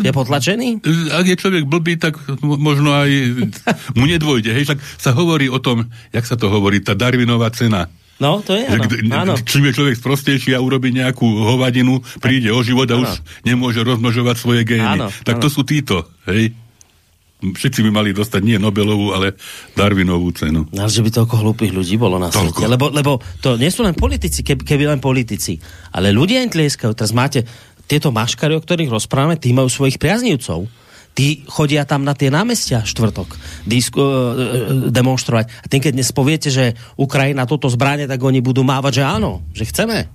je 0.00 0.10
potlačený? 0.16 0.80
Ak 1.12 1.28
je 1.28 1.36
človek 1.36 1.68
blbý, 1.68 2.00
tak 2.00 2.16
možno 2.40 2.96
aj 2.96 3.10
mu 4.00 4.08
nedvojde. 4.08 4.48
Hej, 4.48 4.72
však 4.72 4.80
sa 4.96 5.12
hovorí 5.12 5.52
o 5.52 5.60
tom, 5.60 5.92
jak 6.08 6.24
sa 6.24 6.40
to 6.40 6.48
hovorí, 6.48 6.80
tá 6.80 6.96
Darwinová 6.96 7.52
cena 7.52 7.92
No, 8.22 8.38
to 8.46 8.54
je, 8.54 8.62
áno. 8.70 8.86
áno. 9.10 9.34
Čím 9.42 9.70
je 9.70 9.72
človek 9.74 9.98
sprostejší 9.98 10.54
a 10.54 10.62
urobí 10.62 10.94
nejakú 10.94 11.26
hovadinu, 11.26 11.98
príde 12.22 12.54
o 12.54 12.62
život 12.62 12.86
a 12.94 12.94
áno. 12.94 13.02
už 13.02 13.10
nemôže 13.42 13.82
rozmnožovať 13.82 14.36
svoje 14.38 14.62
gény. 14.62 15.02
Áno, 15.02 15.06
tak 15.26 15.38
áno. 15.38 15.42
to 15.42 15.48
sú 15.50 15.66
títo, 15.66 16.06
hej? 16.30 16.54
Všetci 17.44 17.84
by 17.84 17.90
mali 17.92 18.16
dostať 18.16 18.40
nie 18.40 18.56
Nobelovú, 18.56 19.12
ale 19.12 19.36
Darwinovú 19.76 20.32
cenu. 20.32 20.64
No, 20.72 20.88
že 20.88 21.04
by 21.04 21.12
toľko 21.12 21.44
hlúpých 21.44 21.76
ľudí 21.76 22.00
bolo 22.00 22.16
na 22.16 22.32
svete. 22.32 22.64
Lebo, 22.64 22.88
lebo 22.88 23.20
to 23.44 23.60
nie 23.60 23.68
sú 23.68 23.84
len 23.84 23.92
politici, 23.92 24.40
keby, 24.40 24.64
keby 24.64 24.84
len 24.88 25.00
politici. 25.02 25.60
Ale 25.92 26.08
ľudia 26.08 26.40
im 26.40 26.48
tlieskajú. 26.48 26.96
Teraz 26.96 27.12
máte 27.12 27.44
tieto 27.84 28.08
maškary, 28.08 28.56
o 28.56 28.64
ktorých 28.64 28.88
rozprávame, 28.88 29.36
tí 29.36 29.52
majú 29.52 29.68
svojich 29.68 30.00
priaznivcov 30.00 30.64
tí 31.14 31.46
chodia 31.46 31.86
tam 31.86 32.02
na 32.02 32.12
tie 32.12 32.28
námestia 32.28 32.82
štvrtok 32.82 33.38
disko, 33.64 34.02
uh, 34.02 34.34
demonstrovať. 34.90 35.46
A 35.62 35.66
tým, 35.70 35.80
keď 35.80 35.92
dnes 35.94 36.10
poviete, 36.10 36.50
že 36.50 36.74
Ukrajina 36.98 37.46
toto 37.46 37.70
zbráne, 37.70 38.10
tak 38.10 38.18
oni 38.18 38.42
budú 38.42 38.66
mávať, 38.66 39.00
že 39.00 39.04
áno, 39.06 39.46
že 39.54 39.64
chceme. 39.70 40.10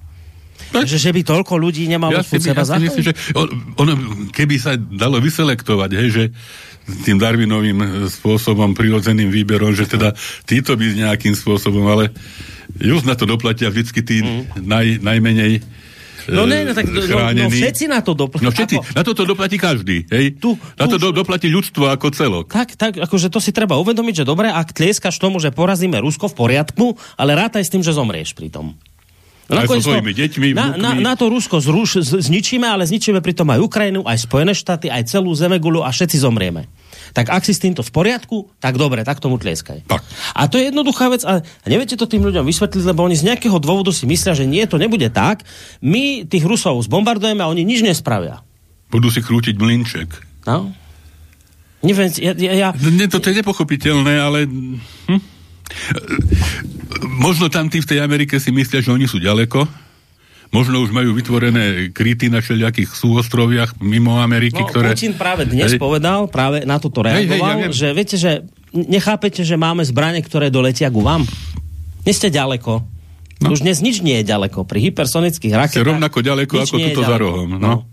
Tak, 0.69 0.85
že, 0.85 1.01
že 1.01 1.09
by 1.09 1.25
toľko 1.25 1.57
ľudí 1.57 1.89
nemalo 1.89 2.19
ja 2.19 2.21
si, 2.21 2.37
seba 2.37 2.61
ja 2.61 2.77
myslím, 2.77 3.01
že 3.09 3.15
on, 3.33 3.47
on, 3.79 3.87
keby 4.29 4.55
sa 4.61 4.77
dalo 4.77 5.17
vyselektovať, 5.17 5.89
hej, 5.97 6.07
že 6.13 6.23
tým 7.09 7.17
Darwinovým 7.17 8.05
spôsobom, 8.09 8.77
prirodzeným 8.77 9.33
výberom, 9.33 9.73
že 9.73 9.89
teda 9.89 10.13
títo 10.45 10.77
by 10.77 11.09
nejakým 11.09 11.33
spôsobom, 11.33 11.85
ale 11.89 12.13
just 12.77 13.05
na 13.05 13.17
to 13.17 13.25
doplatia 13.25 13.73
vždycky 13.73 14.01
tí 14.05 14.21
mm. 14.21 14.61
naj, 14.61 14.87
najmenej 15.01 15.65
No 16.29 16.45
ne, 16.45 16.65
no, 16.65 16.71
tak 16.77 16.85
no, 16.87 17.01
no 17.33 17.49
všetci 17.49 17.85
na 17.89 17.99
to 17.99 18.13
doplatí. 18.13 18.45
No 18.45 18.53
všetci, 18.53 18.75
ako? 18.79 18.95
na 18.95 19.01
to 19.03 19.11
doplatí 19.25 19.57
každý, 19.57 20.05
hej? 20.07 20.37
Tu, 20.37 20.55
na 20.77 20.85
tu, 20.85 20.95
to 20.95 20.97
do, 21.01 21.09
doplatí 21.11 21.49
ľudstvo 21.49 21.89
ako 21.89 22.07
celok. 22.13 22.45
Tak, 22.53 22.77
tak, 22.77 22.93
akože 23.01 23.27
to 23.33 23.41
si 23.41 23.49
treba 23.49 23.75
uvedomiť, 23.81 24.23
že 24.23 24.25
dobre, 24.25 24.47
ak 24.53 24.71
tlieskaš 24.71 25.17
tomu, 25.17 25.41
že 25.41 25.49
porazíme 25.51 25.97
Rusko 25.99 26.29
v 26.31 26.35
poriadku, 26.37 26.85
ale 27.17 27.35
rátaj 27.35 27.65
s 27.65 27.73
tým, 27.73 27.81
že 27.81 27.91
zomrieš 27.91 28.37
pri 28.37 28.53
tom. 28.53 28.77
Aj 29.49 29.65
so 29.65 29.81
svojimi 29.81 30.13
deťmi, 30.13 30.47
na, 30.53 30.77
na, 30.77 30.93
na 30.93 31.13
to 31.17 31.25
Rusko 31.25 31.57
zruš, 31.57 32.05
zničíme, 32.05 32.69
ale 32.69 32.85
zničíme 32.85 33.17
pritom 33.17 33.49
aj 33.49 33.59
Ukrajinu, 33.65 34.05
aj 34.05 34.29
Spojené 34.29 34.53
štáty, 34.53 34.93
aj 34.93 35.09
celú 35.09 35.33
Zemegulu 35.33 35.81
a 35.81 35.89
všetci 35.89 36.21
zomrieme. 36.21 36.69
Tak 37.13 37.29
ak 37.29 37.43
si 37.45 37.53
s 37.55 37.61
týmto 37.63 37.81
v 37.81 37.91
poriadku, 37.91 38.51
tak 38.61 38.77
dobre, 38.77 39.01
tak 39.05 39.21
tomu 39.23 39.41
tlieskaj. 39.41 39.85
Tak. 39.89 40.01
A 40.35 40.45
to 40.47 40.61
je 40.61 40.69
jednoduchá 40.69 41.09
vec 41.09 41.25
a 41.25 41.41
neviete 41.65 41.97
to 41.97 42.09
tým 42.09 42.23
ľuďom 42.25 42.45
vysvetliť, 42.45 42.83
lebo 42.85 43.05
oni 43.05 43.17
z 43.17 43.27
nejakého 43.33 43.57
dôvodu 43.57 43.89
si 43.89 44.05
myslia, 44.05 44.37
že 44.37 44.49
nie, 44.49 44.63
to 44.69 44.77
nebude 44.81 45.09
tak. 45.11 45.43
My 45.81 46.25
tých 46.25 46.45
Rusov 46.45 46.81
zbombardujeme 46.85 47.41
a 47.41 47.51
oni 47.51 47.65
nič 47.65 47.81
nespravia. 47.81 48.45
Budú 48.89 49.13
si 49.13 49.21
krútiť 49.21 49.55
mlinček. 49.57 50.09
No? 50.49 50.73
Neviem, 51.79 52.11
ja, 52.19 52.35
ja, 52.35 52.53
ja, 52.53 52.69
Ne, 52.75 53.07
to 53.07 53.23
je 53.23 53.39
nepochopiteľné, 53.39 54.13
ale... 54.19 54.39
Hm? 55.07 55.21
Možno 57.21 57.47
tam 57.47 57.69
tí 57.69 57.79
v 57.79 57.89
tej 57.89 57.99
Amerike 58.01 58.41
si 58.41 58.49
myslia, 58.49 58.81
že 58.81 58.91
oni 58.91 59.05
sú 59.05 59.21
ďaleko. 59.21 59.88
Možno 60.49 60.81
už 60.81 60.89
majú 60.89 61.13
vytvorené 61.13 61.93
kryty 61.93 62.25
na 62.27 62.41
všelijakých 62.41 62.89
súostroviach 62.89 63.77
mimo 63.79 64.17
Ameriky, 64.17 64.57
No, 64.57 64.65
ktoré... 64.65 64.97
Putin 64.97 65.13
práve 65.13 65.45
dnes 65.45 65.77
Hej. 65.77 65.79
povedal, 65.79 66.25
práve 66.25 66.65
na 66.65 66.81
toto 66.81 67.05
Hej, 67.05 67.13
hej, 67.21 67.37
reagoval, 67.37 67.45
ja 67.47 67.55
viem. 67.61 67.69
že 67.69 67.87
viete, 67.93 68.15
že 68.17 68.31
nechápete, 68.73 69.45
že 69.45 69.53
máme 69.53 69.85
zbranie, 69.85 70.25
ktoré 70.25 70.49
doletia 70.49 70.89
ku 70.89 71.05
vám? 71.05 71.21
Nie 72.01 72.17
ste 72.17 72.33
ďaleko. 72.33 72.81
No. 73.39 73.47
Už 73.53 73.61
dnes 73.61 73.79
nič 73.79 74.01
nie 74.01 74.17
je 74.19 74.25
ďaleko. 74.25 74.65
Pri 74.65 74.89
hypersonických 74.89 75.53
raketách... 75.53 75.79
Ste 75.79 75.85
rovnako 75.85 76.17
ďaleko 76.19 76.53
ako 76.59 76.75
tuto 76.81 77.01
za 77.05 77.15
rohom, 77.15 77.49
no. 77.55 77.85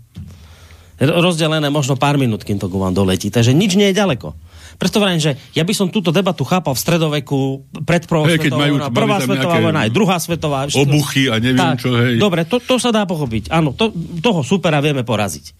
Ro- 0.97 1.21
Rozdelené 1.21 1.69
možno 1.69 1.93
pár 1.93 2.17
minút, 2.17 2.41
kým 2.41 2.57
to 2.57 2.67
ku 2.67 2.81
vám 2.81 2.91
doletí. 2.91 3.29
Takže 3.29 3.53
nič 3.53 3.77
nie 3.77 3.93
je 3.93 3.95
ďaleko. 3.95 4.33
Preto 4.77 5.01
vrajím, 5.01 5.21
že 5.21 5.31
ja 5.57 5.65
by 5.65 5.73
som 5.73 5.89
túto 5.89 6.13
debatu 6.13 6.45
chápal 6.45 6.77
v 6.77 6.81
stredoveku, 6.85 7.65
pred 7.81 8.05
prvou 8.05 8.29
keď 8.29 8.37
svetovou 8.37 8.61
majú- 8.61 8.93
prvá 8.93 9.17
svetová 9.17 9.57
vojna, 9.57 9.79
aj 9.89 9.91
druhá 9.91 10.17
svetová. 10.21 10.59
Obuchy 10.69 11.33
a 11.33 11.41
neviem 11.41 11.73
čo, 11.81 11.97
hej. 11.97 12.21
Dobre, 12.21 12.45
to, 12.45 12.61
to 12.61 12.77
sa 12.77 12.93
dá 12.93 13.09
pochopiť. 13.09 13.49
Áno, 13.49 13.73
to, 13.73 13.89
toho 14.21 14.45
supera 14.45 14.77
vieme 14.77 15.01
poraziť. 15.01 15.57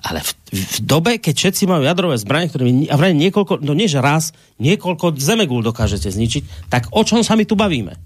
Ale 0.00 0.24
v, 0.24 0.30
v 0.52 0.76
dobe, 0.80 1.20
keď 1.20 1.34
všetci 1.36 1.68
majú 1.68 1.84
jadrové 1.84 2.16
zbranie, 2.16 2.48
ktorými 2.48 2.88
a 2.88 2.96
vraj 2.96 3.12
niekoľko, 3.12 3.60
no 3.60 3.76
nie 3.76 3.88
že 3.88 4.00
raz, 4.00 4.32
niekoľko 4.56 5.16
zemegul 5.20 5.60
dokážete 5.60 6.08
zničiť, 6.08 6.72
tak 6.72 6.88
o 6.92 7.04
čom 7.04 7.20
sa 7.20 7.36
my 7.36 7.44
tu 7.44 7.52
bavíme? 7.56 7.96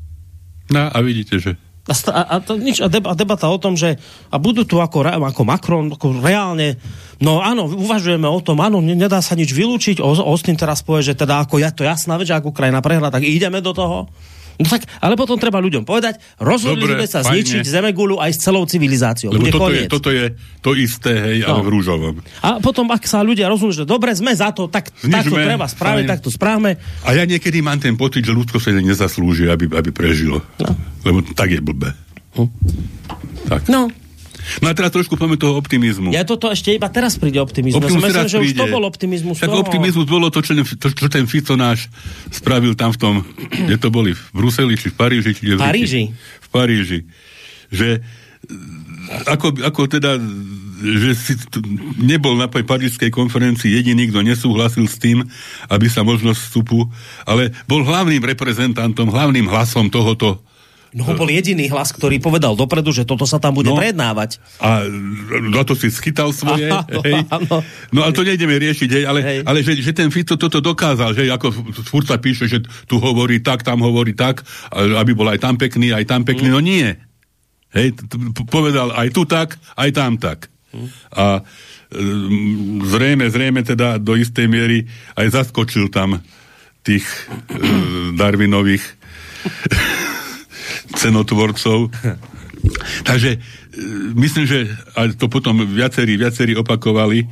No 0.70 0.90
a 0.90 0.98
vidíte, 1.02 1.38
že... 1.38 1.55
A, 1.84 1.92
a, 1.92 2.22
a, 2.24 2.36
to 2.40 2.57
nič, 2.57 2.80
a, 2.80 2.88
deba, 2.88 3.12
a 3.12 3.14
debata 3.14 3.44
o 3.44 3.61
tom, 3.61 3.76
že 3.76 4.00
a 4.32 4.36
budú 4.40 4.64
tu 4.64 4.80
ako, 4.80 5.05
ako 5.05 5.42
Macron, 5.44 5.92
ako 5.92 6.16
reálne, 6.16 6.80
no 7.18 7.38
áno, 7.38 7.68
uvažujeme 7.68 8.24
o 8.24 8.40
tom, 8.40 8.58
áno, 8.58 8.78
ne, 8.78 8.94
nedá 8.94 9.20
sa 9.20 9.34
nič 9.34 9.50
vylúčiť, 9.50 10.00
Austin 10.00 10.54
teraz 10.54 10.80
povie, 10.80 11.04
že 11.04 11.14
teda 11.14 11.42
ako 11.42 11.58
ja 11.58 11.68
to 11.68 11.82
jasná 11.82 12.16
vec, 12.16 12.26
že 12.26 12.34
ak 12.34 12.44
Ukrajina 12.44 12.78
prehla, 12.78 13.08
tak 13.08 13.22
ideme 13.22 13.58
do 13.58 13.70
toho. 13.70 14.08
No 14.54 14.70
tak, 14.70 14.86
ale 15.02 15.18
potom 15.18 15.34
treba 15.34 15.58
ľuďom 15.58 15.82
povedať, 15.82 16.22
rozhodli 16.38 16.86
Dobre, 16.86 16.94
sme 16.94 17.06
sa 17.10 17.20
fajne. 17.20 17.42
zničiť 17.42 17.66
Zemegulu 17.66 18.22
aj 18.22 18.30
s 18.30 18.38
celou 18.38 18.62
civilizáciou. 18.62 19.34
Lebo 19.34 19.42
Bude 19.42 19.50
toto 19.50 19.66
je, 19.66 19.74
koniec. 19.74 19.90
toto 19.90 20.10
je 20.14 20.24
to 20.62 20.70
isté, 20.78 21.10
hej, 21.10 21.36
ale 21.42 21.58
No. 21.58 21.66
v 21.66 21.70
rúžovom. 21.74 22.14
A 22.38 22.62
potom, 22.62 22.86
ak 22.86 23.02
sa 23.02 23.18
ľudia 23.20 23.50
rozhodnú, 23.50 23.74
že 23.74 23.82
dobre, 23.82 24.14
sme 24.14 24.30
za 24.30 24.54
to, 24.54 24.70
tak, 24.70 24.94
Znižme, 24.94 25.10
tak 25.10 25.24
to 25.26 25.34
treba 25.34 25.66
spraviť, 25.66 26.04
fajn. 26.06 26.12
tak 26.14 26.20
to 26.22 26.30
správame. 26.30 26.78
A 27.02 27.10
ja 27.12 27.26
niekedy 27.26 27.58
mám 27.58 27.82
ten 27.82 27.98
pocit, 27.98 28.22
že 28.22 28.30
ľudstvo 28.30 28.62
sa 28.62 28.70
nezaslúži, 28.70 29.50
aby, 29.50 29.66
aby 29.68 29.90
prežilo. 29.90 30.38
No. 30.62 30.70
Lebo 31.02 31.18
tak 31.34 31.50
je 31.50 31.58
blbé. 31.58 31.90
Tak. 33.44 33.66
No, 33.66 33.90
No 34.61 34.70
a 34.70 34.72
teraz 34.76 34.90
trošku 34.92 35.16
poďme 35.16 35.40
toho 35.40 35.57
optimizmu. 35.57 36.12
ja 36.12 36.22
toto 36.24 36.53
ešte 36.53 36.74
iba 36.74 36.88
teraz 36.92 37.16
príde 37.16 37.40
optimizmus. 37.40 37.80
Ja 37.80 37.88
myslím, 37.88 38.28
že 38.28 38.38
už 38.40 38.53
to 38.55 38.64
príde. 38.68 38.74
bol 38.74 38.84
optimizmus. 38.84 39.36
Tak 39.40 39.51
toho. 39.51 39.62
optimizmus 39.64 40.07
bolo 40.07 40.28
to 40.28 40.40
čo, 40.45 40.53
to, 40.55 40.88
čo 40.92 41.07
ten 41.09 41.24
Fico 41.24 41.57
náš 41.57 41.88
spravil 42.28 42.76
tam 42.76 42.92
v 42.92 42.99
tom, 43.01 43.14
kde 43.51 43.76
to 43.80 43.88
boli, 43.88 44.12
v 44.12 44.22
Bruseli, 44.34 44.76
či 44.76 44.92
v 44.92 44.97
Paríži, 44.97 45.30
či 45.32 45.42
kde 45.49 45.55
Paríži. 45.61 46.03
V 46.45 46.49
Paríži. 46.53 46.99
Že 47.72 48.05
ako, 49.26 49.47
ako 49.64 49.80
teda 49.88 50.20
že 50.84 51.11
si 51.16 51.32
nebol 51.97 52.36
na 52.36 52.51
parížskej 52.51 53.09
konferencii 53.09 53.72
jediný, 53.72 54.12
kto 54.12 54.20
nesúhlasil 54.20 54.84
s 54.84 55.01
tým, 55.01 55.24
aby 55.72 55.86
sa 55.88 56.05
možnosť 56.05 56.40
vstupu, 56.45 56.92
ale 57.24 57.57
bol 57.64 57.80
hlavným 57.86 58.20
reprezentantom, 58.20 59.09
hlavným 59.09 59.49
hlasom 59.49 59.88
tohoto 59.88 60.45
No 60.95 61.11
bol 61.11 61.26
jediný 61.26 61.66
hlas, 61.68 61.90
ktorý 61.90 62.16
povedal 62.16 62.55
dopredu, 62.55 62.88
že 62.88 63.03
toto 63.03 63.26
sa 63.26 63.36
tam 63.36 63.51
bude 63.53 63.66
No. 63.66 63.74
prejednávať. 63.74 64.38
A 64.57 64.86
na 65.42 65.61
to 65.61 65.74
si 65.74 65.90
schytal 65.90 66.30
svoje, 66.30 66.70
Áno, 66.70 67.03
hej. 67.03 67.18
áno. 67.28 67.66
No 67.90 68.01
ale 68.01 68.14
to 68.14 68.22
nejdeme 68.22 68.55
riešiť, 68.55 68.88
hej, 68.88 69.05
ale, 69.05 69.18
Hej. 69.20 69.38
ale 69.42 69.59
že, 69.61 69.74
že 69.76 69.90
ten 69.90 70.07
Fico 70.09 70.34
toto 70.34 70.59
dokázal, 70.59 71.12
že 71.12 71.26
ako 71.28 71.51
furt 71.82 72.07
sa 72.07 72.14
píše, 72.16 72.47
že 72.47 72.59
tu 72.84 72.97
hovorí 72.97 73.38
tak, 73.38 73.61
tam 73.61 73.82
hovorí 73.82 74.14
tak, 74.14 74.47
aby 74.70 75.12
bol 75.12 75.26
aj 75.26 75.42
tam 75.42 75.59
pekný, 75.59 75.90
aj 75.90 76.07
tam 76.07 76.22
pekný, 76.22 76.47
Mm. 76.47 76.55
no 76.55 76.61
nie. 76.61 76.86
Hej, 77.70 77.99
povedal 78.47 78.95
aj 78.95 79.11
tu 79.11 79.26
tak, 79.26 79.59
aj 79.74 79.90
tam 79.90 80.14
tak. 80.14 80.47
Mm. 80.70 80.88
A 81.12 81.24
e, 81.34 82.03
zrejme, 82.84 83.26
zrejme 83.26 83.61
teda 83.61 83.99
do 83.99 84.14
istej 84.14 84.47
miery 84.47 84.86
aj 85.12 85.42
zaskočil 85.42 85.90
tam 85.90 86.22
tých 86.82 87.03
e, 87.03 87.59
Darwinových 88.14 88.82
cenotvorcov. 90.93 91.89
Takže 93.09 93.30
e, 93.37 93.39
myslím, 94.16 94.45
že 94.49 94.59
a 94.97 95.09
to 95.12 95.28
potom 95.28 95.64
viacerí, 95.68 96.16
viacerí 96.16 96.57
opakovali, 96.57 97.28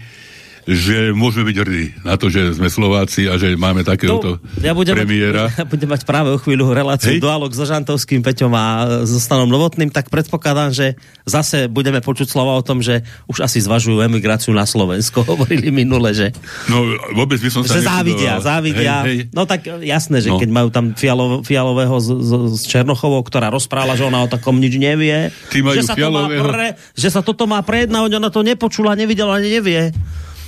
že 0.63 1.11
môžeme 1.11 1.51
byť 1.51 1.57
hrdí 1.59 1.85
na 2.03 2.15
to, 2.15 2.27
že 2.27 2.55
sme 2.55 2.67
Slováci 2.67 3.27
a 3.27 3.35
že 3.35 3.55
máme 3.55 3.83
takéhoto 3.83 4.39
ja 4.59 4.71
budem 4.73 4.95
premiéra. 4.95 5.51
Mať, 5.51 5.59
ja 5.61 5.65
budem 5.65 5.89
mať 5.89 6.03
práve 6.03 6.29
o 6.31 6.39
chvíľu 6.39 6.71
reláciu 6.71 7.13
Hej. 7.13 7.21
dialog 7.21 7.51
so 7.51 7.63
Žantovským 7.63 8.21
Peťom 8.21 8.51
a 8.51 8.65
so 9.03 9.17
Stanom 9.17 9.47
Novotným, 9.47 9.89
tak 9.89 10.07
predpokladám, 10.07 10.71
že 10.71 10.95
zase 11.23 11.67
budeme 11.67 11.99
počuť 11.99 12.27
slova 12.27 12.55
o 12.55 12.63
tom, 12.63 12.79
že 12.79 13.03
už 13.27 13.43
asi 13.43 13.59
zvažujú 13.59 13.99
emigráciu 14.01 14.51
na 14.51 14.63
Slovensko. 14.63 15.27
Hovorili 15.31 15.69
minule, 15.69 16.13
že, 16.13 16.31
No 16.67 16.87
vôbec 17.13 17.37
by 17.37 17.49
som 17.49 17.63
sa 17.63 17.77
že 17.77 17.83
závidia, 17.83 18.39
závidia. 18.39 19.03
Hej, 19.03 19.27
hej. 19.27 19.35
No 19.35 19.45
tak 19.45 19.67
jasné, 19.81 20.19
že 20.19 20.29
No. 20.29 20.39
keď 20.39 20.49
majú 20.49 20.69
tam 20.69 20.95
fialo, 20.95 21.43
fialového 21.43 21.99
z, 21.99 22.09
z, 22.17 22.31
z 22.55 22.63
Černochovou, 22.69 23.21
ktorá 23.21 23.49
rozprávala, 23.49 23.95
že 23.95 24.05
ona 24.05 24.23
o 24.23 24.29
takom 24.29 24.57
nič 24.57 24.75
nevie, 24.75 25.29
Tí 25.49 25.61
majú 25.61 25.77
že, 25.77 25.85
sa 25.85 25.93
to 25.93 26.01
má 26.01 26.31
fialového- 26.31 26.47
pre, 26.47 26.67
že 26.95 27.09
sa 27.09 27.21
toto 27.21 27.45
má 27.45 27.59
prejednávať, 27.61 28.11
ona 28.15 28.29
to 28.29 28.41
nepočula, 28.41 28.95
nevidela, 28.95 29.37
ani 29.37 29.59
nevie. 29.59 29.91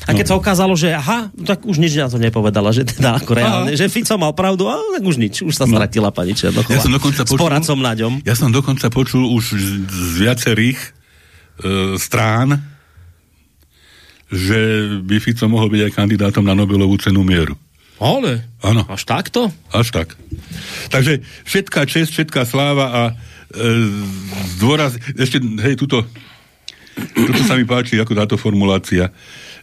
A 0.05 0.13
keď 0.13 0.25
No. 0.25 0.31
sa 0.31 0.37
ukázalo, 0.37 0.75
že 0.75 0.93
aha, 0.93 1.33
tak 1.45 1.65
už 1.65 1.77
nič 1.77 1.95
na 1.95 2.07
to 2.07 2.17
nepovedala, 2.17 2.71
že 2.71 2.85
teda 2.85 3.17
ako 3.17 3.31
reálne, 3.33 3.73
že 3.73 3.89
Fico 3.89 4.15
mal 4.15 4.33
pravdu, 4.33 4.65
a 4.65 4.77
tak 4.77 5.01
už 5.01 5.17
nič, 5.17 5.41
už 5.41 5.51
sa 5.51 5.65
stratila 5.65 6.09
pani 6.09 6.33
Černochová. 6.33 6.71
Ja 6.71 6.81
som 6.81 6.93
dokonca 6.93 7.25
s 7.25 7.27
počul- 7.27 7.41
poradcom 7.41 7.79
Naďom. 7.79 8.13
Ja 8.23 8.35
som 8.35 8.49
dokonca 8.49 8.87
počul 8.89 9.25
už 9.27 9.45
z, 9.51 9.67
z 9.83 10.13
viacerých 10.21 10.79
e, 10.79 10.89
strán, 11.97 12.61
že 14.29 14.59
by 15.01 15.17
Fico 15.19 15.47
mohol 15.47 15.69
byť 15.69 15.81
aj 15.83 15.93
kandidátom 15.95 16.43
na 16.43 16.53
Nobelovú 16.53 16.97
cenu 16.97 17.23
mieru. 17.23 17.55
Ale, 17.97 18.43
Áno. 18.61 18.83
až 18.91 19.07
takto? 19.07 19.55
Až 19.71 19.95
tak. 19.95 20.19
Takže 20.91 21.23
všetká 21.45 21.87
čest, 21.87 22.11
všetká 22.11 22.43
sláva 22.43 22.87
a 22.91 23.03
e, 23.07 23.13
zdôraz, 24.53 24.99
ešte, 25.15 25.39
hej, 25.39 25.79
tuto, 25.79 26.03
tuto 27.15 27.41
sa 27.43 27.55
mi 27.55 27.63
páči, 27.63 27.97
ako 27.97 28.13
táto 28.13 28.35
formulácia, 28.35 29.15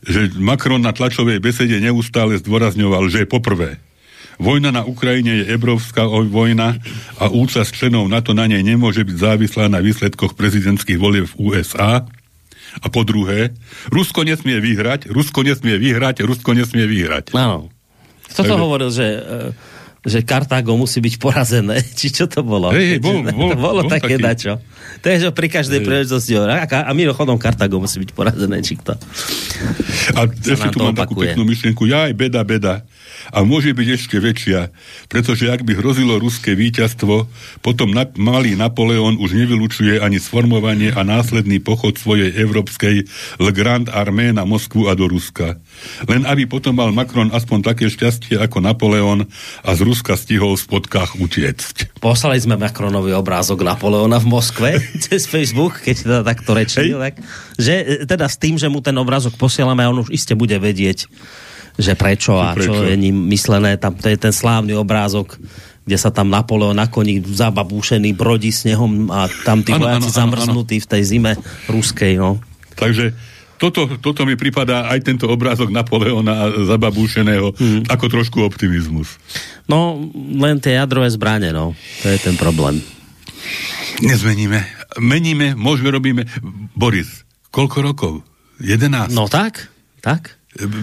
že 0.06 0.34
Macron 0.38 0.82
na 0.82 0.94
tlačovej 0.94 1.38
besede 1.42 1.78
neustále 1.78 2.38
zdôrazňoval, 2.42 3.10
že 3.10 3.30
poprvé, 3.30 3.78
Vojna 4.42 4.74
na 4.74 4.82
Ukrajine 4.82 5.46
je 5.46 5.54
ebrovská 5.54 6.10
vojna 6.10 6.82
a 7.22 7.30
účasť 7.30 7.78
členov 7.78 8.10
NATO 8.10 8.34
na 8.34 8.50
nej 8.50 8.66
nemôže 8.66 9.06
byť 9.06 9.14
závislá 9.14 9.70
na 9.70 9.78
výsledkoch 9.86 10.34
prezidentských 10.34 10.98
volieb 10.98 11.30
v 11.30 11.38
USA. 11.46 12.10
A 12.82 12.88
po 12.90 13.06
druhé, 13.06 13.54
Rusko 13.94 14.26
nesmie 14.26 14.58
vyhrať, 14.58 15.14
Rusko 15.14 15.46
nesmie 15.46 15.78
vyhrať, 15.78 16.26
Rusko 16.26 16.58
nesmie 16.58 16.90
vyhrať. 16.90 17.38
Áno. 17.38 17.70
Kto 18.34 18.42
to 18.42 18.44
Takže- 18.48 18.64
hovoril, 18.66 18.90
že, 18.90 19.08
e, 19.14 19.20
že 20.02 20.26
Kartágo 20.26 20.74
musí 20.74 20.98
byť 20.98 21.16
porazené? 21.22 21.78
Či 22.00 22.10
čo 22.10 22.26
to 22.26 22.42
bolo? 22.42 22.74
Hej, 22.74 22.98
hej, 22.98 23.00
bol- 23.00 23.22
bol- 23.22 23.54
bolo 23.54 23.82
bol 23.86 23.92
také 23.92 24.18
taký. 24.18 24.26
dačo. 24.26 24.54
To 25.02 25.08
je, 25.08 25.18
že 25.22 25.28
pri 25.30 25.48
každej 25.50 25.80
príležitosti 25.86 26.34
hovorí, 26.34 26.58
a, 26.58 26.66
a 26.66 26.92
mimochodom 26.98 27.38
Kartágo 27.38 27.78
musí 27.78 28.02
byť 28.02 28.12
porazené, 28.18 28.58
či 28.66 28.82
kto. 28.82 28.98
A 30.18 30.26
ešte 30.26 30.74
tu 30.74 30.82
mám 30.82 30.98
takú 30.98 31.14
opakuje. 31.18 31.34
peknú 31.34 31.44
myšlienku. 31.46 31.86
Ja 31.86 32.10
aj 32.10 32.14
beda, 32.18 32.42
beda. 32.42 32.74
A 33.32 33.48
môže 33.48 33.72
byť 33.72 33.88
ešte 33.96 34.18
väčšia, 34.20 34.70
pretože 35.08 35.48
ak 35.48 35.64
by 35.64 35.80
hrozilo 35.80 36.20
ruské 36.20 36.52
víťazstvo, 36.56 37.32
potom 37.64 37.96
na, 37.96 38.08
malý 38.20 38.60
Napoleon 38.60 39.16
už 39.16 39.36
nevylučuje 39.36 40.04
ani 40.04 40.20
sformovanie 40.20 40.92
a 40.92 41.08
následný 41.08 41.64
pochod 41.64 41.96
svojej 41.96 42.36
európskej 42.36 43.08
Le 43.40 43.52
Grand 43.56 43.88
Armée 43.88 44.36
na 44.36 44.44
Moskvu 44.44 44.92
a 44.92 44.94
do 45.00 45.08
Ruska. 45.08 45.56
Len 46.12 46.28
aby 46.28 46.44
potom 46.44 46.76
mal 46.76 46.92
Macron 46.92 47.32
aspoň 47.32 47.72
také 47.72 47.88
šťastie 47.88 48.36
ako 48.36 48.60
Napoleon 48.60 49.24
a 49.64 49.70
z 49.72 49.82
Ruska 49.82 50.20
stihol 50.20 50.60
v 50.60 50.64
spotkách 50.68 51.16
utiecť. 51.18 52.04
Poslali 52.04 52.38
sme 52.38 52.60
Macronovi 52.60 53.16
obrázok 53.16 53.64
Napoleona 53.64 54.20
v 54.20 54.28
Moskve 54.28 54.70
cez 55.08 55.24
Facebook, 55.26 55.80
keď 55.80 55.96
teda 56.04 56.20
takto 56.28 56.52
rečnil, 56.52 57.00
tak, 57.00 57.16
že 57.56 57.74
e, 57.80 57.86
teda 58.04 58.28
s 58.28 58.36
tým, 58.36 58.60
že 58.60 58.68
mu 58.68 58.84
ten 58.84 58.96
obrázok 59.00 59.40
posielame, 59.40 59.88
on 59.88 60.04
už 60.04 60.12
iste 60.12 60.36
bude 60.36 60.58
vedieť, 60.60 61.08
že 61.78 61.96
prečo 61.96 62.40
a 62.40 62.56
Prečo? 62.56 62.72
čo 62.72 62.84
je 62.88 62.96
ním 63.00 63.28
myslené. 63.32 63.80
Tam 63.80 63.96
to 63.96 64.12
je 64.12 64.18
ten 64.20 64.34
slávny 64.36 64.76
obrázok, 64.76 65.40
kde 65.86 65.98
sa 65.98 66.14
tam 66.14 66.30
Napoleon 66.30 66.78
na 66.78 66.88
koni 66.88 67.24
zababúšený 67.24 68.14
brodí 68.14 68.54
snehom 68.54 69.10
a 69.10 69.28
tam 69.48 69.66
tí 69.66 69.74
vojaci 69.74 70.10
zamrznutí 70.12 70.78
v 70.84 70.88
tej 70.88 71.02
zime 71.04 71.32
ruskej, 71.68 72.22
no. 72.22 72.38
Takže 72.78 73.14
toto, 73.62 73.86
toto 74.02 74.26
mi 74.26 74.34
pripadá 74.34 74.90
aj 74.90 75.06
tento 75.06 75.30
obrázok 75.30 75.70
Napoleona 75.70 76.50
zababúšeného 76.66 77.54
hmm. 77.54 77.94
ako 77.94 78.06
trošku 78.10 78.42
optimizmus. 78.42 79.22
No, 79.70 80.02
len 80.42 80.58
tie 80.58 80.82
jadrové 80.82 81.14
zbranie, 81.14 81.54
no. 81.54 81.78
To 82.02 82.06
je 82.10 82.18
ten 82.18 82.34
problém. 82.42 82.82
Nezmeníme. 84.02 84.66
Meníme, 84.98 85.54
môžeme, 85.54 85.94
robíme. 85.94 86.26
Boris, 86.74 87.22
koľko 87.54 87.78
rokov? 87.86 88.14
11? 88.66 89.14
No 89.14 89.30
tak, 89.30 89.70
tak. 90.02 90.41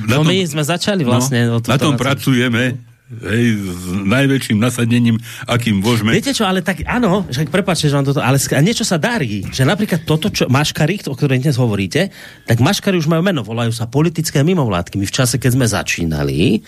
No 0.09 0.25
tom- 0.25 0.27
my 0.27 0.37
sme 0.49 0.65
začali 0.65 1.05
vlastne. 1.05 1.45
No, 1.45 1.61
na 1.61 1.77
tom 1.77 1.95
pracujeme 1.95 2.81
hej, 3.09 3.57
s 3.57 3.85
najväčším 4.05 4.59
nasadením, 4.61 5.17
akým 5.49 5.81
môžeme. 5.81 6.13
Viete 6.13 6.37
čo, 6.37 6.45
ale 6.45 6.61
tak 6.61 6.85
áno, 6.85 7.25
že 7.33 7.49
prepáčte, 7.49 7.89
že 7.89 7.97
vám 7.97 8.05
toto, 8.05 8.21
ale 8.21 8.37
niečo 8.61 8.85
sa 8.85 9.01
darí, 9.01 9.49
že 9.49 9.65
napríklad 9.65 10.05
toto, 10.05 10.29
čo 10.29 10.45
maškary, 10.53 11.01
o 11.09 11.17
ktorej 11.17 11.41
dnes 11.41 11.57
hovoríte, 11.57 12.13
tak 12.45 12.61
maškary 12.61 13.01
už 13.01 13.09
majú 13.09 13.25
meno, 13.25 13.41
volajú 13.41 13.73
sa 13.73 13.89
politické 13.89 14.45
mimovládky. 14.45 15.01
My 15.01 15.07
v 15.09 15.15
čase, 15.15 15.41
keď 15.41 15.51
sme 15.57 15.67
začínali, 15.67 16.61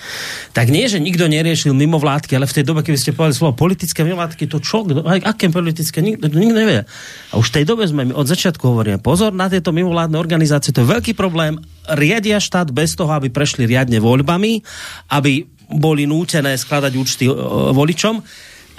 tak 0.56 0.72
nie, 0.72 0.88
že 0.88 0.96
nikto 0.96 1.28
neriešil 1.28 1.76
mimovládky, 1.76 2.32
ale 2.40 2.48
v 2.48 2.56
tej 2.56 2.64
dobe, 2.64 2.80
keby 2.80 2.96
ste 2.96 3.12
povedali 3.12 3.36
slovo 3.36 3.52
politické 3.60 4.00
mimovládky, 4.00 4.48
to 4.48 4.58
čo, 4.64 4.88
aj, 4.88 5.20
aké 5.20 5.52
politické, 5.52 6.00
nikto, 6.00 6.32
nikto 6.32 6.56
nevie. 6.56 6.80
A 7.30 7.34
už 7.36 7.52
v 7.52 7.56
tej 7.60 7.64
dobe 7.68 7.84
sme 7.84 8.08
od 8.16 8.24
začiatku 8.24 8.64
hovoríme, 8.64 9.04
pozor 9.04 9.36
na 9.36 9.52
tieto 9.52 9.76
mimovládne 9.76 10.16
organizácie, 10.16 10.72
to 10.72 10.82
je 10.82 10.88
veľký 10.88 11.12
problém, 11.12 11.60
riadia 11.90 12.40
štát 12.40 12.70
bez 12.70 12.96
toho, 12.96 13.10
aby 13.12 13.28
prešli 13.28 13.66
riadne 13.66 13.98
voľbami, 13.98 14.62
aby 15.10 15.59
boli 15.74 16.04
nútené 16.04 16.58
skladať 16.58 16.92
účty 16.98 17.24
e, 17.26 17.34
voličom. 17.74 18.22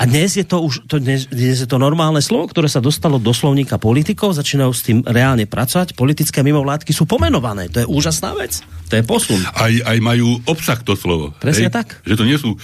A 0.02 0.10
dnes 0.10 0.34
je 0.34 0.42
to 0.42 0.66
už 0.66 0.90
to 0.90 0.98
dnes, 0.98 1.30
dnes 1.30 1.62
je 1.62 1.70
to 1.70 1.78
normálne 1.78 2.18
slovo, 2.26 2.50
ktoré 2.50 2.66
sa 2.66 2.82
dostalo 2.82 3.22
do 3.22 3.30
slovníka 3.38 3.78
politikov, 3.78 4.34
začínajú 4.34 4.72
s 4.74 4.82
tým 4.82 5.06
reálne 5.06 5.46
pracovať. 5.46 5.94
Politické 5.94 6.42
mimovládky 6.42 6.90
sú 6.90 7.06
pomenované. 7.06 7.70
To 7.70 7.86
je 7.86 7.88
úžasná 7.88 8.34
vec. 8.34 8.66
To 8.90 8.98
je 8.98 9.04
posun. 9.06 9.38
Aj, 9.54 9.70
aj 9.70 9.98
majú 10.02 10.42
obsah 10.50 10.82
to 10.82 10.98
slovo. 10.98 11.38
Presne 11.38 11.70
tak. 11.70 12.02
Že 12.02 12.18
to 12.18 12.26
nie 12.26 12.38
sú, 12.42 12.58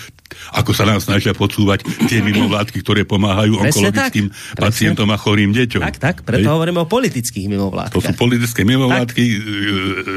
ako 0.58 0.74
sa 0.74 0.90
nám 0.90 0.98
snažia 0.98 1.38
podsúvať, 1.38 1.86
tie 2.10 2.26
mimovládky, 2.26 2.82
ktoré 2.82 3.06
pomáhajú 3.06 3.62
Presne 3.62 3.94
onkologickým 3.94 4.28
tak. 4.34 4.58
pacientom 4.58 5.08
a 5.14 5.18
chorým 5.22 5.54
deťom. 5.54 5.82
Tak, 5.86 5.98
tak, 6.02 6.16
preto 6.26 6.50
Hej? 6.50 6.54
hovoríme 6.58 6.80
o 6.82 6.88
politických 6.90 7.54
mimovládkach. 7.54 7.96
To 7.96 8.02
sú 8.02 8.14
politické 8.18 8.66
mimovládky, 8.66 9.24
e, 9.24 9.38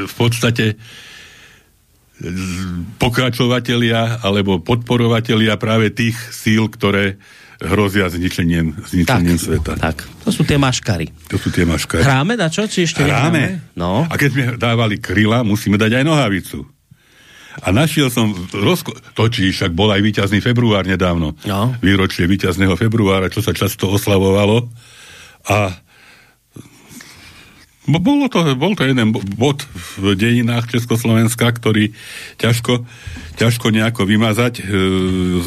v 0.09 0.15
podstate 0.17 0.73
pokračovatelia 2.97 4.21
alebo 4.21 4.61
podporovatelia 4.61 5.57
práve 5.57 5.89
tých 5.89 6.15
síl, 6.31 6.69
ktoré 6.69 7.17
hrozia 7.61 8.09
zničením, 8.09 8.73
zničením 8.89 9.37
sveta. 9.37 9.77
tak. 9.77 10.01
To 10.25 10.33
sú 10.33 10.41
tie 10.41 10.57
maškary. 10.57 11.13
To 11.29 11.37
sú 11.37 11.53
tie 11.53 11.61
maškary. 11.61 12.01
Hráme 12.01 12.33
na 12.33 12.49
čo? 12.49 12.65
Či 12.65 12.89
ešte? 12.89 13.05
Hráme. 13.05 13.61
No. 13.77 14.05
A 14.09 14.13
keď 14.17 14.29
sme 14.33 14.43
dávali 14.57 14.97
kryla, 14.97 15.45
musíme 15.45 15.77
dať 15.77 16.01
aj 16.01 16.05
nohavicu. 16.05 16.65
A 17.61 17.69
našiel 17.69 18.07
som, 18.09 18.31
rozko- 18.49 18.95
točí, 19.13 19.51
však 19.51 19.75
bol 19.75 19.91
aj 19.93 20.01
víťazný 20.01 20.39
február 20.41 20.87
nedávno. 20.87 21.35
No. 21.45 21.75
Výročie 21.83 22.25
víťazného 22.25 22.73
februára, 22.79 23.29
čo 23.29 23.43
sa 23.45 23.53
často 23.53 23.91
oslavovalo. 23.93 24.65
A 25.45 25.75
bolo 27.89 28.29
to, 28.29 28.53
bol 28.53 28.77
to 28.77 28.85
jeden 28.85 29.09
bo- 29.09 29.25
bod 29.25 29.65
v 29.97 30.13
dejinách 30.13 30.69
Československa, 30.69 31.49
ktorý 31.49 31.97
ťažko, 32.37 32.85
ťažko 33.41 33.73
nejako 33.73 34.05
vymazať. 34.05 34.61
E, 34.61 34.63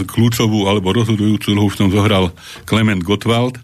kľúčovú 0.03 0.66
alebo 0.66 0.91
rozhodujúcu 0.91 1.55
úlohu 1.55 1.70
v 1.70 1.78
tom 1.78 1.89
zohral 1.95 2.35
Klement 2.66 3.07
Gottwald. 3.07 3.62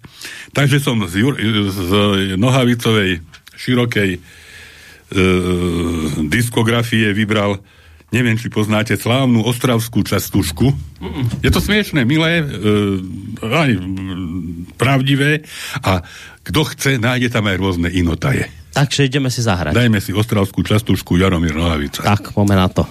Takže 0.55 0.79
som 0.79 1.03
z, 1.11 1.15
Jur- 1.19 1.41
z 1.71 1.91
nohavicovej 2.39 3.19
širokej 3.59 4.11
e, 4.17 4.19
diskografie 6.31 7.11
vybral 7.11 7.59
neviem, 8.11 8.35
či 8.35 8.51
poznáte 8.51 8.99
slávnu 8.99 9.47
ostravskú 9.47 10.03
častušku. 10.03 10.75
Je 11.47 11.51
to 11.51 11.63
smiešné, 11.63 12.03
milé, 12.03 12.43
e, 12.43 12.45
aj 13.39 13.71
pravdivé 14.79 15.47
a 15.83 16.03
kto 16.43 16.67
chce, 16.75 16.99
nájde 16.99 17.31
tam 17.31 17.47
aj 17.47 17.57
rôzne 17.59 17.89
inotaje. 17.91 18.60
Takže 18.71 19.11
ideme 19.11 19.29
si 19.29 19.43
zahrať. 19.43 19.75
Dajme 19.75 19.99
si 19.99 20.15
ostravskú 20.15 20.63
častušku 20.63 21.19
Jaromír 21.19 21.59
Nohavica. 21.59 22.07
Tak, 22.07 22.33
poďme 22.33 22.57
na 22.57 22.69
to. 22.71 22.85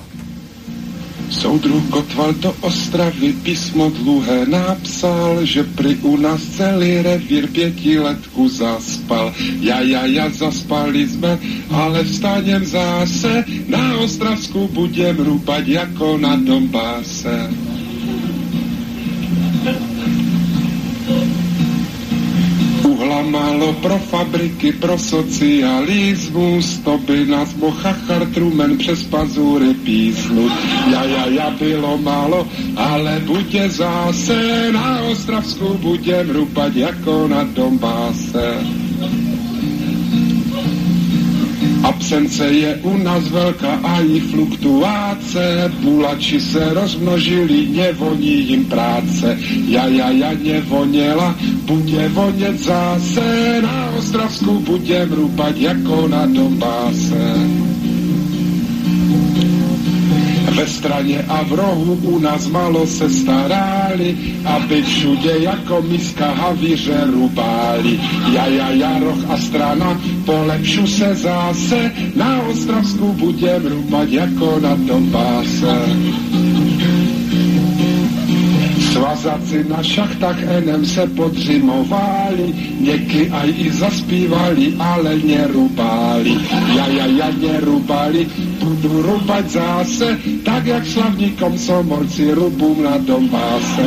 Soudruh 1.29 1.85
Kotval 1.93 2.33
do 2.41 2.49
Ostravy 2.65 3.37
písmo 3.45 3.93
dlouhé 3.93 4.49
napsal, 4.49 5.45
že 5.45 5.61
pri 5.77 6.01
u 6.01 6.17
nás 6.17 6.41
celý 6.57 7.05
revír 7.05 7.45
pětiletku 7.53 8.49
zaspal. 8.49 9.29
Ja, 9.61 9.77
ja, 9.85 10.09
ja, 10.09 10.25
zaspali 10.33 11.05
sme, 11.05 11.37
ale 11.69 12.01
vstanem 12.01 12.65
zase, 12.65 13.45
na 13.69 14.01
Ostravsku 14.01 14.73
budem 14.73 15.21
rúbať 15.21 15.63
jako 15.69 16.17
na 16.17 16.33
Dombáse. 16.33 17.45
Málo 23.29 23.73
pro 23.81 23.99
fabriky, 23.99 24.71
pro 24.71 24.97
socialismus, 24.97 26.81
to 26.83 26.97
by 26.97 27.25
nás 27.25 27.53
mohl 27.55 27.77
chachar 27.77 28.25
Truman 28.33 28.77
přes 28.77 29.03
pazury 29.03 29.73
písnut. 29.73 30.51
Ja, 30.91 31.03
ja, 31.03 31.25
ja, 31.25 31.49
bylo 31.59 31.97
málo, 31.97 32.47
ale 32.75 33.21
bude 33.25 33.69
zase, 33.69 34.71
na 34.71 35.01
Ostravsku 35.01 35.77
budem 35.81 36.29
rupat 36.29 36.75
jako 36.75 37.27
na 37.27 37.43
Dombáse. 37.43 38.57
Absence 41.83 42.43
je 42.43 42.75
u 42.83 42.97
nás 42.99 43.27
veľká 43.31 43.79
a 43.83 44.03
ich 44.03 44.23
fluktuáce, 44.31 45.71
bulači 45.79 46.41
se 46.41 46.59
rozmnožili, 46.73 47.71
nevoní 47.71 48.51
jim 48.51 48.65
práce. 48.65 49.37
Ja, 49.67 49.87
ja, 49.87 50.11
ja, 50.11 50.31
nevonela, 50.35 51.35
bude 51.65 52.09
vonět 52.09 52.59
zase, 52.59 53.61
na 53.61 53.91
Ostravsku 53.97 54.59
budem 54.59 55.11
rúpať 55.13 55.55
jako 55.57 56.07
na 56.07 56.25
Dombáse. 56.25 57.23
Ve 60.59 60.67
straně 60.67 61.25
a 61.27 61.43
v 61.43 61.53
rohu 61.53 61.93
u 62.03 62.19
nás 62.19 62.47
malo 62.47 62.87
se 62.87 63.09
starali, 63.09 64.17
aby 64.45 64.83
všude 64.83 65.39
jako 65.39 65.81
miska 65.81 66.31
havíře 66.31 67.07
rubáli. 67.07 67.99
Ja, 68.35 68.45
ja, 68.45 68.69
ja, 68.69 68.99
roh 68.99 69.23
a 69.29 69.37
strana, 69.37 69.95
polepšu 70.25 70.87
se 70.87 71.15
zase, 71.15 71.91
na 72.15 72.43
Ostravsku 72.51 73.13
budem 73.13 73.71
rúbať 73.71 74.09
jako 74.09 74.59
na 74.59 74.75
Dombáse. 74.75 75.75
Svazáci 78.89 79.65
na 79.69 79.83
šachtách 79.83 80.43
enem 80.43 80.85
se 80.85 81.07
podřimovali, 81.07 82.53
něky 82.79 83.29
aj 83.29 83.53
i 83.57 83.71
zaspívali, 83.71 84.73
ale 84.79 85.15
nerubáli. 85.21 86.33
Ja, 86.75 86.87
ja, 86.87 87.05
ja, 87.05 87.29
nerubáli, 87.29 88.25
budu 88.59 89.01
rubať 89.01 89.45
zase, 89.49 90.17
tak 90.43 90.65
jak 90.65 90.85
slavníkom 90.85 91.57
somorci 91.57 92.33
rubum 92.33 92.83
na 92.83 92.97
Dombáse. 92.97 93.85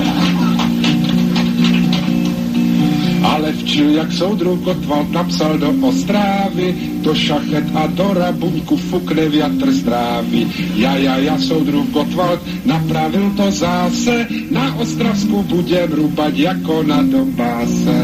Ale 3.22 3.52
včil, 3.52 3.94
jak 3.94 4.12
soudruh 4.12 4.58
Gottwald 4.60 5.10
napsal 5.14 5.58
do 5.58 5.70
Ostrávy, 5.82 6.74
do 7.06 7.14
šachet 7.14 7.64
a 7.74 7.86
do 7.86 8.14
rabuňku 8.14 8.76
fukne 8.90 9.30
viatr 9.30 9.70
z 9.70 9.80
trávy. 9.86 10.40
Ja, 10.74 10.98
ja, 10.98 11.18
ja, 11.22 11.38
soudruh 11.38 11.86
Gottwald 11.94 12.42
napravil 12.66 13.30
to 13.38 13.50
zase, 13.50 14.26
na 14.50 14.74
Ostravsku 14.78 15.42
budem 15.46 15.90
rúbať 15.92 16.34
jako 16.34 16.82
na 16.82 17.02
Dombáse. 17.02 17.98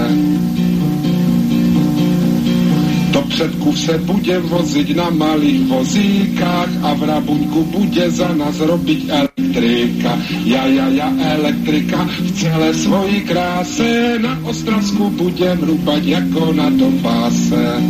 Do 3.19 3.25
předku 3.25 3.73
se 3.77 3.99
budem 3.99 4.43
voziť 4.43 4.95
na 4.97 5.11
malých 5.11 5.67
vozíkách 5.67 6.71
a 6.87 6.95
v 6.95 7.03
Rabuňku 7.03 7.65
bude 7.75 8.07
za 8.15 8.31
nás 8.31 8.63
robiť 8.63 9.11
elektrika. 9.11 10.15
Ja, 10.47 10.63
ja, 10.71 10.87
ja, 10.87 11.11
elektrika 11.35 12.07
v 12.07 12.31
celé 12.39 12.71
svojí 12.79 13.27
kráse 13.27 14.23
na 14.23 14.39
Ostravsku 14.47 15.11
budem 15.19 15.59
rúbať 15.67 16.03
jako 16.07 16.55
na 16.55 16.71
Dombáse. 16.71 17.83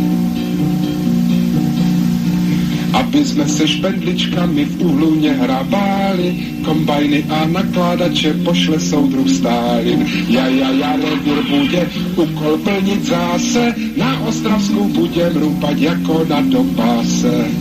Aby 2.89 3.21
sme 3.21 3.45
se 3.45 3.67
špendličkami 3.67 4.65
v 4.65 4.73
uhlu 4.81 5.19
nehrabáli, 5.21 6.61
kombajny 6.65 7.25
a 7.29 7.45
nakládače 7.45 8.41
pošle 8.41 8.79
soudruh 8.79 9.29
Stálin. 9.29 10.05
Ja, 10.29 10.49
ja, 10.49 10.69
ja, 10.73 10.97
revír 10.97 11.41
bude 11.49 11.81
úkol 12.17 12.57
plniť 12.65 13.01
zase, 13.05 13.63
na 13.97 14.17
Ostravsku 14.25 14.89
budem 14.93 15.37
rúpať 15.37 15.75
jako 15.93 16.25
na 16.25 16.41
Dombáse. 16.45 17.58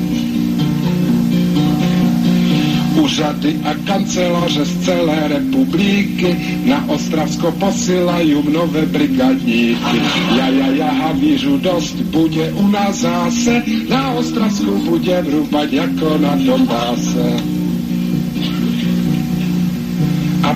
Úřady 2.98 3.56
a 3.64 3.74
kanceláře 3.86 4.64
z 4.64 4.84
celé 4.84 5.28
republiky 5.28 6.36
na 6.66 6.82
Ostravsko 6.88 7.52
posilajú 7.54 8.42
nové 8.50 8.86
brigadníky. 8.90 9.98
Ja, 10.34 10.50
ja, 10.50 10.68
ja, 10.74 10.90
havířu 10.90 11.58
dost, 11.62 11.94
bude 12.10 12.52
u 12.58 12.66
nás 12.68 13.06
zase, 13.06 13.62
na 13.88 14.12
Ostravsku 14.18 14.82
bude 14.90 15.22
rúbať 15.22 15.72
jako 15.72 16.18
na 16.18 16.34
Donbase 16.36 17.57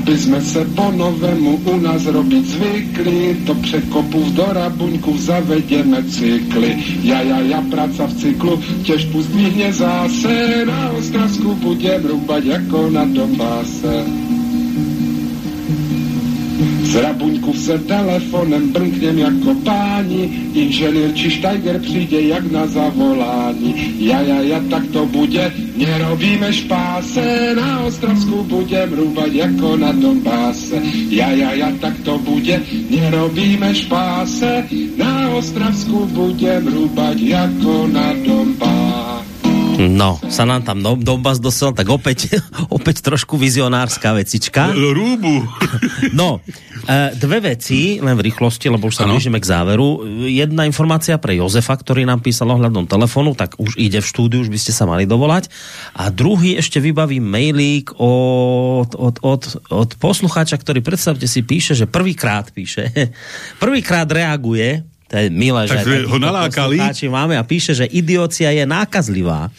aby 0.02 0.18
sme 0.18 0.42
se 0.42 0.66
po 0.74 0.90
novému 0.90 1.62
u 1.62 1.78
nás 1.78 2.10
robiť 2.10 2.42
zvykli, 2.42 3.46
to 3.46 3.54
překopu 3.54 4.34
do 4.34 4.42
Rabuňku 4.50 5.14
zavedeme 5.14 6.02
cykly. 6.10 6.74
Ja, 7.06 7.22
ja, 7.22 7.38
ja, 7.38 7.62
praca 7.70 8.10
v 8.10 8.14
cyklu, 8.18 8.58
tiež 8.82 9.06
pustihne 9.14 9.70
zase, 9.70 10.66
na 10.66 10.90
Ostravsku 10.98 11.54
budem 11.62 12.02
rúbať 12.02 12.66
ako 12.66 12.90
na 12.90 13.06
Donbase. 13.06 14.31
Z 16.92 16.94
Rabuňku 16.94 17.52
se 17.56 17.78
telefonem 17.78 18.72
brnknem 18.72 19.18
jako 19.18 19.54
páni, 19.64 20.52
inženýr 20.54 21.14
či 21.14 21.30
Steiger 21.30 21.80
přijde 21.80 22.20
jak 22.20 22.52
na 22.52 22.66
zavolání. 22.66 23.96
Ja, 23.98 24.20
ja, 24.20 24.40
ja, 24.40 24.60
tak 24.70 24.92
to 24.92 25.06
bude, 25.06 25.52
nerobíme 25.76 26.52
špáse, 26.52 27.56
na 27.56 27.80
Ostravsku 27.80 28.44
budem 28.44 28.92
rúbať 28.92 29.32
jako 29.32 29.76
na 29.76 29.92
Donbáse. 29.92 30.76
Ja, 31.08 31.32
ja, 31.32 31.56
ja, 31.56 31.72
tak 31.80 31.96
to 32.04 32.18
bude, 32.18 32.60
nerobíme 32.92 33.72
špáse, 33.74 34.68
na 35.00 35.32
Ostravsku 35.32 36.12
budem 36.12 36.68
rúbať 36.68 37.16
jako 37.20 37.88
na 37.88 38.12
Donbáse. 38.20 39.01
No, 39.72 40.20
sa 40.28 40.44
nám 40.44 40.68
tam 40.68 40.84
Donbass 40.84 41.40
dosel, 41.40 41.72
tak 41.72 41.88
opäť, 41.88 42.36
opäť 42.76 43.00
trošku 43.00 43.40
vizionárska 43.40 44.12
vecička. 44.12 44.72
Rúbu. 44.72 45.42
No, 46.12 46.42
e, 46.84 47.14
dve 47.14 47.54
veci, 47.54 48.02
len 48.02 48.18
v 48.18 48.26
rýchlosti, 48.26 48.68
lebo 48.68 48.90
už 48.90 49.00
sa 49.00 49.06
blížime 49.06 49.38
k 49.38 49.48
záveru. 49.48 50.02
Jedna 50.28 50.66
informácia 50.66 51.16
pre 51.16 51.38
Jozefa, 51.38 51.78
ktorý 51.78 52.04
nám 52.04 52.20
písal 52.20 52.52
ohľadom 52.52 52.90
telefonu, 52.90 53.32
tak 53.32 53.56
už 53.56 53.78
ide 53.78 54.02
v 54.02 54.10
štúdiu, 54.10 54.42
už 54.42 54.50
by 54.50 54.58
ste 54.60 54.74
sa 54.74 54.84
mali 54.84 55.08
dovolať. 55.08 55.48
A 55.94 56.10
druhý 56.10 56.58
ešte 56.58 56.82
vybaví 56.82 57.22
mailík 57.22 57.96
od, 57.96 58.92
od, 58.92 59.16
od, 59.22 59.42
od 59.70 59.90
poslucháča, 59.96 60.58
ktorý 60.58 60.84
predstavte 60.84 61.24
si 61.24 61.40
píše, 61.46 61.78
že 61.78 61.86
prvýkrát 61.88 62.50
píše, 62.50 62.90
prvýkrát 63.62 64.10
reaguje 64.10 64.91
to 65.12 65.20
je 65.20 65.28
milé, 65.28 65.68
tak 65.68 65.84
že 65.84 66.08
ho 66.08 66.16
nalákali. 66.16 66.80
máme 67.12 67.36
a 67.36 67.44
píše, 67.44 67.76
že 67.76 67.84
idiocia 67.84 68.48
je 68.48 68.64
nákazlivá. 68.64 69.52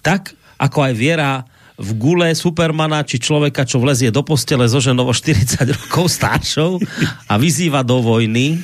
Tak, 0.00 0.32
ako 0.56 0.88
aj 0.88 0.92
viera 0.96 1.44
v 1.76 1.90
gule 2.00 2.32
Supermana 2.32 3.04
či 3.04 3.20
človeka, 3.20 3.68
čo 3.68 3.76
vlezie 3.76 4.08
do 4.08 4.24
postele 4.24 4.64
so 4.64 4.80
ženou 4.80 5.12
40 5.12 5.60
rokov 5.76 6.08
staršou 6.08 6.80
a 7.28 7.36
vyzýva 7.36 7.84
do 7.84 8.00
vojny. 8.00 8.56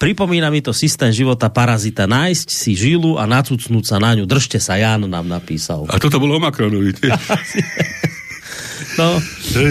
Pripomína 0.00 0.50
mi 0.50 0.58
to 0.58 0.74
systém 0.74 1.14
života 1.14 1.46
parazita. 1.46 2.10
Nájsť 2.10 2.48
si 2.50 2.74
žilu 2.74 3.20
a 3.20 3.28
nacucnúť 3.30 3.84
sa 3.94 3.96
na 4.02 4.18
ňu. 4.18 4.26
Držte 4.26 4.58
sa, 4.58 4.74
Ján 4.74 5.06
nám 5.06 5.30
napísal. 5.30 5.86
A 5.86 6.02
toto 6.02 6.18
bolo 6.18 6.40
o 6.40 6.42
Macronovi. 6.42 6.96
No, 8.98 9.22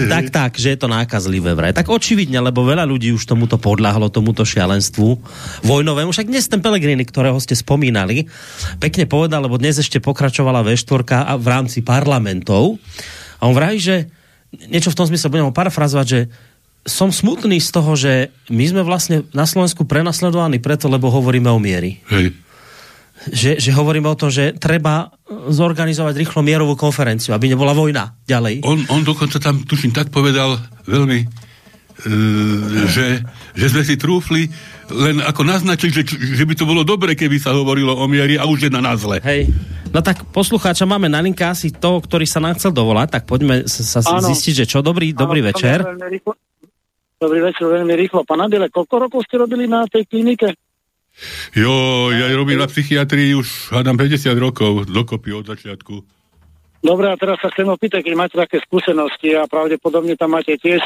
tak, 0.08 0.32
tak, 0.32 0.50
že 0.56 0.72
je 0.72 0.78
to 0.80 0.88
nákazlivé 0.88 1.52
vraj. 1.52 1.76
Tak 1.76 1.92
očividne, 1.92 2.40
lebo 2.40 2.64
veľa 2.64 2.88
ľudí 2.88 3.12
už 3.12 3.28
tomuto 3.28 3.60
podľahlo, 3.60 4.08
tomuto 4.08 4.46
šialenstvu 4.46 5.08
vojnovému. 5.64 6.12
Však 6.12 6.30
dnes 6.30 6.48
ten 6.48 6.64
Pelegrini, 6.64 7.04
ktorého 7.04 7.36
ste 7.42 7.52
spomínali, 7.52 8.28
pekne 8.80 9.04
povedal, 9.04 9.44
lebo 9.44 9.60
dnes 9.60 9.76
ešte 9.76 10.00
pokračovala 10.00 10.64
V4 10.64 11.36
v 11.36 11.46
rámci 11.46 11.84
parlamentov. 11.84 12.80
A 13.40 13.48
on 13.48 13.56
vraví, 13.56 13.80
že 13.80 14.08
niečo 14.68 14.92
v 14.92 14.98
tom 14.98 15.06
smysle 15.08 15.28
budem 15.28 15.48
ho 15.48 15.54
parafrazovať, 15.54 16.06
že 16.06 16.20
som 16.88 17.12
smutný 17.12 17.60
z 17.60 17.70
toho, 17.76 17.92
že 17.92 18.32
my 18.48 18.64
sme 18.64 18.82
vlastne 18.82 19.28
na 19.36 19.44
Slovensku 19.44 19.84
prenasledovaní 19.84 20.64
preto, 20.64 20.88
lebo 20.88 21.12
hovoríme 21.12 21.52
o 21.52 21.60
miery. 21.60 22.00
Hej 22.08 22.32
že, 23.28 23.60
že 23.60 23.76
hovoríme 23.76 24.08
o 24.08 24.16
tom, 24.16 24.32
že 24.32 24.56
treba 24.56 25.12
zorganizovať 25.30 26.26
rýchlo 26.26 26.42
mierovú 26.42 26.74
konferenciu, 26.74 27.30
aby 27.30 27.46
nebola 27.46 27.70
vojna 27.70 28.18
ďalej. 28.26 28.66
On, 28.66 28.78
on 28.90 29.06
dokonca 29.06 29.38
tam, 29.38 29.62
tuším, 29.62 29.94
tak 29.94 30.10
povedal 30.10 30.58
veľmi, 30.90 31.18
e, 31.22 31.26
že, 32.90 33.22
že 33.54 33.66
sme 33.70 33.82
si 33.86 33.94
trúfli 33.94 34.50
len 34.90 35.22
ako 35.22 35.46
naznačiť, 35.46 35.90
že, 35.94 36.02
že 36.34 36.44
by 36.44 36.54
to 36.58 36.66
bolo 36.66 36.82
dobre, 36.82 37.14
keby 37.14 37.38
sa 37.38 37.54
hovorilo 37.54 37.94
o 37.94 38.04
miery 38.10 38.34
a 38.34 38.44
už 38.50 38.66
je 38.66 38.70
na 38.74 38.82
nás 38.82 39.06
zle. 39.06 39.22
Hej. 39.22 39.54
No 39.90 40.02
tak 40.02 40.26
poslucháča 40.34 40.86
máme 40.86 41.06
na 41.06 41.22
linke 41.22 41.46
asi 41.46 41.70
toho, 41.70 42.02
ktorý 42.02 42.26
sa 42.26 42.42
nám 42.42 42.58
chcel 42.58 42.74
dovolať, 42.74 43.18
tak 43.18 43.22
poďme 43.26 43.66
sa, 43.70 44.02
sa 44.02 44.18
zistiť, 44.18 44.62
že 44.62 44.64
čo, 44.66 44.82
dobrý, 44.82 45.14
Áno, 45.14 45.26
dobrý 45.26 45.46
večer. 45.46 45.82
Dobrý 47.20 47.40
večer, 47.44 47.66
veľmi 47.68 47.94
rýchlo. 47.94 48.26
Pán 48.26 48.42
Adele, 48.42 48.72
koľko 48.72 49.06
rokov 49.06 49.26
ste 49.28 49.38
robili 49.38 49.66
na 49.66 49.86
tej 49.86 50.06
klinike? 50.06 50.56
Jo, 51.52 52.08
ja 52.14 52.32
robím 52.32 52.58
na 52.58 52.70
psychiatrii 52.70 53.36
už, 53.36 53.74
hádam, 53.76 53.98
50 54.00 54.32
rokov, 54.40 54.88
dokopy 54.88 55.36
od 55.36 55.44
začiatku. 55.46 55.94
Dobre, 56.80 57.12
a 57.12 57.16
teraz 57.20 57.36
sa 57.44 57.52
chcem 57.52 57.68
opýtať, 57.68 58.00
keď 58.08 58.14
máte 58.16 58.36
také 58.40 58.56
skúsenosti 58.64 59.36
a 59.36 59.44
pravdepodobne 59.44 60.16
tam 60.16 60.32
máte 60.32 60.56
tiež 60.56 60.80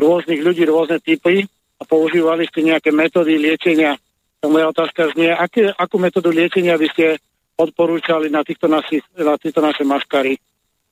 rôznych 0.00 0.40
ľudí, 0.40 0.64
rôzne 0.64 0.96
typy 0.96 1.44
a 1.76 1.82
používali 1.84 2.48
ste 2.48 2.64
nejaké 2.64 2.88
metódy 2.88 3.36
liečenia. 3.36 4.00
Tak 4.40 4.48
moja 4.48 4.72
otázka 4.72 5.12
znie, 5.12 5.32
aké, 5.36 5.68
akú 5.76 6.00
metódu 6.00 6.32
liečenia 6.32 6.80
by 6.80 6.88
ste 6.92 7.20
odporúčali 7.56 8.32
na 8.32 8.40
týchto, 8.44 8.68
nasi, 8.68 9.00
na 9.16 9.36
týchto 9.36 9.60
naše 9.60 9.84
maškary? 9.84 10.40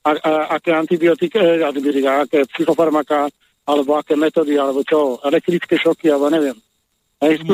A, 0.05 0.11
a, 0.13 0.33
aké 0.61 0.77
antibiotika, 0.77 1.41
eh, 1.41 1.65
antibiotika, 1.65 2.29
aké 2.29 2.45
psychofarmaka, 2.53 3.33
alebo 3.65 3.97
aké 3.97 4.13
metódy, 4.13 4.61
alebo 4.61 4.85
čo, 4.85 5.17
elektrické 5.25 5.81
šoky, 5.81 6.13
alebo 6.13 6.29
neviem. 6.29 6.57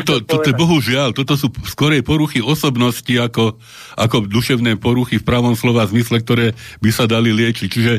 To, 0.04 0.20
to, 0.24 0.34
to, 0.40 0.50
bohužiaľ, 0.56 1.14
toto 1.14 1.38
sú 1.38 1.52
skorej 1.66 2.02
poruchy 2.02 2.42
osobnosti 2.42 3.10
ako, 3.10 3.60
ako 3.94 4.16
duševné 4.26 4.80
poruchy 4.80 5.22
v 5.22 5.26
pravom 5.26 5.54
slova 5.54 5.86
zmysle, 5.86 6.20
ktoré 6.20 6.58
by 6.82 6.90
sa 6.90 7.06
dali 7.06 7.30
liečiť. 7.30 7.68
Čiže 7.68 7.94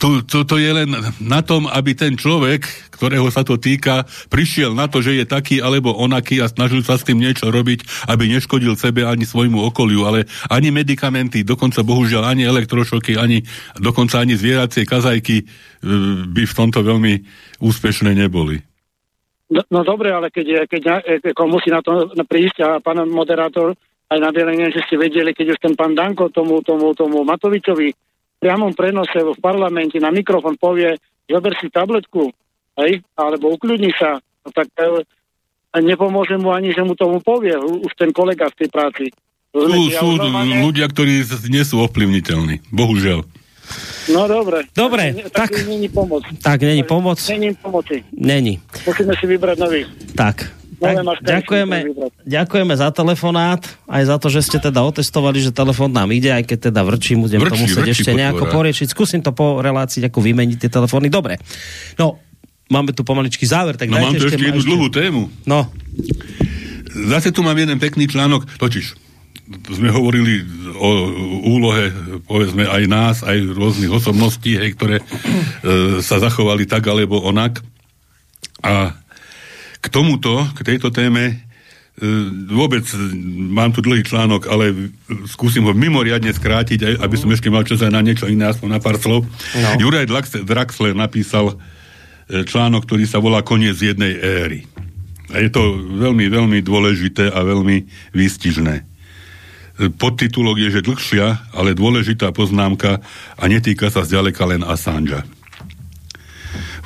to, 0.00 0.24
to, 0.24 0.48
to 0.48 0.56
je 0.56 0.72
len 0.72 0.88
na 1.20 1.44
tom, 1.44 1.68
aby 1.68 1.92
ten 1.92 2.16
človek, 2.16 2.64
ktorého 2.96 3.28
sa 3.28 3.44
to 3.44 3.60
týka, 3.60 4.08
prišiel 4.32 4.72
na 4.72 4.88
to, 4.88 5.04
že 5.04 5.20
je 5.20 5.24
taký 5.28 5.60
alebo 5.60 5.92
onaký 5.92 6.40
a 6.40 6.48
snažil 6.48 6.80
sa 6.80 6.96
s 6.96 7.04
tým 7.04 7.20
niečo 7.20 7.52
robiť, 7.52 8.08
aby 8.08 8.24
neškodil 8.32 8.72
sebe 8.80 9.04
ani 9.04 9.28
svojmu 9.28 9.60
okoliu, 9.68 10.08
ale 10.08 10.24
ani 10.48 10.72
medikamenty, 10.72 11.44
dokonca 11.44 11.84
bohužiaľ 11.84 12.32
ani 12.32 12.48
elektrošoky, 12.48 13.20
ani 13.20 13.44
dokonca 13.76 14.24
ani 14.24 14.32
zvieracie 14.32 14.88
kazajky 14.88 15.44
e, 15.44 15.46
by 16.32 16.42
v 16.48 16.56
tomto 16.56 16.80
veľmi 16.80 17.14
úspešné 17.60 18.16
neboli. 18.16 18.64
No, 19.46 19.62
no 19.70 19.80
dobre, 19.86 20.10
ale 20.10 20.34
keď, 20.34 20.66
keď, 20.66 20.82
keď 21.22 21.34
musí 21.46 21.70
na 21.70 21.78
to 21.78 22.10
prísť 22.26 22.56
a 22.66 22.68
pán 22.82 22.98
moderátor 23.06 23.78
aj 24.10 24.18
na 24.18 24.30
delenie, 24.34 24.70
že 24.74 24.82
ste 24.86 24.98
vedeli, 24.98 25.34
keď 25.34 25.54
už 25.54 25.58
ten 25.62 25.74
pán 25.78 25.94
Danko 25.94 26.30
tomu, 26.30 26.62
tomu, 26.62 26.94
tomu 26.94 27.22
Matovičovi 27.22 27.88
v 27.90 28.38
priamom 28.38 28.74
prenose 28.74 29.16
v 29.16 29.38
parlamente 29.38 29.98
na 30.02 30.10
mikrofon 30.10 30.58
povie, 30.58 30.98
zober 31.26 31.54
si 31.58 31.70
tabletku, 31.70 32.30
hej, 32.78 33.02
alebo 33.18 33.54
ukľudni 33.54 33.90
sa, 33.94 34.18
no 34.18 34.48
tak 34.50 34.70
e, 34.78 35.02
nepomôže 35.78 36.38
mu 36.38 36.54
ani, 36.54 36.70
že 36.70 36.86
mu 36.86 36.94
tomu 36.94 37.18
povie 37.22 37.54
už 37.58 37.92
ten 37.98 38.10
kolega 38.14 38.50
v 38.50 38.58
tej 38.62 38.68
práci. 38.70 39.04
Sú, 39.56 39.88
sú 39.88 40.08
ľudia, 40.68 40.84
ktorí 40.90 41.24
nie 41.48 41.64
sú 41.64 41.80
ovplyvniteľní, 41.80 42.68
bohužiaľ. 42.70 43.24
No 44.12 44.30
dobre. 44.30 44.66
Dobre, 44.70 45.04
tak... 45.34 45.50
tak 45.50 45.66
není 45.66 45.88
pomoc. 45.88 46.22
Tak, 46.42 46.62
není 46.62 46.82
pomoc. 46.82 47.18
Není 47.28 47.54
pomoci. 47.58 48.04
Není. 48.14 48.62
Musíme 48.86 49.14
si 49.18 49.24
vybrať 49.26 49.56
nový. 49.58 49.82
Tak. 50.14 50.56
Tak, 50.76 51.24
ďakujeme, 51.24 51.88
ďakujeme 52.28 52.74
za 52.76 52.92
telefonát, 52.92 53.64
aj 53.88 54.02
za 54.12 54.16
to, 54.20 54.28
že 54.28 54.44
ste 54.44 54.58
teda 54.60 54.84
otestovali, 54.84 55.40
že 55.40 55.48
telefon 55.48 55.88
nám 55.88 56.12
ide, 56.12 56.28
aj 56.28 56.44
keď 56.44 56.68
teda 56.68 56.84
vrčí, 56.84 57.16
budem 57.16 57.40
vrčí, 57.40 57.48
to 57.48 57.62
musieť 57.64 57.80
vrčí 57.80 57.92
ešte 57.96 58.12
nejako 58.12 58.44
poriešiť. 58.52 58.92
Skúsim 58.92 59.24
to 59.24 59.32
po 59.32 59.64
relácii 59.64 60.04
ako 60.04 60.20
vymeniť 60.20 60.60
tie 60.60 60.68
telefóny. 60.68 61.08
Dobre. 61.08 61.40
No, 61.96 62.20
máme 62.68 62.92
tu 62.92 63.08
pomaličky 63.08 63.48
záver, 63.48 63.80
tak 63.80 63.88
no, 63.88 63.96
mám 63.96 64.20
tu 64.20 64.28
ešte 64.28 64.36
jednu 64.36 64.60
ešte... 64.60 64.68
dlhú 64.68 64.86
tému. 64.92 65.22
No. 65.48 65.72
Zase 67.08 67.32
tu 67.32 67.40
mám 67.40 67.56
jeden 67.56 67.80
pekný 67.80 68.04
článok, 68.04 68.44
totiž 68.60 69.05
sme 69.46 69.94
hovorili 69.94 70.42
o 70.74 70.88
úlohe, 71.46 71.94
povedzme, 72.26 72.66
aj 72.66 72.84
nás, 72.90 73.16
aj 73.22 73.54
rôznych 73.54 73.90
osobností, 73.90 74.58
hej, 74.58 74.74
ktoré 74.74 74.96
e, 74.98 75.04
sa 76.02 76.18
zachovali 76.18 76.66
tak 76.66 76.90
alebo 76.90 77.22
onak. 77.22 77.62
A 78.66 78.98
k 79.78 79.86
tomuto, 79.86 80.42
k 80.58 80.66
tejto 80.66 80.90
téme, 80.90 81.30
e, 81.30 81.34
vôbec 82.50 82.82
mám 83.54 83.70
tu 83.70 83.86
dlhý 83.86 84.02
článok, 84.02 84.50
ale 84.50 84.90
skúsim 85.30 85.62
ho 85.62 85.70
mimoriadne 85.70 86.34
skrátiť, 86.34 86.80
aj, 86.82 86.94
aby 87.06 87.16
som 87.16 87.30
ešte 87.30 87.46
mal 87.46 87.62
čas 87.62 87.86
aj 87.86 87.94
na 87.94 88.02
niečo 88.02 88.26
iné, 88.26 88.50
aspoň 88.50 88.68
na 88.68 88.80
pár 88.82 88.98
slov. 88.98 89.30
No. 89.54 89.68
Juraj 89.78 90.10
Draxler 90.42 90.98
napísal 90.98 91.54
e, 92.26 92.42
článok, 92.42 92.82
ktorý 92.82 93.06
sa 93.06 93.22
volá 93.22 93.46
Koniec 93.46 93.78
jednej 93.78 94.18
éry. 94.18 94.66
A 95.30 95.38
je 95.38 95.50
to 95.54 95.62
veľmi, 96.02 96.26
veľmi 96.30 96.58
dôležité 96.62 97.30
a 97.30 97.46
veľmi 97.46 97.86
výstižné. 98.14 98.95
Podtitulok 99.76 100.56
je, 100.56 100.68
že 100.80 100.86
dlhšia, 100.86 101.52
ale 101.52 101.76
dôležitá 101.76 102.32
poznámka 102.32 103.04
a 103.36 103.44
netýka 103.44 103.92
sa 103.92 104.08
zďaleka 104.08 104.48
len 104.48 104.64
Assangea. 104.64 105.20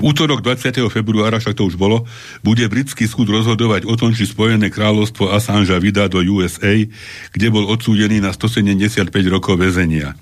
V 0.02 0.10
útorok 0.10 0.42
20. 0.42 0.90
februára, 0.90 1.38
však 1.38 1.54
to 1.54 1.68
už 1.68 1.78
bolo, 1.78 2.08
bude 2.42 2.66
britský 2.66 3.06
súd 3.06 3.30
rozhodovať 3.30 3.86
o 3.86 3.94
tom, 3.94 4.10
či 4.10 4.26
Spojené 4.26 4.72
kráľovstvo 4.72 5.30
Assangea 5.30 5.78
vydá 5.78 6.10
do 6.10 6.18
USA, 6.24 6.82
kde 7.30 7.46
bol 7.52 7.68
odsúdený 7.68 8.18
na 8.18 8.34
175 8.34 9.06
rokov 9.30 9.60
väzenia. 9.60 10.18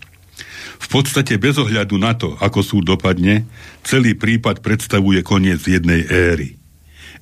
V 0.79 0.87
podstate 0.93 1.41
bez 1.41 1.57
ohľadu 1.57 1.97
na 1.97 2.13
to, 2.15 2.37
ako 2.39 2.61
súd 2.61 2.85
dopadne, 2.85 3.49
celý 3.87 4.13
prípad 4.13 4.61
predstavuje 4.61 5.25
koniec 5.25 5.65
jednej 5.65 6.05
éry. 6.07 6.61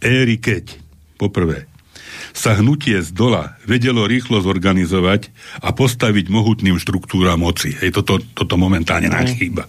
Éry 0.03 0.37
keď, 0.43 0.77
poprvé, 1.17 1.71
sa 2.37 2.53
hnutie 2.61 3.01
z 3.01 3.17
dola 3.17 3.57
vedelo 3.65 4.05
rýchlo 4.05 4.45
zorganizovať 4.45 5.33
a 5.65 5.73
postaviť 5.73 6.29
mohutným 6.29 6.77
štruktúram 6.77 7.41
moci. 7.41 7.73
Hej, 7.73 7.97
toto, 7.97 8.21
toto 8.21 8.61
momentálne 8.61 9.09
nám 9.09 9.25
chýba. 9.33 9.65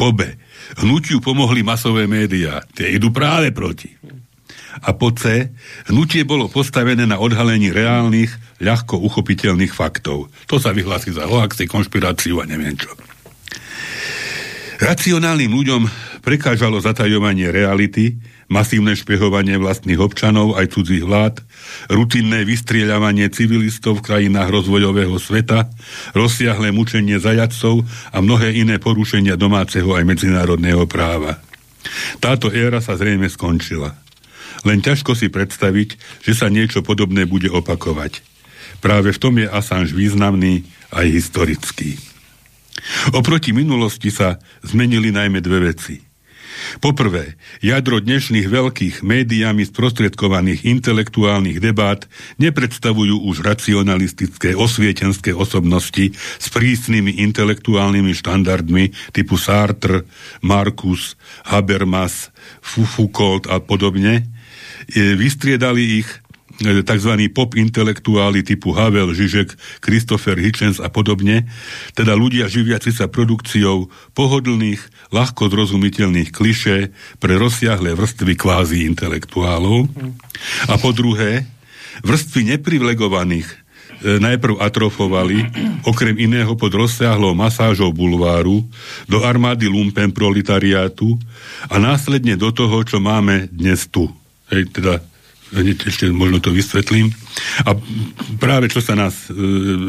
Po 0.00 0.16
B, 0.16 0.24
hnutiu 0.80 1.20
pomohli 1.20 1.60
masové 1.60 2.08
médiá. 2.08 2.64
Tie 2.72 2.88
idú 2.88 3.12
práve 3.12 3.52
proti. 3.52 3.92
A 4.80 4.96
po 4.96 5.12
C, 5.12 5.52
hnutie 5.92 6.24
bolo 6.24 6.48
postavené 6.48 7.04
na 7.04 7.20
odhalení 7.20 7.68
reálnych, 7.68 8.32
ľahko 8.64 8.96
uchopiteľných 9.02 9.76
faktov. 9.76 10.32
To 10.48 10.56
sa 10.56 10.72
vyhlási 10.72 11.12
za 11.12 11.28
hoaxy, 11.28 11.68
konšpiráciu 11.68 12.40
a 12.40 12.48
neviem 12.48 12.78
čo. 12.78 12.88
Racionálnym 14.80 15.52
ľuďom 15.52 15.82
prekážalo 16.24 16.80
zatajovanie 16.80 17.52
reality, 17.52 18.16
masívne 18.50 18.98
špehovanie 18.98 19.56
vlastných 19.56 20.02
občanov 20.02 20.58
aj 20.58 20.74
cudzích 20.74 21.06
vlád, 21.06 21.38
rutinné 21.86 22.42
vystrieľavanie 22.42 23.30
civilistov 23.30 24.02
v 24.02 24.06
krajinách 24.10 24.50
rozvojového 24.50 25.14
sveta, 25.22 25.70
rozsiahle 26.12 26.74
mučenie 26.74 27.16
zajadcov 27.22 27.86
a 28.10 28.18
mnohé 28.18 28.58
iné 28.58 28.82
porušenia 28.82 29.38
domáceho 29.38 29.94
aj 29.94 30.02
medzinárodného 30.02 30.84
práva. 30.90 31.38
Táto 32.18 32.50
éra 32.50 32.82
sa 32.82 32.98
zrejme 32.98 33.30
skončila. 33.30 33.94
Len 34.66 34.82
ťažko 34.84 35.16
si 35.16 35.32
predstaviť, 35.32 36.20
že 36.20 36.36
sa 36.36 36.52
niečo 36.52 36.84
podobné 36.84 37.24
bude 37.24 37.48
opakovať. 37.48 38.20
Práve 38.82 39.14
v 39.14 39.22
tom 39.22 39.38
je 39.40 39.48
Assange 39.48 39.94
významný 39.94 40.66
aj 40.92 41.06
historický. 41.08 41.96
Oproti 43.14 43.54
minulosti 43.54 44.10
sa 44.10 44.40
zmenili 44.64 45.14
najmä 45.14 45.40
dve 45.40 45.72
veci. 45.72 46.09
Poprvé, 46.78 47.36
jadro 47.60 48.00
dnešných 48.00 48.46
veľkých 48.48 48.96
médiami 49.04 49.66
sprostredkovaných 49.68 50.64
intelektuálnych 50.64 51.58
debát 51.60 52.06
nepredstavujú 52.40 53.26
už 53.26 53.42
racionalistické 53.44 54.56
osvietenské 54.56 55.34
osobnosti 55.34 56.14
s 56.16 56.46
prísnymi 56.48 57.20
intelektuálnymi 57.30 58.12
štandardmi 58.16 59.12
typu 59.12 59.36
Sartre, 59.36 60.08
Marcus, 60.40 61.18
Habermas, 61.44 62.32
Foucault 62.62 63.48
a 63.50 63.60
podobne. 63.60 64.28
E, 64.90 65.14
vystriedali 65.18 66.02
ich 66.04 66.08
tzv. 66.60 67.12
pop 67.32 67.56
intelektuáli 67.56 68.44
typu 68.44 68.76
Havel, 68.76 69.16
Žižek, 69.16 69.80
Christopher 69.80 70.36
Hitchens 70.36 70.78
a 70.78 70.92
podobne, 70.92 71.48
teda 71.96 72.12
ľudia 72.12 72.46
živiaci 72.46 72.92
sa 72.92 73.08
produkciou 73.08 73.88
pohodlných, 74.12 75.10
ľahko 75.10 75.48
zrozumiteľných 75.48 76.30
kliše 76.30 76.92
pre 77.18 77.34
rozsiahle 77.40 77.96
vrstvy 77.96 78.32
kvázi 78.36 78.84
intelektuálov. 78.92 79.88
A 80.68 80.74
po 80.76 80.92
druhé, 80.92 81.48
vrstvy 82.04 82.56
neprivilegovaných 82.56 83.48
e, 83.48 83.56
najprv 84.20 84.60
atrofovali, 84.60 85.38
okrem 85.88 86.16
iného 86.20 86.52
pod 86.56 86.72
rozsiahlou 86.76 87.32
masážou 87.32 87.92
bulváru, 87.92 88.64
do 89.08 89.24
armády 89.24 89.64
lumpen 89.68 90.12
proletariátu 90.12 91.16
a 91.68 91.80
následne 91.80 92.36
do 92.36 92.52
toho, 92.52 92.84
čo 92.84 93.00
máme 93.00 93.48
dnes 93.48 93.88
tu. 93.88 94.08
Hej, 94.50 94.70
teda 94.74 95.00
ešte 95.58 96.06
možno 96.14 96.38
to 96.38 96.54
vysvetlím. 96.54 97.10
A 97.66 97.74
práve 98.38 98.70
čo 98.70 98.78
sa 98.78 98.94
nás 98.94 99.26
e, 99.26 99.34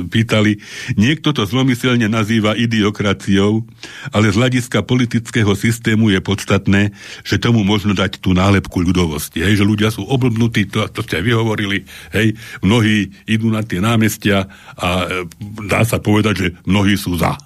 pýtali, 0.09 0.57
niekto 0.97 1.33
to 1.33 1.45
zlomyselne 1.45 2.09
nazýva 2.09 2.57
idiokraciou, 2.57 3.61
ale 4.09 4.33
z 4.33 4.37
hľadiska 4.41 4.81
politického 4.81 5.53
systému 5.53 6.09
je 6.09 6.19
podstatné, 6.21 6.93
že 7.21 7.37
tomu 7.37 7.61
možno 7.61 7.93
dať 7.93 8.17
tú 8.17 8.33
nálepku 8.33 8.81
ľudovosti. 8.81 9.45
Hej, 9.45 9.61
že 9.61 9.69
ľudia 9.69 9.93
sú 9.93 10.05
oblbnutí, 10.05 10.65
to, 10.69 10.89
to 10.89 11.05
ste 11.05 11.21
aj 11.21 11.25
vyhovorili, 11.29 11.85
hej, 12.13 12.33
mnohí 12.65 13.13
idú 13.29 13.53
na 13.53 13.61
tie 13.61 13.77
námestia 13.77 14.49
a 14.73 14.89
e, 15.05 15.29
dá 15.69 15.85
sa 15.85 16.01
povedať, 16.01 16.33
že 16.37 16.47
mnohí 16.65 16.97
sú 16.97 17.21
za. 17.21 17.37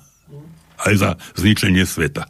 Aj 0.76 0.94
za 0.96 1.20
zničenie 1.36 1.84
sveta. 1.88 2.28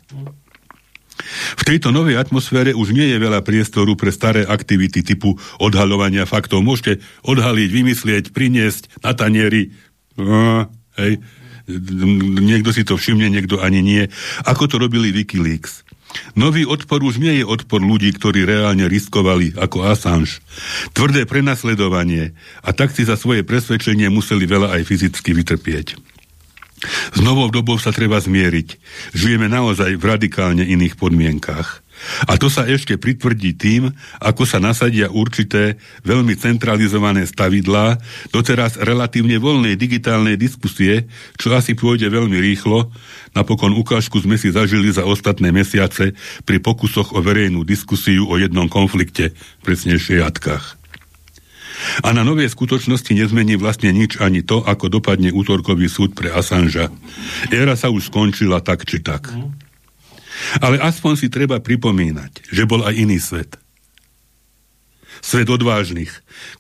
V 1.58 1.64
tejto 1.66 1.90
novej 1.90 2.22
atmosfére 2.22 2.72
už 2.72 2.94
nie 2.94 3.10
je 3.10 3.18
veľa 3.18 3.42
priestoru 3.42 3.98
pre 3.98 4.14
staré 4.14 4.46
aktivity 4.46 5.02
typu 5.02 5.36
odhaľovania 5.58 6.30
faktov. 6.30 6.62
Môžete 6.62 7.02
odhaliť, 7.26 7.70
vymyslieť, 7.70 8.24
priniesť 8.32 9.02
na 9.02 9.12
tanieri. 9.18 9.74
No, 10.16 10.70
hej. 11.02 11.20
Niekto 12.46 12.70
si 12.70 12.86
to 12.86 12.94
všimne, 12.94 13.26
niekto 13.34 13.58
ani 13.58 13.82
nie. 13.82 14.04
Ako 14.46 14.70
to 14.70 14.78
robili 14.78 15.10
Wikileaks. 15.10 15.82
Nový 16.38 16.64
odpor 16.64 17.04
už 17.04 17.20
nie 17.20 17.42
je 17.42 17.46
odpor 17.46 17.82
ľudí, 17.84 18.14
ktorí 18.16 18.48
reálne 18.48 18.88
riskovali, 18.88 19.58
ako 19.58 19.84
Assange. 19.84 20.40
Tvrdé 20.96 21.28
prenasledovanie 21.28 22.38
a 22.64 22.72
tak 22.72 22.96
si 22.96 23.04
za 23.04 23.20
svoje 23.20 23.44
presvedčenie 23.44 24.08
museli 24.08 24.48
veľa 24.48 24.80
aj 24.80 24.82
fyzicky 24.88 25.36
vytrpieť. 25.36 26.15
S 27.14 27.20
novou 27.22 27.50
dobou 27.50 27.78
sa 27.82 27.94
treba 27.96 28.22
zmieriť. 28.22 28.68
Žijeme 29.18 29.50
naozaj 29.50 29.98
v 29.98 30.04
radikálne 30.04 30.64
iných 30.66 30.96
podmienkach. 31.00 31.86
A 32.28 32.36
to 32.36 32.52
sa 32.52 32.68
ešte 32.68 33.00
pritvrdí 33.00 33.56
tým, 33.56 33.88
ako 34.20 34.44
sa 34.44 34.60
nasadia 34.60 35.08
určité 35.08 35.80
veľmi 36.04 36.36
centralizované 36.36 37.24
stavidlá 37.24 37.98
doteraz 38.36 38.76
relatívne 38.78 39.40
voľnej 39.40 39.80
digitálnej 39.80 40.36
diskusie, 40.36 41.08
čo 41.40 41.56
asi 41.56 41.74
pôjde 41.74 42.12
veľmi 42.12 42.36
rýchlo. 42.36 42.92
Napokon 43.32 43.74
ukážku 43.76 44.20
sme 44.22 44.36
si 44.36 44.52
zažili 44.52 44.92
za 44.92 45.08
ostatné 45.08 45.56
mesiace 45.56 46.14
pri 46.44 46.58
pokusoch 46.60 47.16
o 47.16 47.20
verejnú 47.24 47.64
diskusiu 47.64 48.28
o 48.28 48.36
jednom 48.36 48.68
konflikte, 48.68 49.32
presnejšie 49.64 50.20
jatkách. 50.20 50.85
A 52.04 52.12
na 52.16 52.24
nové 52.24 52.48
skutočnosti 52.48 53.12
nezmení 53.12 53.60
vlastne 53.60 53.92
nič 53.92 54.20
ani 54.22 54.42
to, 54.42 54.64
ako 54.64 54.88
dopadne 54.88 55.32
útorkový 55.32 55.92
súd 55.92 56.16
pre 56.16 56.32
Assangea. 56.32 56.92
Éra 57.52 57.76
sa 57.76 57.92
už 57.92 58.10
skončila 58.12 58.64
tak 58.64 58.88
či 58.88 59.04
tak. 59.04 59.32
Ale 60.60 60.80
aspoň 60.80 61.14
si 61.16 61.28
treba 61.32 61.64
pripomínať, 61.64 62.52
že 62.52 62.68
bol 62.68 62.84
aj 62.84 62.94
iný 62.96 63.20
svet. 63.20 63.56
Svet 65.24 65.50
odvážnych, 65.50 66.12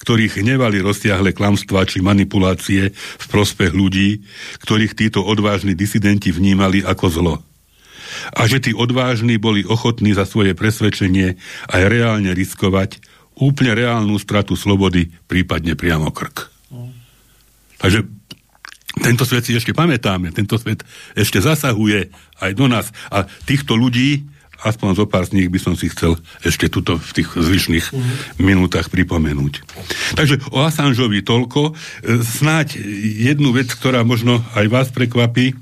ktorých 0.01 0.41
hnevali 0.41 0.82
rozsiahle 0.82 1.36
klamstvá 1.36 1.86
či 1.86 2.01
manipulácie 2.01 2.95
v 2.95 3.26
prospech 3.30 3.76
ľudí, 3.76 4.26
ktorých 4.63 4.95
títo 4.97 5.22
odvážni 5.22 5.78
disidenti 5.78 6.32
vnímali 6.34 6.82
ako 6.82 7.05
zlo. 7.11 7.36
A 8.32 8.47
že 8.47 8.63
tí 8.63 8.72
odvážni 8.72 9.36
boli 9.36 9.68
ochotní 9.68 10.16
za 10.16 10.24
svoje 10.24 10.55
presvedčenie 10.55 11.36
aj 11.68 11.82
reálne 11.91 12.32
riskovať, 12.32 13.03
úplne 13.40 13.76
reálnu 13.76 14.16
stratu 14.20 14.56
slobody, 14.56 15.12
prípadne 15.28 15.76
priamo 15.76 16.12
krk. 16.12 16.52
Takže 17.80 18.08
tento 19.04 19.28
svet 19.28 19.44
si 19.44 19.52
ešte 19.52 19.76
pamätáme, 19.76 20.32
tento 20.32 20.56
svet 20.56 20.88
ešte 21.20 21.44
zasahuje 21.44 22.08
aj 22.40 22.52
do 22.56 22.66
nás 22.72 22.96
a 23.12 23.28
týchto 23.44 23.76
ľudí, 23.76 24.24
aspoň 24.64 24.90
zo 24.96 25.06
pár 25.06 25.28
z 25.28 25.36
nich 25.36 25.52
by 25.52 25.60
som 25.60 25.76
si 25.76 25.92
chcel 25.92 26.16
ešte 26.48 26.72
tuto 26.72 26.96
v 26.96 27.12
tých 27.12 27.28
zvyšných 27.36 27.92
minútach 28.40 28.88
pripomenúť. 28.88 29.54
Takže 30.16 30.40
o 30.56 30.64
Assangeovi 30.64 31.28
toľko. 31.28 31.76
Snáď 32.24 32.80
jednu 33.20 33.52
vec, 33.52 33.68
ktorá 33.76 34.08
možno 34.08 34.40
aj 34.56 34.66
vás 34.72 34.88
prekvapí, 34.96 35.60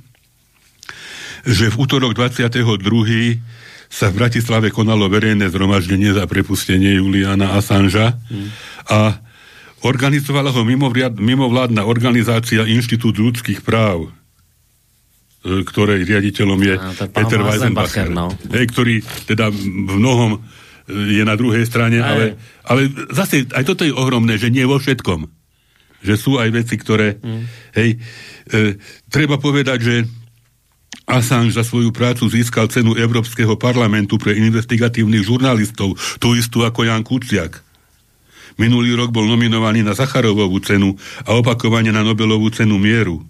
že 1.43 1.73
v 1.73 1.75
útorok 1.75 2.15
22 2.15 2.77
sa 3.93 4.09
v 4.09 4.25
Bratislave 4.25 4.73
konalo 4.73 5.05
verejné 5.05 5.53
zhromaždenie 5.53 6.17
za 6.17 6.25
prepustenie 6.25 6.97
Juliana 6.97 7.53
Assangea 7.53 8.17
mm. 8.17 8.49
a 8.89 9.21
organizovala 9.85 10.49
ho 10.49 10.65
mimovládna 11.21 11.85
organizácia 11.85 12.65
Inštitút 12.65 13.21
ľudských 13.21 13.61
práv 13.61 14.09
e, 15.45 15.61
ktorej 15.61 16.09
riaditeľom 16.09 16.59
je 16.65 16.75
a, 16.81 17.05
Peter 17.05 17.45
Weisenbacher, 17.45 18.09
no. 18.09 18.33
hej, 18.49 18.65
ktorý 18.73 19.05
teda 19.29 19.53
v 19.53 19.93
mnohom 20.01 20.31
e, 20.33 21.21
je 21.21 21.21
na 21.21 21.37
druhej 21.37 21.69
strane, 21.69 22.01
ale, 22.01 22.33
ale 22.65 22.89
zase 23.13 23.45
aj 23.53 23.61
toto 23.61 23.85
je 23.85 23.93
ohromné, 23.93 24.41
že 24.41 24.49
nie 24.49 24.65
vo 24.65 24.81
všetkom. 24.81 25.29
Že 26.03 26.15
sú 26.17 26.31
aj 26.41 26.49
veci, 26.49 26.75
ktoré... 26.81 27.21
Mm. 27.21 27.43
Hej, 27.77 27.89
e, 28.49 28.81
treba 29.13 29.37
povedať, 29.37 29.79
že 29.85 29.95
Assange 31.03 31.51
za 31.51 31.67
svoju 31.67 31.91
prácu 31.91 32.31
získal 32.31 32.71
cenu 32.71 32.95
Európskeho 32.95 33.59
parlamentu 33.59 34.15
pre 34.15 34.39
investigatívnych 34.39 35.27
žurnalistov, 35.27 35.99
tú 36.19 36.31
istú 36.33 36.63
ako 36.63 36.87
Jan 36.87 37.03
Kuciak. 37.03 37.59
Minulý 38.55 38.93
rok 38.95 39.09
bol 39.11 39.25
nominovaný 39.25 39.81
na 39.81 39.97
Sacharovovú 39.97 40.61
cenu 40.61 40.95
a 41.25 41.35
opakovane 41.35 41.89
na 41.89 42.05
Nobelovú 42.05 42.53
cenu 42.53 42.77
mieru. 42.77 43.25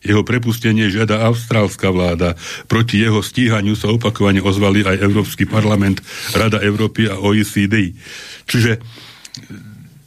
Jeho 0.00 0.24
prepustenie 0.24 0.88
žiada 0.88 1.28
austrálska 1.28 1.92
vláda. 1.92 2.32
Proti 2.64 3.04
jeho 3.04 3.20
stíhaniu 3.20 3.76
sa 3.76 3.92
opakovane 3.92 4.40
ozvali 4.40 4.80
aj 4.80 5.04
Európsky 5.04 5.44
parlament, 5.44 6.00
Rada 6.32 6.56
Európy 6.64 7.04
a 7.04 7.20
OECD. 7.20 7.92
Čiže 8.48 8.80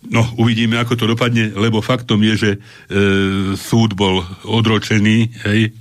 no, 0.09 0.25
uvidíme, 0.41 0.81
ako 0.81 0.97
to 0.97 1.05
dopadne, 1.05 1.53
lebo 1.53 1.85
faktom 1.85 2.25
je, 2.25 2.33
že 2.33 2.51
e, 2.55 2.59
súd 3.53 3.93
bol 3.93 4.25
odročený, 4.49 5.29
hej, 5.45 5.77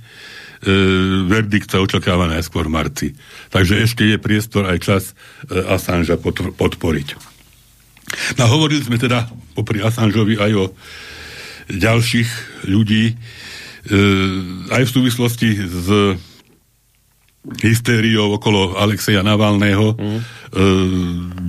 verdikt 1.27 1.67
sa 1.67 1.83
očakáva 1.83 2.31
najskôr 2.31 2.71
v 2.71 2.75
marci. 2.75 3.07
Takže 3.51 3.83
ešte 3.83 4.07
je 4.07 4.17
priestor 4.21 4.67
aj 4.69 4.77
čas 4.79 5.03
e, 5.11 5.59
Assangea 5.59 6.15
podporiť. 6.55 7.07
No 8.37 8.47
hovorili 8.47 8.83
sme 8.83 8.95
teda 8.95 9.27
popri 9.57 9.83
Assangeovi 9.83 10.39
aj 10.39 10.51
o 10.55 10.65
ďalších 11.67 12.29
ľudí, 12.69 13.15
E, 13.83 13.99
aj 14.71 14.83
v 14.87 14.93
súvislosti 14.95 15.49
s 15.59 15.87
hystériou 17.59 18.39
okolo 18.39 18.79
Alexeja 18.79 19.19
Navalného 19.19 19.99
mm. 19.99 20.19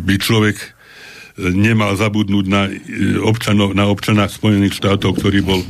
by 0.02 0.14
človek 0.18 0.73
nemal 1.34 1.98
zabudnúť 1.98 2.46
na, 2.46 2.70
e, 2.70 3.18
občanov, 3.18 3.74
na 3.74 3.90
občana 3.90 4.30
Spojených 4.30 4.78
štátov, 4.78 5.18
ktorý 5.18 5.42
bol 5.42 5.60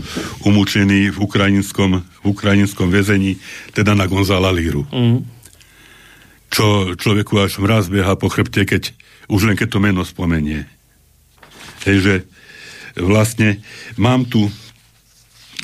umúčený 0.44 1.08
v 1.08 1.18
ukrajinskom, 1.24 2.04
v 2.04 2.24
ukrajinskom 2.28 2.92
väzení, 2.92 3.40
teda 3.72 3.96
na 3.96 4.04
Gonzala 4.04 4.52
Líru. 4.52 4.84
Mm. 4.92 5.24
Čo 6.52 6.94
človeku 7.00 7.40
až 7.40 7.58
mraz 7.64 7.88
bieha 7.88 8.12
po 8.20 8.28
chrbte, 8.28 8.68
keď, 8.68 8.92
už 9.32 9.48
len 9.48 9.56
keď 9.56 9.68
to 9.72 9.78
meno 9.80 10.04
spomenie. 10.04 10.68
Takže 11.80 12.28
vlastne 13.00 13.64
mám 13.96 14.28
tu 14.28 14.52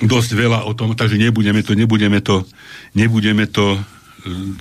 dosť 0.00 0.32
veľa 0.32 0.64
o 0.64 0.72
tom, 0.72 0.96
takže 0.96 1.20
nebudeme 1.20 1.60
to, 1.60 1.76
nebudeme 1.76 2.24
to, 2.24 2.48
nebudeme 2.96 3.44
to 3.52 3.76
e, 3.76 3.80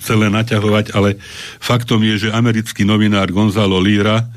celé 0.04 0.28
naťahovať, 0.28 0.92
ale 0.92 1.16
faktom 1.64 2.04
je, 2.04 2.28
že 2.28 2.36
americký 2.36 2.84
novinár 2.84 3.32
Gonzalo 3.32 3.80
Lira 3.80 4.28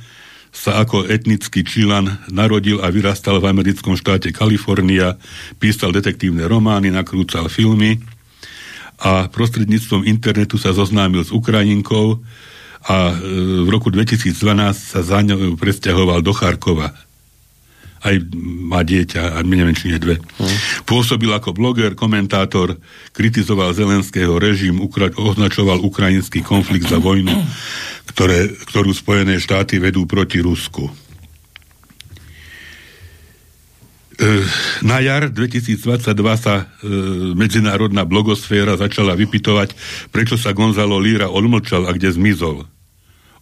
sa 0.53 0.85
ako 0.85 1.09
etnický 1.09 1.65
čilan 1.65 2.29
narodil 2.29 2.77
a 2.77 2.93
vyrastal 2.93 3.41
v 3.41 3.49
americkom 3.49 3.97
štáte 3.97 4.29
Kalifornia, 4.29 5.17
písal 5.57 5.89
detektívne 5.89 6.45
romány, 6.45 6.93
nakrúcal 6.93 7.49
filmy 7.49 7.97
a 9.01 9.25
prostredníctvom 9.33 10.05
internetu 10.05 10.61
sa 10.61 10.69
zoznámil 10.69 11.25
s 11.25 11.33
Ukrajinkou 11.33 12.21
a 12.85 12.97
e, 13.11 13.13
v 13.65 13.69
roku 13.73 13.89
2012 13.89 14.37
sa 14.77 15.01
za 15.01 15.19
ňou 15.25 15.57
presťahoval 15.57 16.21
do 16.21 16.31
Charkova 16.37 16.93
aj 18.03 18.19
má 18.43 18.83
dieťa, 18.83 19.39
a 19.39 19.47
neviem, 19.47 19.71
či 19.71 19.87
nie 19.87 19.99
dve. 19.99 20.19
Hmm. 20.19 20.57
Pôsobil 20.83 21.31
ako 21.31 21.55
bloger, 21.55 21.95
komentátor, 21.95 22.75
kritizoval 23.15 23.71
zelenského 23.71 24.35
režim, 24.35 24.83
ukra- 24.83 25.15
označoval 25.15 25.79
ukrajinský 25.79 26.43
konflikt 26.43 26.91
za 26.91 26.99
vojnu, 26.99 27.31
ktoré, 28.13 28.53
ktorú 28.69 28.93
Spojené 28.93 29.41
štáty 29.41 29.81
vedú 29.81 30.05
proti 30.05 30.39
Rusku. 30.39 30.87
E, 30.87 30.91
na 34.85 35.01
jar 35.01 35.33
2022 35.33 36.13
sa 36.37 36.55
e, 36.61 36.65
medzinárodná 37.33 38.05
blogosféra 38.05 38.77
začala 38.77 39.17
vypitovať, 39.17 39.73
prečo 40.13 40.37
sa 40.37 40.53
Gonzalo 40.53 41.01
Líra 41.01 41.33
odmlčal 41.33 41.89
a 41.89 41.91
kde 41.97 42.13
zmizol. 42.13 42.69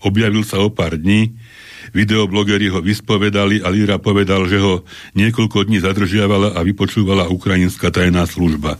Objavil 0.01 0.47
sa 0.47 0.63
o 0.63 0.71
pár 0.71 0.95
dní, 0.95 1.35
Videoblogeri 1.91 2.71
ho 2.71 2.79
vyspovedali 2.79 3.65
a 3.65 3.67
Líra 3.67 3.99
povedal, 3.99 4.47
že 4.47 4.61
ho 4.61 4.87
niekoľko 5.17 5.67
dní 5.67 5.83
zadržiavala 5.83 6.55
a 6.55 6.59
vypočúvala 6.63 7.27
ukrajinská 7.27 7.91
tajná 7.91 8.23
služba. 8.23 8.79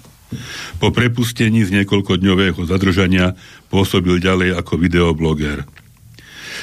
Po 0.80 0.96
prepustení 0.96 1.68
z 1.68 1.76
niekoľkodňového 1.82 2.64
zadržania 2.64 3.36
pôsobil 3.68 4.16
ďalej 4.22 4.56
ako 4.56 4.74
videobloger. 4.80 5.68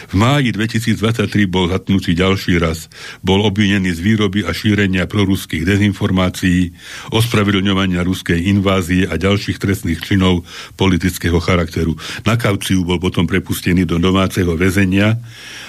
V 0.07 0.15
máji 0.15 0.55
2023 0.55 1.51
bol 1.51 1.67
zatnutý 1.67 2.15
ďalší 2.15 2.63
raz. 2.63 2.87
Bol 3.27 3.43
obvinený 3.43 3.91
z 3.91 4.01
výroby 4.01 4.47
a 4.47 4.55
šírenia 4.55 5.11
proruských 5.11 5.67
dezinformácií, 5.67 6.71
ospravedlňovania 7.11 8.07
ruskej 8.07 8.47
invázie 8.47 9.11
a 9.11 9.19
ďalších 9.19 9.59
trestných 9.59 9.99
činov 9.99 10.47
politického 10.79 11.43
charakteru. 11.43 11.99
Na 12.23 12.39
kauciu 12.39 12.87
bol 12.87 13.03
potom 13.03 13.27
prepustený 13.27 13.83
do 13.83 13.99
domáceho 13.99 14.55
väzenia 14.55 15.19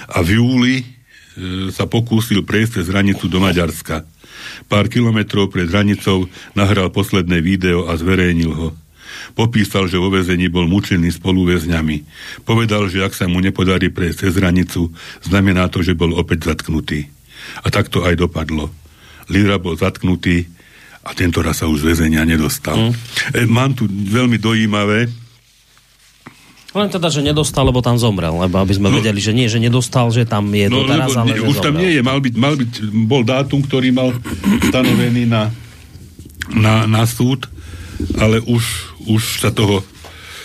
a 0.05 0.21
v 0.21 0.37
júli 0.37 0.75
e, 0.77 0.83
sa 1.73 1.89
pokúsil 1.89 2.45
prejsť 2.45 2.81
cez 2.81 2.85
hranicu 2.93 3.25
do 3.25 3.41
Maďarska. 3.41 4.05
Pár 4.69 4.85
kilometrov 4.87 5.49
pred 5.49 5.67
hranicou 5.67 6.29
nahral 6.53 6.93
posledné 6.93 7.41
video 7.41 7.89
a 7.89 7.97
zverejnil 7.97 8.53
ho. 8.53 8.69
Popísal, 9.35 9.87
že 9.87 9.99
vo 9.99 10.11
vezení 10.11 10.47
bol 10.47 10.65
mučený 10.65 11.13
spoluväzňami. 11.19 11.97
Povedal, 12.43 12.87
že 12.91 13.03
ak 13.03 13.13
sa 13.15 13.25
mu 13.25 13.39
nepodarí 13.39 13.91
prejsť 13.91 14.17
cez 14.27 14.33
hranicu, 14.37 14.91
znamená 15.23 15.67
to, 15.71 15.83
že 15.83 15.97
bol 15.97 16.15
opäť 16.15 16.51
zatknutý. 16.53 17.07
A 17.63 17.71
tak 17.71 17.87
to 17.87 18.03
aj 18.03 18.19
dopadlo. 18.19 18.69
Lira 19.29 19.61
bol 19.61 19.77
zatknutý 19.77 20.49
a 21.05 21.15
tento 21.15 21.39
raz 21.39 21.63
sa 21.63 21.69
už 21.69 21.81
z 21.81 21.87
väzenia 21.95 22.27
nedostal. 22.27 22.75
Mm. 22.75 22.93
E, 23.33 23.41
mám 23.47 23.71
tu 23.73 23.87
veľmi 23.87 24.37
dojímavé 24.37 25.07
len 26.69 26.85
teda, 26.85 27.09
že 27.09 27.25
nedostal, 27.25 27.65
lebo 27.65 27.81
tam 27.81 27.97
zomrel, 27.97 28.45
lebo 28.45 28.61
aby 28.61 28.77
sme 28.77 28.93
no, 28.93 29.01
vedeli, 29.01 29.17
že 29.17 29.33
nie, 29.33 29.49
že 29.49 29.57
nedostal, 29.57 30.13
že 30.13 30.29
tam 30.29 30.45
je 30.53 30.69
no, 30.69 30.85
to 30.85 30.93
teraz, 30.93 31.17
ale 31.17 31.33
nie, 31.33 31.41
Už 31.41 31.57
zomrel. 31.57 31.65
tam 31.65 31.75
nie 31.81 31.91
je, 31.97 32.01
mal 32.05 32.19
byť, 32.21 32.35
mal 32.37 32.53
byť, 32.53 32.71
bol 33.09 33.25
dátum, 33.25 33.65
ktorý 33.65 33.89
mal 33.89 34.13
stanovený 34.69 35.25
na, 35.25 35.49
na, 36.53 36.85
na 36.85 37.09
súd, 37.09 37.49
ale 38.21 38.37
už 38.45 38.88
už 39.07 39.43
sa 39.43 39.53
toho 39.53 39.85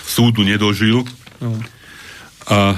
súdu 0.04 0.44
nedožil. 0.44 1.02
No. 1.40 1.58
A 2.46 2.76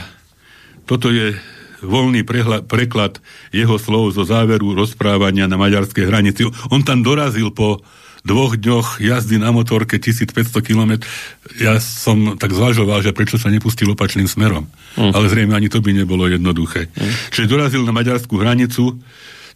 toto 0.87 1.11
je 1.11 1.35
voľný 1.83 2.23
prehla- 2.23 2.63
preklad 2.65 3.19
jeho 3.51 3.77
slov 3.77 4.15
zo 4.15 4.25
záveru 4.25 4.73
rozprávania 4.73 5.51
na 5.51 5.59
maďarskej 5.59 6.07
hranici. 6.07 6.47
On 6.73 6.81
tam 6.81 7.03
dorazil 7.03 7.53
po 7.53 7.83
dvoch 8.27 8.59
dňoch 8.59 8.99
jazdy 8.99 9.39
na 9.39 9.55
motorke 9.55 10.03
1500 10.03 10.59
km. 10.67 10.99
Ja 11.63 11.79
som 11.79 12.35
tak 12.35 12.51
zvažoval, 12.51 12.99
že 13.07 13.15
prečo 13.15 13.39
sa 13.39 13.55
nepustil 13.55 13.87
opačným 13.95 14.27
smerom. 14.27 14.67
Mm. 14.99 15.15
Ale 15.15 15.31
zrejme 15.31 15.55
ani 15.55 15.71
to 15.71 15.79
by 15.79 15.95
nebolo 15.95 16.27
jednoduché. 16.27 16.91
Mm. 16.91 17.13
Čiže 17.31 17.47
dorazil 17.47 17.87
na 17.87 17.95
maďarskú 17.95 18.35
hranicu, 18.43 18.99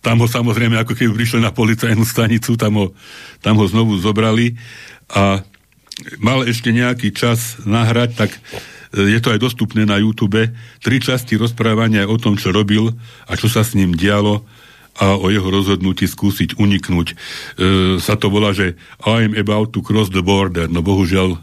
tam 0.01 0.23
ho 0.23 0.27
samozrejme, 0.31 0.79
ako 0.81 0.95
keby 0.97 1.13
prišli 1.13 1.43
na 1.43 1.51
policajnú 1.51 2.07
stanicu, 2.07 2.55
tam 2.55 2.79
ho, 2.79 2.87
tam 3.43 3.59
ho 3.59 3.67
znovu 3.67 3.99
zobrali 3.99 4.55
a 5.13 5.43
mal 6.21 6.45
ešte 6.45 6.71
nejaký 6.73 7.13
čas 7.15 7.61
nahrať, 7.65 8.11
tak 8.17 8.31
e, 8.35 8.41
je 9.17 9.19
to 9.21 9.33
aj 9.33 9.41
dostupné 9.41 9.85
na 9.85 10.01
YouTube. 10.01 10.51
Tri 10.81 10.97
časti 11.01 11.37
rozprávania 11.37 12.09
o 12.09 12.17
tom, 12.21 12.37
čo 12.37 12.53
robil 12.53 12.93
a 13.29 13.33
čo 13.37 13.49
sa 13.49 13.65
s 13.65 13.77
ním 13.77 13.95
dialo 13.95 14.45
a 15.01 15.17
o 15.17 15.33
jeho 15.33 15.49
rozhodnutí 15.49 16.05
skúsiť 16.05 16.59
uniknúť. 16.61 17.09
E, 17.13 17.15
sa 18.03 18.19
to 18.19 18.29
volá, 18.29 18.53
že 18.53 18.77
I'm 19.07 19.33
about 19.39 19.73
to 19.73 19.81
cross 19.81 20.11
the 20.13 20.21
border, 20.21 20.67
no 20.67 20.85
bohužiaľ 20.85 21.41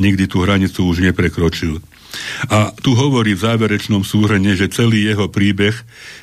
nikdy 0.00 0.28
tú 0.28 0.44
hranicu 0.44 0.86
už 0.86 1.04
neprekročil. 1.04 1.80
A 2.48 2.72
tu 2.80 2.96
hovorí 2.96 3.36
v 3.36 3.44
záverečnom 3.44 4.00
súhrne, 4.00 4.56
že 4.56 4.72
celý 4.72 5.04
jeho 5.04 5.28
príbeh 5.28 5.76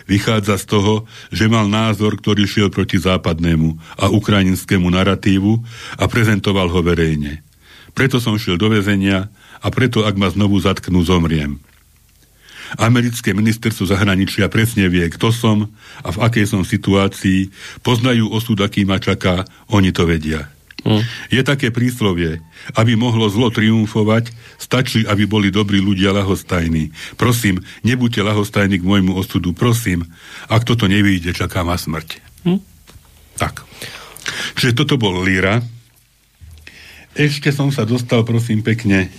vychádza 0.10 0.58
z 0.58 0.66
toho, 0.66 0.94
že 1.30 1.46
mal 1.46 1.70
názor, 1.70 2.18
ktorý 2.18 2.50
šiel 2.50 2.70
proti 2.74 2.98
západnému 2.98 4.00
a 4.02 4.10
ukrajinskému 4.10 4.90
naratívu 4.90 5.62
a 6.00 6.04
prezentoval 6.10 6.70
ho 6.72 6.82
verejne. 6.82 7.46
Preto 7.94 8.18
som 8.18 8.38
šiel 8.42 8.58
do 8.58 8.74
väzenia 8.74 9.30
a 9.62 9.68
preto, 9.70 10.04
ak 10.04 10.18
ma 10.18 10.30
znovu 10.34 10.58
zatknú, 10.58 11.06
zomriem. 11.06 11.62
Americké 12.82 13.38
ministerstvo 13.38 13.86
zahraničia 13.86 14.50
presne 14.50 14.90
vie, 14.90 15.06
kto 15.14 15.30
som 15.30 15.70
a 16.02 16.10
v 16.10 16.22
akej 16.26 16.50
som 16.50 16.66
situácii, 16.66 17.54
poznajú 17.86 18.34
osud, 18.34 18.58
aký 18.66 18.82
ma 18.82 18.98
čaká, 18.98 19.46
oni 19.70 19.94
to 19.94 20.10
vedia. 20.10 20.50
Hmm. 20.84 21.00
Je 21.32 21.40
také 21.46 21.72
príslovie, 21.72 22.44
aby 22.76 23.00
mohlo 23.00 23.32
zlo 23.32 23.48
triumfovať, 23.54 24.36
stačí, 24.60 25.08
aby 25.08 25.24
boli 25.24 25.48
dobrí 25.48 25.80
ľudia 25.80 26.12
lahostajní. 26.12 26.92
Prosím, 27.16 27.64
nebuďte 27.88 28.20
lahostajní 28.20 28.84
k 28.84 28.88
môjmu 28.88 29.16
osudu, 29.16 29.56
prosím. 29.56 30.04
Ak 30.52 30.68
toto 30.68 30.92
nevíde, 30.92 31.32
čaká 31.32 31.64
ma 31.64 31.80
smrť. 31.80 32.20
Hmm. 32.44 32.60
Tak. 33.40 33.64
Čiže 34.60 34.84
toto 34.84 35.00
bol 35.00 35.24
Líra, 35.24 35.64
ešte 37.14 37.50
som 37.54 37.70
sa 37.70 37.86
dostal, 37.86 38.26
prosím, 38.26 38.66
pekne. 38.66 39.10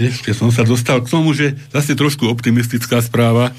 Ešte 0.00 0.32
som 0.32 0.48
sa 0.48 0.64
dostal 0.64 1.04
k 1.04 1.10
tomu, 1.12 1.36
že 1.36 1.58
zase 1.74 1.92
trošku 1.92 2.24
optimistická 2.30 3.04
správa, 3.04 3.52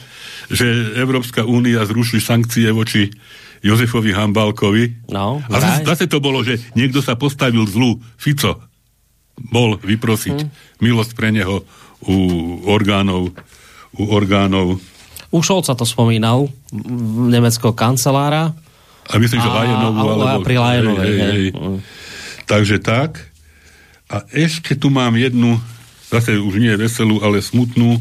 že 0.50 0.66
Európska 0.98 1.46
únia 1.46 1.86
zruší 1.86 2.18
sankcie 2.18 2.72
voči 2.74 3.14
Jozefovi 3.62 4.10
Hambalkovi. 4.10 5.12
No, 5.14 5.38
a 5.46 5.58
zase, 5.62 5.86
zase 5.86 6.06
to 6.10 6.18
bolo, 6.18 6.42
že 6.42 6.58
niekto 6.74 7.04
sa 7.04 7.14
postavil 7.14 7.68
zlu. 7.70 8.02
Fico 8.18 8.58
bol 9.38 9.78
vyprosiť 9.78 10.38
hmm. 10.42 10.82
milosť 10.82 11.12
pre 11.14 11.30
neho 11.30 11.62
u 12.02 12.16
orgánov, 12.66 13.30
u 13.94 14.04
orgánov 14.10 14.82
U 15.32 15.40
Šolca 15.40 15.72
to 15.80 15.88
spomínal, 15.88 16.52
nemeckého 17.32 17.72
kancelára. 17.72 18.52
A 19.10 19.18
myslím, 19.18 19.40
že 19.42 19.50
Lajenovú. 19.50 20.06
Alebo, 20.06 20.46
pri 20.46 20.56
Lajenovej. 20.62 21.08
Hej, 21.08 21.18
hej. 21.18 21.46
Hej. 21.52 21.80
Takže 22.46 22.78
tak. 22.84 23.18
A 24.12 24.28
ešte 24.36 24.76
tu 24.76 24.92
mám 24.92 25.16
jednu, 25.16 25.56
zase 26.12 26.36
už 26.36 26.60
nie 26.60 26.76
veselú, 26.76 27.24
ale 27.24 27.40
smutnú 27.40 27.96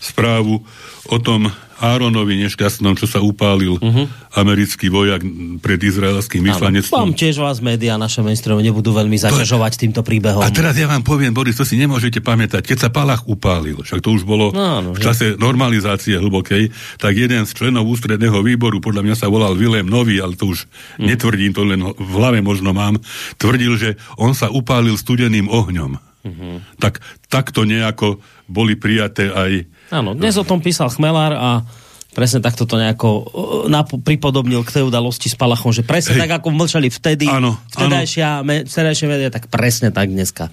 správu 0.00 0.64
o 1.06 1.16
tom 1.20 1.52
Áronovi 1.80 2.36
nešťastnom, 2.44 2.92
čo 2.94 3.08
sa 3.08 3.24
upálil 3.24 3.80
uh-huh. 3.80 4.04
americký 4.36 4.92
vojak 4.92 5.24
pred 5.64 5.80
izraelským 5.80 6.44
vyslanectvom. 6.44 7.10
Vám 7.10 7.16
tiež 7.16 7.40
vás 7.40 7.64
médiá, 7.64 7.96
naše 7.96 8.20
mainstreamy 8.20 8.60
nebudú 8.60 8.92
veľmi 8.92 9.16
zaťažovať 9.16 9.72
to... 9.74 9.80
týmto 9.88 10.00
príbehom. 10.04 10.44
A 10.44 10.52
teraz 10.52 10.76
ja 10.76 10.84
vám 10.84 11.00
poviem, 11.00 11.32
Boris, 11.32 11.56
to 11.56 11.64
si 11.64 11.80
nemôžete 11.80 12.20
pamätať. 12.20 12.68
Keď 12.68 12.78
sa 12.78 12.88
Palach 12.92 13.24
upálil, 13.24 13.80
však 13.80 14.04
to 14.04 14.12
už 14.12 14.28
bolo 14.28 14.52
no, 14.52 14.84
no, 14.84 14.90
v 14.92 15.00
čase 15.00 15.40
normalizácie 15.40 16.20
hlbokej, 16.20 16.68
tak 17.00 17.16
jeden 17.16 17.48
z 17.48 17.50
členov 17.56 17.88
ústredného 17.88 18.44
výboru, 18.44 18.84
podľa 18.84 19.02
mňa 19.08 19.16
sa 19.16 19.32
volal 19.32 19.56
Vilém 19.56 19.88
Nový, 19.88 20.20
ale 20.20 20.36
to 20.36 20.52
už 20.52 20.68
uh-huh. 20.68 21.08
netvrdím, 21.08 21.56
to 21.56 21.64
len 21.64 21.80
v 21.80 22.12
hlave 22.12 22.44
možno 22.44 22.76
mám, 22.76 23.00
tvrdil, 23.40 23.80
že 23.80 23.90
on 24.20 24.36
sa 24.36 24.52
upálil 24.52 25.00
studeným 25.00 25.48
ohňom. 25.48 25.96
Uh-huh. 26.20 26.60
Tak 26.76 27.00
takto 27.32 27.64
nejako 27.64 28.20
boli 28.44 28.76
prijaté 28.76 29.32
aj 29.32 29.64
Áno, 29.90 30.14
dnes 30.14 30.38
o 30.38 30.46
tom 30.46 30.62
písal 30.62 30.86
Chmelár 30.88 31.34
a 31.34 31.66
presne 32.14 32.42
takto 32.42 32.66
to 32.66 32.78
nejako 32.78 33.08
uh, 33.10 33.24
napo- 33.70 33.98
pripodobnil 33.98 34.62
k 34.66 34.78
tej 34.78 34.82
udalosti 34.86 35.30
s 35.30 35.38
Palachom, 35.38 35.70
že 35.70 35.86
presne 35.86 36.18
Hej. 36.18 36.22
tak, 36.26 36.30
ako 36.42 36.48
mlčali 36.54 36.90
vtedy, 36.90 37.26
áno, 37.30 37.58
vtedajšia, 37.74 38.42
me, 38.42 38.66
vtedajšie 38.66 39.06
médiá, 39.06 39.30
tak 39.30 39.46
presne 39.50 39.94
tak 39.94 40.10
dneska 40.10 40.50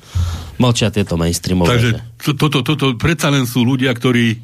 mlčia 0.62 0.94
tieto 0.94 1.18
mainstreamové. 1.18 1.70
Takže 1.70 1.92
toto, 2.18 2.46
to, 2.50 2.60
to, 2.62 2.74
to, 2.78 2.88
predsa 2.98 3.34
len 3.34 3.50
sú 3.50 3.66
ľudia, 3.66 3.94
ktorí 3.94 4.26
e, 4.34 4.38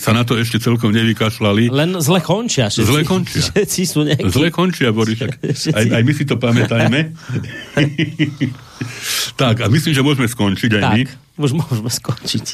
sa 0.00 0.12
na 0.16 0.24
to 0.24 0.36
ešte 0.36 0.60
celkom 0.60 0.92
nevykašľali. 0.92 1.68
Len 1.72 1.90
zle 2.00 2.20
končia. 2.20 2.68
Všetci, 2.68 2.88
zle 2.88 3.02
končia. 3.04 3.44
Všetci 3.52 3.80
sú 3.84 4.04
nejakí... 4.04 4.28
Zle 4.28 4.48
končia, 4.52 4.88
Boris. 4.92 5.20
Aj, 5.76 5.84
aj 5.84 6.02
my 6.04 6.12
si 6.12 6.24
to 6.24 6.36
pamätajme. 6.36 7.12
tak, 9.40 9.62
a 9.62 9.66
myslím, 9.68 9.92
že 9.94 10.02
môžeme 10.04 10.28
skončiť 10.28 10.70
aj 10.78 10.82
tak, 10.82 10.96
my. 10.96 11.02
už 11.40 11.52
môžeme 11.56 11.90
skončiť. 11.90 12.46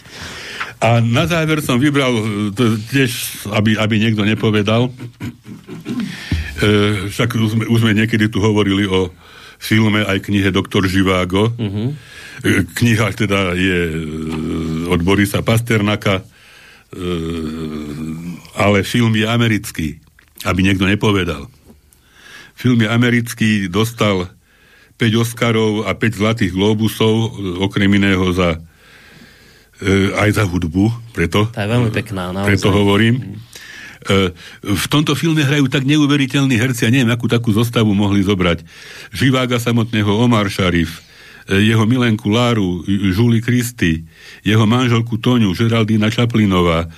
A 0.78 1.02
na 1.02 1.26
záver 1.26 1.58
som 1.58 1.82
vybral, 1.82 2.14
e, 2.14 2.22
tiež, 2.94 3.10
aby, 3.50 3.74
aby 3.74 3.94
niekto 3.98 4.22
nepovedal, 4.22 4.88
e, 4.88 4.92
však 7.10 7.28
už 7.34 7.50
sme, 7.58 7.64
už 7.66 7.78
sme 7.82 7.92
niekedy 7.98 8.30
tu 8.30 8.38
hovorili 8.38 8.86
o 8.86 9.10
filme 9.58 10.06
aj 10.06 10.22
knihe 10.22 10.54
Doktor 10.54 10.86
Živágo. 10.86 11.50
Uh-huh. 11.50 11.90
E, 12.46 12.62
kniha 12.62 13.10
teda 13.12 13.58
je 13.58 13.80
e, 13.90 13.94
od 14.86 15.02
Borisa 15.02 15.42
Pasternaka, 15.42 16.22
e, 16.22 16.24
ale 18.54 18.86
film 18.86 19.18
je 19.18 19.26
americký, 19.26 19.98
aby 20.46 20.62
niekto 20.62 20.86
nepovedal. 20.86 21.50
Film 22.54 22.82
je 22.82 22.88
americký, 22.90 23.66
dostal 23.66 24.30
5 24.98 25.22
Oscarov 25.22 25.86
a 25.86 25.94
5 25.94 26.18
Zlatých 26.18 26.52
Globusov, 26.52 27.14
e, 27.14 27.28
okrem 27.62 27.86
iného 27.86 28.34
za 28.34 28.58
e, 29.78 30.10
aj 30.18 30.42
za 30.42 30.44
hudbu, 30.44 31.14
preto, 31.14 31.46
tá 31.54 31.62
je 31.64 31.70
veľmi 31.70 31.90
pekná, 31.94 32.34
naozaj. 32.34 32.48
preto 32.50 32.68
hovorím. 32.74 33.38
E, 34.08 34.34
v 34.62 34.86
tomto 34.90 35.14
filme 35.14 35.42
hrajú 35.42 35.70
tak 35.70 35.86
neuveriteľní 35.86 36.58
herci 36.58 36.86
a 36.86 36.90
neviem, 36.90 37.10
akú 37.10 37.30
takú 37.30 37.54
zostavu 37.54 37.94
mohli 37.94 38.26
zobrať. 38.26 38.62
Živága 39.14 39.62
samotného 39.62 40.10
Omar 40.18 40.50
Sharif, 40.50 41.02
e, 41.46 41.62
jeho 41.62 41.86
milenku 41.86 42.30
Láru, 42.30 42.82
Julie 42.88 43.42
Christy, 43.42 44.06
jeho 44.42 44.66
manželku 44.66 45.18
Toňu, 45.18 45.54
Žeraldína 45.54 46.10
Čaplinová, 46.14 46.86
e, 46.86 46.88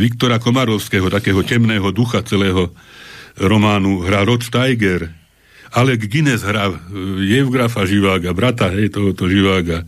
Viktora 0.00 0.40
Komarovského, 0.40 1.08
takého 1.08 1.40
temného 1.44 1.88
ducha 1.92 2.20
celého 2.24 2.72
románu, 3.40 4.04
hrá 4.06 4.22
Rod 4.22 4.44
Steiger, 4.46 5.23
Alec 5.74 6.06
Guinness 6.06 6.46
hrá 6.46 6.70
Jevgrafa 7.18 7.82
Živága, 7.82 8.30
brata 8.30 8.70
hej, 8.70 8.94
tohoto 8.94 9.26
Živága. 9.26 9.82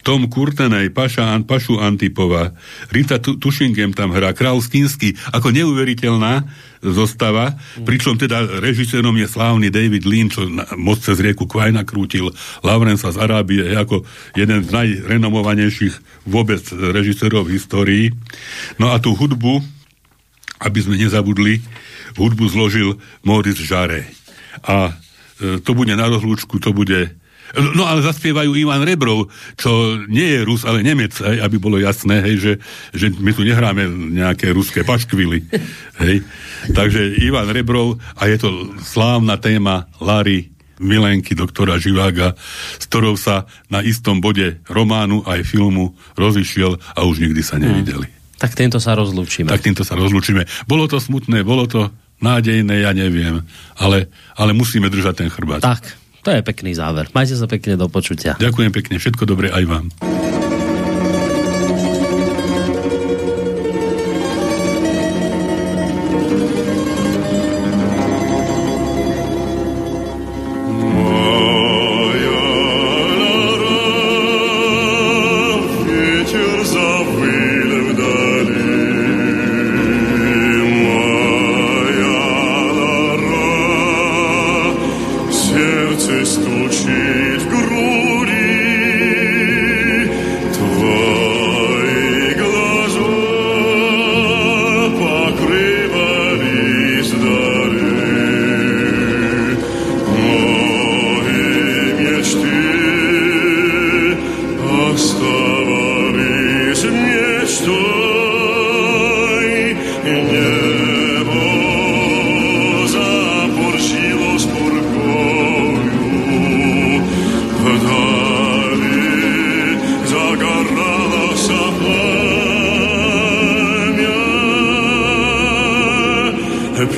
Tom 0.00 0.24
Kurtenej, 0.32 0.88
Paša, 0.88 1.36
Pašu 1.44 1.76
Antipová, 1.76 2.56
Rita 2.88 3.20
Tušingem 3.20 3.92
tam 3.92 4.16
hrá, 4.16 4.32
Král 4.32 4.56
Skinsky, 4.64 5.12
ako 5.36 5.52
neuveriteľná 5.52 6.48
zostava, 6.80 7.58
pričom 7.84 8.16
teda 8.16 8.62
režisérom 8.64 9.12
je 9.20 9.28
slávny 9.28 9.68
David 9.68 10.08
Lean, 10.08 10.32
čo 10.32 10.48
na, 10.48 10.64
moc 10.80 11.02
cez 11.04 11.20
rieku 11.20 11.44
Kvaj 11.44 11.76
nakrútil, 11.76 12.32
Laurensa 12.64 13.12
z 13.12 13.20
Arábie, 13.20 13.68
ako 13.76 14.08
jeden 14.32 14.64
z 14.64 14.70
najrenomovanejších 14.72 16.24
vôbec 16.24 16.62
režisérov 16.72 17.44
v 17.44 17.54
histórii. 17.58 18.04
No 18.80 18.94
a 18.94 19.02
tú 19.02 19.12
hudbu, 19.12 19.60
aby 20.62 20.78
sme 20.80 20.96
nezabudli, 20.96 21.60
hudbu 22.16 22.48
zložil 22.48 22.96
Maurice 23.26 23.62
Jarre. 23.66 24.08
A 24.64 24.90
e, 24.90 25.07
to 25.38 25.70
bude 25.74 25.94
na 25.94 26.06
rozlúčku, 26.10 26.58
to 26.58 26.74
bude 26.74 27.14
No 27.56 27.88
ale 27.88 28.04
zaspievajú 28.04 28.52
Ivan 28.52 28.84
Rebrov, 28.84 29.32
čo 29.56 29.96
nie 30.04 30.36
je 30.36 30.44
Rus, 30.44 30.68
ale 30.68 30.84
Nemec, 30.84 31.16
hej, 31.16 31.40
aby 31.40 31.56
bolo 31.56 31.80
jasné, 31.80 32.20
hej, 32.20 32.36
že, 32.36 32.52
že 32.92 33.06
my 33.08 33.32
tu 33.32 33.40
nehráme 33.40 33.88
nejaké 34.12 34.52
ruské 34.52 34.84
paškvily. 34.84 35.48
Hej. 36.04 36.28
Takže 36.76 37.24
Ivan 37.24 37.48
Rebrov 37.48 37.96
a 38.20 38.28
je 38.28 38.36
to 38.36 38.76
slávna 38.84 39.40
téma 39.40 39.88
Lary 39.96 40.52
milenky 40.78 41.34
doktora 41.34 41.80
Živága, 41.80 42.38
s 42.78 42.84
ktorou 42.86 43.18
sa 43.18 43.48
na 43.66 43.82
istom 43.82 44.22
bode 44.22 44.62
románu 44.68 45.26
aj 45.26 45.42
filmu 45.42 45.96
rozišiel 46.14 46.78
a 46.94 47.00
už 47.02 47.24
nikdy 47.24 47.42
sa 47.42 47.58
nevideli. 47.58 48.06
Hmm. 48.06 48.16
Tak 48.38 48.54
týmto 48.54 48.78
sa 48.78 48.94
rozlúčime. 48.94 49.50
Tak 49.50 49.66
týmto 49.66 49.82
sa 49.82 49.98
rozlúčime. 49.98 50.46
Bolo 50.70 50.86
to 50.86 51.02
smutné, 51.02 51.42
bolo 51.42 51.66
to 51.66 51.90
nádejné, 52.18 52.82
ja 52.86 52.92
neviem, 52.94 53.42
ale, 53.78 54.10
ale 54.34 54.50
musíme 54.54 54.90
držať 54.90 55.26
ten 55.26 55.28
chrbát. 55.30 55.62
Tak. 55.62 55.98
To 56.26 56.34
je 56.34 56.42
pekný 56.42 56.74
záver. 56.74 57.08
Majte 57.14 57.38
sa 57.38 57.46
pekne 57.48 57.78
do 57.78 57.86
počutia. 57.88 58.36
Ďakujem 58.36 58.74
pekne, 58.74 59.00
všetko 59.00 59.24
dobré 59.24 59.48
aj 59.54 59.64
vám. 59.64 60.47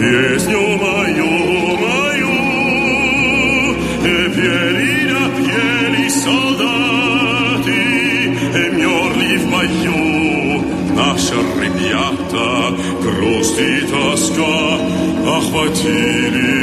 Песню 0.01 0.59
мою 0.79 1.27
мою, 1.77 2.29
э, 4.03 4.29
не 4.29 4.29
верили 4.35 6.09
солдаты, 6.09 7.83
э, 8.55 8.71
мёртвые 8.71 9.37
в 9.41 9.47
мою, 9.51 10.65
наши 10.97 11.35
ребята, 11.61 12.75
кроткий 13.03 13.83
тоска 13.91 14.79
охватили. 15.37 16.60